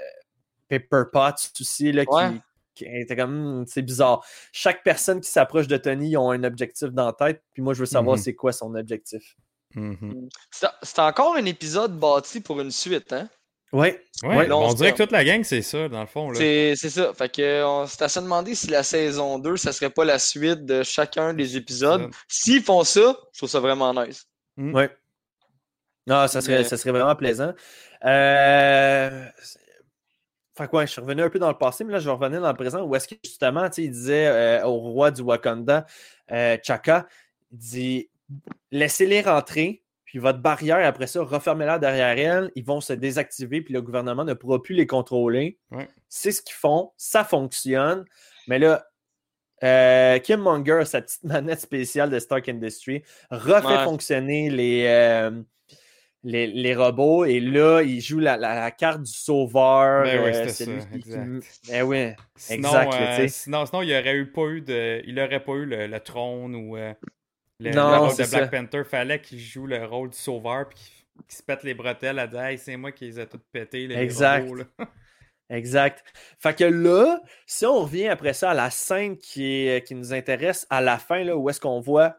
[0.67, 2.29] Pepper Potts aussi, là, qui, Ouais.
[2.33, 2.41] qui
[2.81, 4.25] était comme Hmm, c'est bizarre.
[4.51, 7.73] Chaque personne qui s'approche de Tony, ils ont un objectif dans la tête, puis moi
[7.73, 8.21] je veux savoir Mhm.
[8.23, 9.35] c'est quoi son objectif.
[9.75, 10.29] Mhm.
[10.51, 13.27] C'est c'est encore un épisode bâti pour une suite, hein?
[13.71, 13.99] Ouais.
[14.21, 16.31] Ouais, on dirait que toute la gang, c'est ça, dans le fond.
[16.35, 17.11] C'est c'est ça.
[17.15, 20.19] Fait que on s'est à se demander si la saison 2, ça serait pas la
[20.19, 22.01] suite de chacun des épisodes.
[22.01, 22.15] Épisode.
[22.27, 24.27] S'ils font ça, je trouve ça vraiment nice.
[24.57, 24.95] Ouais.
[26.05, 27.53] Non, ça serait, Mais- ça serait vraiment plaisant.
[28.05, 29.25] Euh...
[30.55, 32.39] Fait quoi, je suis revenu un peu dans le passé, mais là, je vais revenir
[32.41, 35.21] dans le présent où est-ce que justement, tu sais, il disait euh, au roi du
[35.21, 35.85] Wakanda,
[36.31, 37.07] euh, Chaka,
[37.51, 38.09] il dit
[38.71, 43.73] laissez-les rentrer, puis votre barrière, après ça, refermez-la derrière elle, ils vont se désactiver, puis
[43.73, 45.57] le gouvernement ne pourra plus les contrôler.
[45.71, 45.87] Ouais.
[46.07, 48.05] C'est ce qu'ils font, ça fonctionne,
[48.47, 48.85] mais là,
[49.63, 53.01] euh, Kim Monger sa petite manette spéciale de Stark Industries,
[53.31, 53.83] refait Ouais.
[53.85, 55.31] fonctionner les,
[56.23, 60.03] les, les robots et là, il joue la, la- la carte du sauveur.
[60.03, 61.61] Ben oui, euh, c'est ça, lui qui- exact.
[61.69, 62.09] Ben oui.
[62.35, 65.01] Sinon, Exact, euh, sinon, sinon, il n'y aurait eu pas eu de.
[65.05, 66.93] Il aurait pas eu le, le trône ou euh,
[67.59, 68.47] le, rôle de Black ça.
[68.47, 68.83] Panther.
[68.83, 70.93] Fallait qu'il joue le rôle du sauveur puis qu'il
[71.27, 73.85] qu'il se pète les bretelles à dire Hey, c'est moi qui les ai toutes pétées.
[73.87, 74.43] les Exact.
[74.47, 74.65] robots, là.
[75.49, 76.03] Exact.
[76.39, 80.13] Fait que là, si on revient après ça à la scène qui, est- qui nous
[80.13, 82.15] intéresse à la fin, là, où est-ce qu'on voit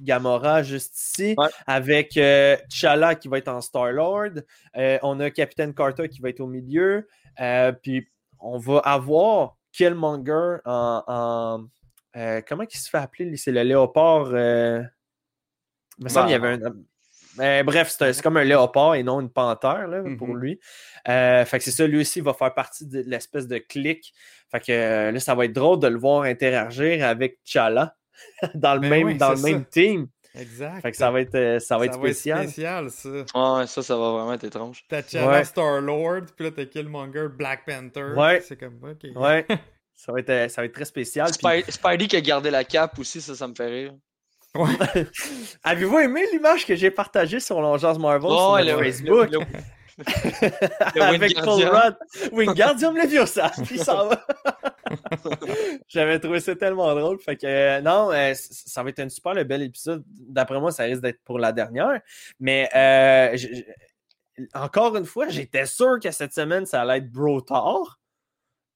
[0.00, 1.48] Gamora juste ici, Ouais.
[1.66, 4.40] avec euh, T'Challa qui va être en Star-Lord,
[4.76, 7.06] euh, on a Captain Carter qui va être au milieu,
[7.40, 8.06] euh, puis
[8.38, 11.02] on va avoir Killmonger en...
[11.06, 11.66] en
[12.48, 13.36] comment il se fait appeler?
[13.36, 14.28] C'est le léopard...
[15.98, 16.72] Il me semble qu'il y avait un...
[17.38, 20.38] Euh, bref, c'est comme un léopard et non une panthère là, pour Mhm.
[20.38, 20.60] lui.
[21.08, 24.14] Euh, fait que c'est ça, lui aussi va faire partie de l'espèce de clic.
[24.50, 27.94] Fait que euh, là, ça va être drôle de le voir interagir avec T'Challa
[28.54, 29.68] dans le Ben même, oui, dans le même ça.
[29.70, 30.08] team.
[30.38, 30.82] Exact.
[30.82, 32.42] Fait que ça va être, euh, ça va être spécial.
[32.44, 33.08] spécial, ça.
[33.08, 34.84] Ouais, ça, ça va vraiment être étrange.
[34.88, 35.44] T'as Ouais.
[35.44, 38.12] Star-Lord, puis là, t'as Killmonger, Black Panther.
[38.14, 38.42] Ouais.
[38.46, 39.10] C'est comme, ok.
[39.16, 39.46] Ouais.
[39.94, 41.30] ça, va être, euh, ça va être très spécial.
[41.30, 43.94] puis- Spidey qui a gardé la cape aussi, ça, ça me fait rire.
[45.64, 49.30] Avez-vous aimé l'image que j'ai partagée sur l'Ongeance Marvel sur Ouais, le- Facebook?
[49.30, 49.44] le- le
[51.00, 51.62] avec Paul.
[51.62, 51.96] Rudd.
[52.32, 53.50] Wingardium Leviosa.
[53.64, 54.26] Puis ça va.
[55.88, 57.18] J'avais trouvé ça tellement drôle.
[57.20, 60.04] Fait que euh, non, euh, ça va être un super le bel épisode.
[60.06, 62.00] D'après moi, ça risque d'être pour la dernière.
[62.40, 63.36] Mais euh,
[64.54, 67.98] encore une fois, j'étais sûr que cette semaine, ça allait être Brotar.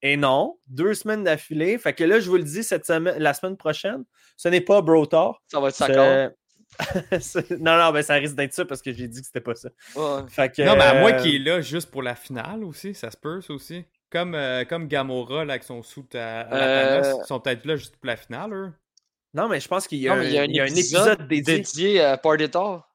[0.03, 1.77] Et non, deux semaines d'affilée.
[1.77, 4.05] Fait que là, je vous le dis, cette semaine, la semaine prochaine,
[4.37, 5.43] ce n'est pas Brotar.
[5.47, 6.31] Ça va être C'est-
[7.61, 9.69] non, non, ben ça risque d'être ça parce que j'ai dit que c'était pas ça.
[9.97, 10.23] Ouais.
[10.29, 12.95] Fait que, Non, mais à moi euh, qui est là juste pour la finale aussi,
[12.95, 13.85] ça se peut, ça aussi.
[14.11, 17.41] Comme, euh, comme Gamora, là, avec son soute à, à la Euh, Thanos, ils sont
[17.41, 18.73] peut-être là juste pour la finale, eux.
[19.35, 21.29] Non, mais je pense qu'il y a, Non, un, mais il y a épisode épisode
[21.29, 21.57] dédié.
[21.59, 22.89] dédié à Party Thor.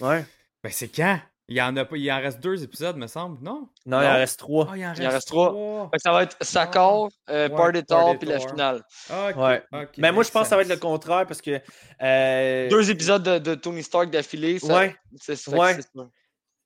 [0.00, 0.24] Ouais.
[0.62, 1.18] Ben, c'est quand?
[1.50, 3.68] Il y en a pas, il en reste deux épisodes, me semble, non?
[3.86, 4.68] Non, il en reste trois.
[4.70, 5.90] Ah, il en reste, Il en reste trois.
[5.96, 8.82] ça va être Sakor, euh, Ouais, Party puis la finale.
[9.08, 9.62] Ah, Ouais.
[9.96, 11.58] Mais moi, je pense que ça va être le contraire parce que.
[12.02, 14.58] euh, Deux épisodes de, de Tony Stark d'affilée.
[14.58, 14.96] ça- Ouais.
[15.18, 15.50] C'est ça.
[15.56, 15.74] Ouais.
[15.74, 16.06] c'est ça.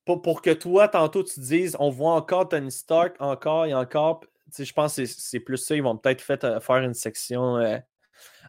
[0.05, 3.75] pour, pour que toi, tantôt, tu te dises, on voit encore Tony Stark, encore et
[3.75, 4.21] encore.
[4.59, 5.77] Je pense que c'est- c'est plus ça.
[5.77, 7.79] Ils vont peut-être fait, euh, faire une section euh,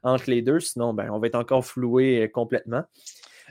[0.02, 0.60] entre les deux.
[0.60, 2.82] Sinon, ben, on va être encore floué euh, complètement.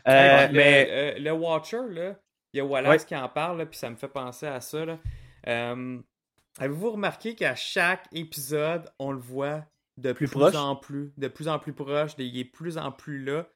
[0.08, 0.88] Euh, le, mais.
[0.90, 2.16] euh, le Watcher, là,
[2.52, 3.06] il y a Wallace Ouais.
[3.08, 4.84] qui en parle, là, puis ça me fait penser à ça.
[4.84, 4.98] là.
[5.48, 5.98] Euh,
[6.58, 9.64] Avez-vous remarqué qu'à chaque épisode, on le voit
[9.96, 10.54] de Plus plus, proche?
[10.54, 13.46] en plus, de plus en plus proche, il est plus en plus là?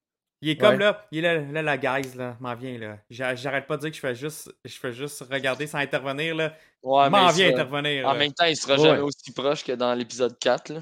[0.43, 0.78] Il est comme Ouais.
[0.78, 2.98] là, il est là, là, la guise, là, m'en vient, là.
[3.10, 6.35] J'a- J'arrête pas de dire que je fais juste, je fais juste regarder sans intervenir,
[6.35, 6.55] là.
[6.82, 8.18] Ouais, m'en vient sera- intervenir, En là.
[8.18, 8.82] même temps, il sera Ouais.
[8.82, 10.70] jamais aussi proche que dans l'épisode 4.
[10.70, 10.81] Là.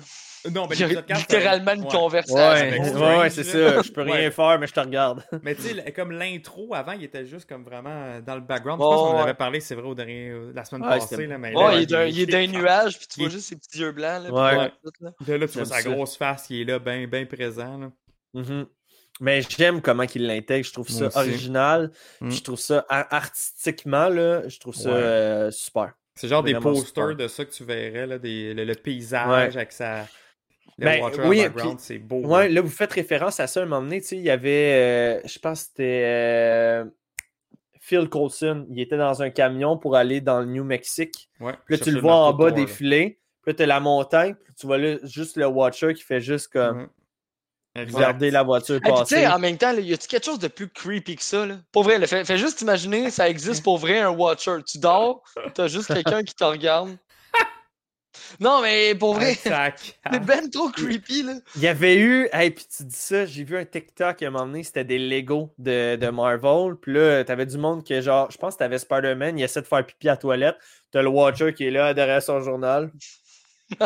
[0.50, 1.88] Non, mais Il a l'épisode 4, ça- littéralement une ouais.
[1.90, 2.34] conversation.
[2.36, 3.82] Ouais, avec ouais, Strange, ouais, c'est ça.
[3.82, 4.30] Je peux rien Ouais.
[4.30, 5.22] faire, mais je te regarde.
[5.42, 8.80] Mais tu sais, comme l'intro avant, il était juste comme vraiment euh, dans le background.
[8.80, 9.22] Ouais, je pense qu'on en ouais.
[9.22, 11.26] avait parlé, c'est vrai, au dernier, euh, la semaine Ouais, passée.
[11.26, 13.30] Là, mais Ouais, là, il est d'un- il est d'un nuage, puis tu il vois
[13.30, 14.22] juste ses petits yeux blancs.
[14.24, 15.36] Là, puis Ouais.
[15.38, 15.46] là.
[15.48, 17.78] Tu vois sa grosse face qui est là, bien ben présent.
[17.78, 17.90] Là.
[18.34, 18.66] Mhm.
[19.20, 20.66] Mais j'aime comment il l'intègre.
[20.66, 21.90] Je trouve ça original.
[22.20, 22.30] Mm.
[22.32, 24.96] Je trouve ça ar- artistiquement, là, je trouve ça Ouais.
[24.96, 25.92] euh, super.
[26.16, 27.16] C'est genre des posters super.
[27.16, 29.56] de ça que tu verrais, là, des, le, le paysage Ouais.
[29.56, 30.06] avec sa.
[30.78, 31.46] Le Ben, water oui,
[31.78, 32.20] c'est beau.
[32.20, 32.54] Ouais, là.
[32.54, 34.00] là, vous faites référence à ça à un moment donné.
[34.00, 36.84] Tu sais, il y avait, euh, je pense que c'était euh,
[37.80, 38.66] Phil Coulson.
[38.70, 41.30] Il était dans un camion pour aller dans le New Mexique.
[41.40, 43.20] Ouais, Puis là, tu le vois en bas défiler.
[43.42, 44.34] Puis là, tu as la montagne.
[44.34, 46.88] Puis tu vois là, juste le Watcher qui fait juste comme.
[47.76, 47.96] Exact.
[47.96, 49.16] regarder la voiture puis, tu passer.
[49.16, 51.44] sais, en même temps, là, y a-tu quelque chose de plus creepy que ça?
[51.44, 51.56] Là?
[51.72, 54.58] Pour vrai, là, fais, fais juste imaginer, ça existe pour vrai un Watcher.
[54.64, 55.24] Tu dors,
[55.54, 56.96] t'as juste quelqu'un qui te regarde.
[58.40, 59.50] Non, mais pour vrai, c'est
[60.24, 61.34] ben trop creepy, là.
[61.56, 64.30] Il y avait eu, hey, puis tu dis ça, j'ai vu un TikTok à un
[64.30, 66.74] moment donné, c'était des Lego de, de Marvel.
[66.80, 69.66] Puis là, t'avais du monde qui, genre, je pense que t'avais Spider-Man, il essaie de
[69.66, 70.56] faire pipi à la toilette.
[70.90, 72.90] T'as le Watcher qui est là derrière son journal.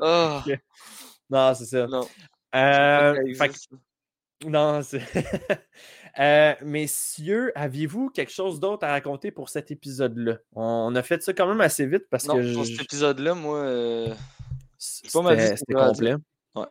[0.00, 0.44] Ah,
[1.30, 1.86] Non, c'est ça.
[1.86, 2.06] non.
[2.54, 5.02] Euh, fait que- non, c'est.
[6.18, 10.38] Euh, messieurs, aviez-vous quelque chose d'autre à raconter pour cet épisode-là?
[10.54, 13.34] On a fait ça quand même assez vite parce Non, que pour je- cet épisode-là,
[13.34, 14.14] moi, euh,
[14.78, 16.14] C'était pas c'était complet.
[16.54, 16.66] Ouais.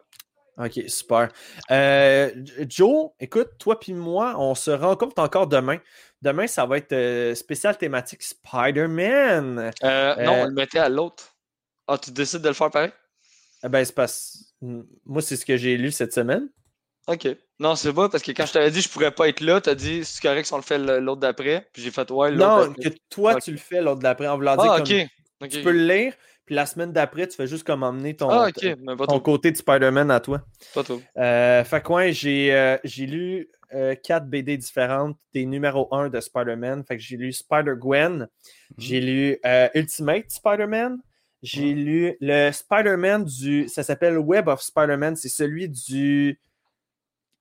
[0.58, 1.30] Ok, super.
[1.70, 2.32] Euh,
[2.70, 5.80] Joe, écoute, toi puis moi, on se rencontre encore demain.
[6.22, 9.72] Demain, ça va être spécial thématique Spider-Man.
[9.84, 11.36] euh, non, on le mettait à l'autre.
[11.88, 12.92] Ah, tu décides de le faire pareil?
[13.64, 14.54] Eh ben, c'est parce...
[14.62, 16.50] Moi, c'est ce que j'ai lu cette semaine.
[17.08, 17.28] Ok.
[17.60, 19.62] Non, c'est pas parce que quand je t'avais dit que je pourrais pas être là,
[19.62, 21.68] t'as dit c'est correct si on le fait l'autre d'après.
[21.72, 24.56] Puis j'ai fait ouais, l'autre Non, que toi, tu le fais l'autre d'après, en voulant
[24.58, 25.08] dire Ah, comme ok.
[25.42, 25.50] Ok.
[25.50, 26.14] tu peux le lire,
[26.46, 30.12] puis la semaine d'après, tu fais juste comme emmener ton, Ah, ton côté de Spider-Man
[30.12, 30.42] à toi.
[30.74, 31.02] Pas trop.
[31.18, 36.10] Euh, fait que ouais, j'ai euh, j'ai lu euh, quatre BD différentes des numéros 1
[36.10, 36.84] de Spider-Man.
[36.86, 38.28] Fait que j'ai lu Spider-Gwen,
[38.78, 41.00] j'ai lu euh, Ultimate Spider-Man,
[41.42, 43.68] j'ai lu le Spider-Man du.
[43.68, 46.40] Ça s'appelle Web of Spider-Man, c'est celui du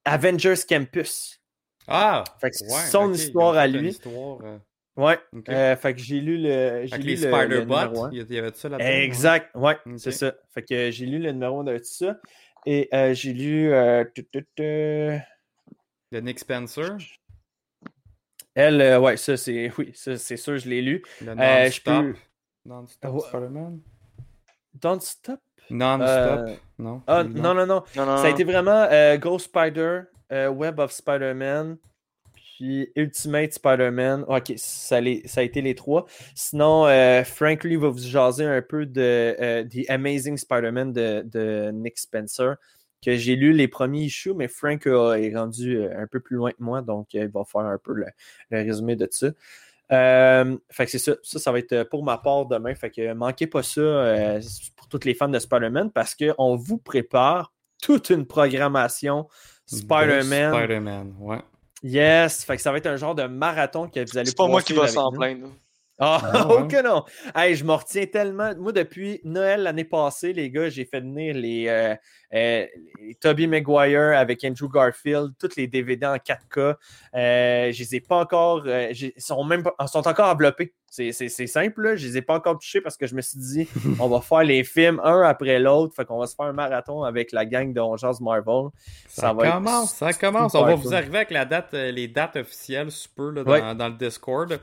[0.05, 1.41] Avengers Campus.
[1.87, 2.25] Ah!
[2.41, 3.89] Fait que Ouais, son histoire à lui.
[3.91, 4.59] histoire, euh,
[4.97, 5.19] Ouais.
[5.49, 6.87] Euh, fait que j'ai lu le.
[6.87, 7.75] J'ai lu les Spider-Bots,
[8.05, 8.11] un.
[8.13, 8.89] il y a- il y avait de ça là-dedans.
[8.89, 10.35] Exact, ouais, c'est ça.
[10.55, 12.17] Fait que j'ai lu le numéro 1 de ça.
[12.65, 13.71] Et euh, j'ai lu.
[13.71, 16.97] De Nick Spencer,
[18.55, 19.73] Elle, ouais, ça, c'est.
[19.79, 21.03] Oui, ça, c'est sûr, je l'ai lu.
[21.21, 22.17] le Non-Stop.
[22.65, 23.21] Non-Stop.
[23.21, 23.81] Spider-Man?
[24.75, 25.41] Don't Stop.
[25.71, 26.09] Non-Stop,
[26.49, 27.03] Euh, non?
[27.07, 27.43] Ah, Non.
[27.43, 27.83] non, non, non.
[27.97, 28.35] Non, non, Ça a non.
[28.35, 30.01] été vraiment euh, Ghost Spider,
[30.33, 31.77] euh, Web of Spider-Man,
[32.35, 34.25] puis Ultimate Spider-Man.
[34.29, 36.07] Ok, ça, les- ça a été les trois.
[36.35, 39.01] Sinon, euh, Frank, lui, va vous jaser un peu de
[39.41, 42.57] euh, The Amazing Spider-Man de, de Nick Spencer,
[43.05, 46.37] que j'ai lu les premiers issues, mais Frank euh, est rendu euh, un peu plus
[46.37, 48.07] loin que moi, donc euh, il va faire un peu le,
[48.51, 49.29] le résumé de ça.
[49.93, 51.13] Euh, fait que c'est ça.
[51.23, 52.75] Ça, ça va être pour ma part demain.
[52.75, 54.41] Fait que manquez pas ça euh,
[54.95, 57.53] toutes les fans de Spider-Man parce qu'on vous prépare
[57.83, 59.27] toute une programmation
[59.73, 60.55] De Spider-Man.
[60.55, 61.41] Spider-Man, ouais.
[61.83, 62.45] yes.
[62.45, 64.63] Fait que ça va être un genre de marathon que vous allez C'est pas moi
[64.63, 65.49] qui va s'en plaindre.
[65.99, 66.69] Ah, Ah, oh ouais.
[66.69, 67.05] que non!
[67.37, 68.53] Hey, je m'en retiens tellement.
[68.59, 71.95] Moi, depuis Noël l'année passée, les gars, j'ai fait venir les, euh,
[72.35, 72.67] euh,
[73.01, 76.59] les Tobey Maguire avec Andrew Garfield, tous les DVD en 4K.
[77.15, 78.63] Euh, je les ai pas encore.
[78.67, 80.75] euh, ils sont, même pas- ils sont encore enveloppés.
[80.91, 81.13] C'est
[81.47, 81.97] simple, là.
[81.97, 83.69] Je les ai pas encore touchés parce que je me suis dit,
[84.01, 85.95] on va faire les films un après l'autre.
[85.95, 88.71] Fait qu'on va se faire un marathon avec la gang de On Jase Marvel.
[89.09, 90.55] Ça, va être commence, ça commence.
[90.57, 93.75] On va vous arriver avec la date, les dates officielles, super, là, dans, Ouais.
[93.77, 94.61] dans le Discord.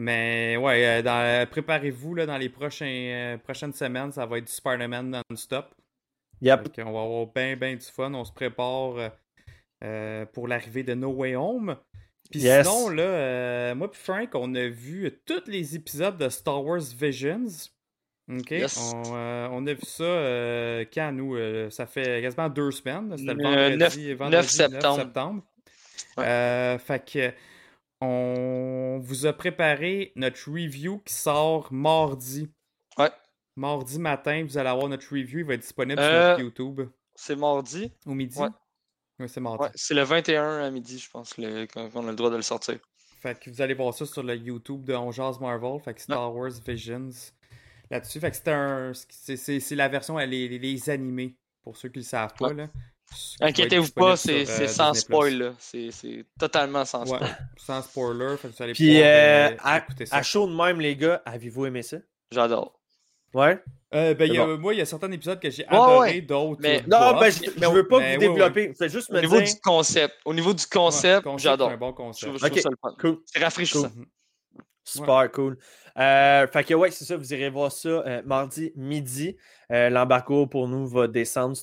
[0.00, 4.52] Mais ouais, euh, préparez-vous là, dans les prochains, euh, prochaines semaines, ça va être du
[4.52, 5.74] Spider-Man non-stop.
[6.40, 6.72] Yep.
[6.76, 8.14] Qu'on va avoir bien, bien du fun.
[8.14, 9.10] On se prépare
[9.82, 11.76] euh, pour l'arrivée de No Way Home.
[12.30, 12.64] Puis Yes.
[12.68, 16.80] sinon, là, euh, moi puis Frank, on a vu tous les épisodes de Star Wars
[16.96, 17.46] Visions.
[18.30, 18.50] OK?
[18.52, 18.78] Yes.
[18.94, 21.34] On, euh, on a vu ça euh, quand, nous?
[21.34, 23.16] euh, ça fait quasiment deux semaines.
[23.16, 23.76] C'était le Euh, vendredi,
[24.08, 24.96] neuf- vendredi 9 septembre.
[25.00, 25.42] septembre.
[26.18, 26.24] Ouais.
[26.26, 27.32] Euh, fait que
[28.00, 32.48] on vous a préparé notre review qui sort mardi.
[32.96, 33.10] Ouais.
[33.56, 35.40] Mardi matin, vous allez avoir notre review.
[35.40, 36.80] Il va être disponible sur Euh, notre YouTube
[37.14, 37.92] C'est mardi?
[38.06, 38.38] au midi?
[38.38, 38.48] Ouais.
[39.20, 39.62] Oui, c'est mardi.
[39.64, 42.42] Ouais, c'est le 21 à midi, je pense, le- qu'on a le droit de le
[42.42, 42.78] sortir.
[43.20, 45.80] Fait que vous allez voir ça sur le YouTube de On Jase Marvel.
[45.84, 47.08] Fait que Star Wars Visions
[47.90, 48.20] là-dessus.
[48.20, 48.92] Fait que c'est un.
[49.76, 52.52] la version, elle, les, les animés, pour ceux qui le savent pas.
[52.52, 52.68] Là.
[53.40, 55.00] Inquiétez-vous pas, c'est euh, sans Disney+.
[55.00, 55.54] spoil.
[55.58, 57.48] C'est totalement sans Ouais, spoil.
[57.56, 58.36] sans spoiler.
[58.36, 60.16] Fait que vous allez Puis, pouvoir euh, euh, à, ça.
[60.16, 61.98] à chaud de même, les gars, avez-vous aimé ça?
[62.30, 62.78] J'adore.
[63.34, 63.62] Ouais?
[63.94, 64.58] Euh, ben, il y a- bon.
[64.58, 66.20] Moi, il y a certains épisodes que j'ai Ouais, adoré, ouais.
[66.20, 66.60] d'autres.
[66.60, 68.74] Mais- Non, ben, je, je veux pas Mais vous développer.
[68.80, 69.54] Juste Au niveau dire.
[69.54, 70.14] du concept.
[70.24, 71.68] Au niveau du Ouais, concept, j'adore.
[71.68, 72.26] C'est un bon concept.
[72.26, 72.62] trouve je trouve Ok.
[72.62, 72.94] ça le fun.
[73.00, 73.18] Cool.
[73.26, 73.90] C'est rafraîchissant.
[73.94, 74.06] Mhm.
[74.88, 75.58] Super cool.
[75.98, 79.36] Euh, fait que ouais, c'est ça, vous irez voir ça euh, mardi midi.
[79.70, 81.56] Euh, L'embargo pour nous va descendre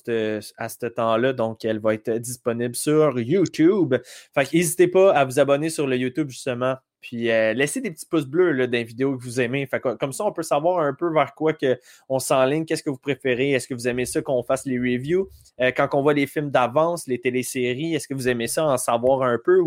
[0.58, 3.96] à ce temps-là, donc elle va être disponible sur YouTube.
[4.34, 6.76] Fait que n'hésitez pas à vous abonner sur le YouTube justement.
[7.00, 9.64] Puis euh, laissez des petits pouces bleus là, les vidéos que vous aimez.
[9.66, 11.78] Fait que, comme ça, on peut savoir un peu vers quoi que
[12.08, 13.52] on s'enligne, qu'est-ce que vous préférez.
[13.52, 15.28] Est-ce que vous aimez ça qu'on fasse les reviews?
[15.76, 19.22] Quand on voit les films d'avance, les téléséries, est-ce que vous aimez ça en savoir
[19.22, 19.60] un peu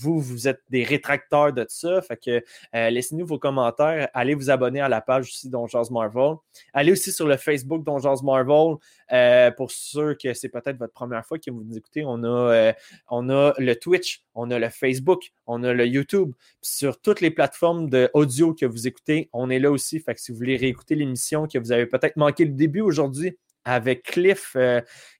[0.00, 2.00] vous, vous êtes des rétracteurs de ça?
[2.02, 2.44] Fait que
[2.74, 4.08] euh, laissez-nous vos commentaires.
[4.14, 6.36] Allez vous abonner à la page aussi Don Jazz Marvel.
[6.72, 8.76] Allez aussi sur le Facebook Don Jazz Marvel.
[9.12, 12.28] Euh, pour ceux que c'est peut-être votre première fois que vous nous écoutez, on a,
[12.28, 12.72] euh,
[13.08, 16.32] on a le Twitch, on a le Facebook, on a le YouTube.
[16.62, 20.00] Sur toutes les plateformes de audio que vous écoutez, on est là aussi.
[20.00, 23.36] Fait que si vous voulez réécouter l'émission que vous avez peut-être manqué le début aujourd'hui
[23.64, 24.56] avec Cliff,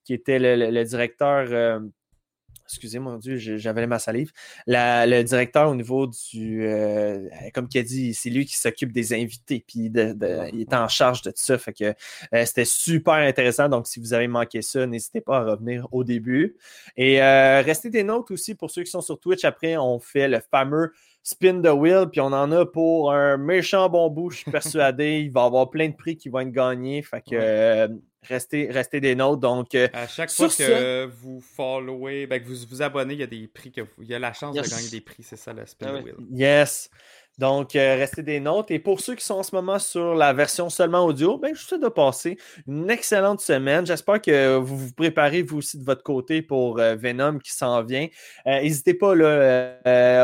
[0.04, 1.82] qui était le, directeur.
[2.72, 4.30] Excusez mon Dieu, j'avais ma salive.
[4.66, 6.64] La- le directeur au niveau du.
[6.64, 9.64] euh, comme qu'il a dit, c'est lui qui s'occupe des invités.
[9.66, 11.58] Puis de- de- il est en charge de tout ça.
[11.58, 11.84] Fait que
[12.32, 13.68] euh, c'était super intéressant.
[13.68, 16.56] Donc, si vous avez manqué ça, n'hésitez pas à revenir au début.
[16.96, 19.44] Et euh, restez des notes aussi pour ceux qui sont sur Twitch.
[19.44, 20.92] Après, on fait le fameux
[21.22, 22.06] spin the wheel.
[22.10, 24.30] Puis on en a pour un méchant bon bout.
[24.30, 25.20] Je suis persuadé.
[25.24, 27.02] Il va y avoir plein de prix qui vont être gagnés.
[27.02, 27.38] Fait que Ouais.
[27.40, 27.88] euh,
[28.28, 29.40] restez, restez des notes.
[29.40, 33.22] Donc, euh, À chaque fois que vous followez, ben, que vous vous abonnez, il y
[33.22, 34.68] a des prix que vous- il y a la chance Yes.
[34.70, 36.16] de gagner des prix, c'est ça le spin Ah the wheel.
[36.30, 36.90] Yes.
[37.40, 38.70] Donc, euh, restez des notes.
[38.70, 41.62] Et pour ceux qui sont en ce moment sur la version seulement audio, ben, je
[41.62, 42.36] vous souhaite de passer
[42.68, 43.86] une excellente semaine.
[43.86, 47.82] J'espère que vous vous préparez vous aussi de votre côté pour euh, Venom qui s'en
[47.82, 48.08] vient.
[48.46, 49.12] Euh, N'hésitez pas,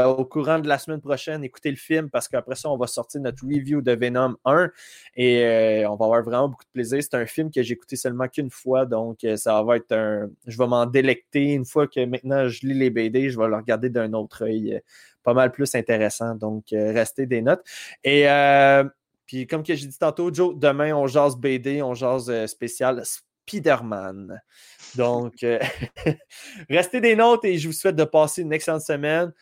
[0.07, 3.23] au courant de la semaine prochaine, écouter le film parce qu'après ça, on va sortir
[3.23, 4.71] notre review de Venom 1
[5.17, 6.99] et on va avoir vraiment beaucoup de plaisir.
[7.03, 10.29] C'est un film que j'ai écouté seulement qu'une fois, donc ça va être un.
[10.47, 11.55] Je vais m'en délecter.
[11.55, 14.83] Une fois que maintenant je lis les BD, je vais le regarder d'un autre œil.
[15.27, 16.37] Pas mal plus intéressant.
[16.37, 17.65] Donc, euh, restez des notes.
[18.05, 18.85] Et euh,
[19.27, 23.03] puis, comme que j'ai dit tantôt, Joe, demain, on jase BD, on jase euh, spécial
[23.05, 24.41] Spider-Man.
[24.95, 25.59] Donc, euh,
[26.71, 29.33] restez des notes et je vous souhaite de passer une excellente semaine.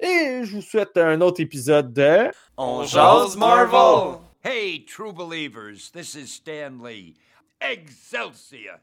[0.00, 4.20] Et je vous souhaite un autre épisode de On jase Marvel!
[4.42, 7.16] Hey, true believers, this is Stan Lee.
[7.60, 8.78] Excelsior!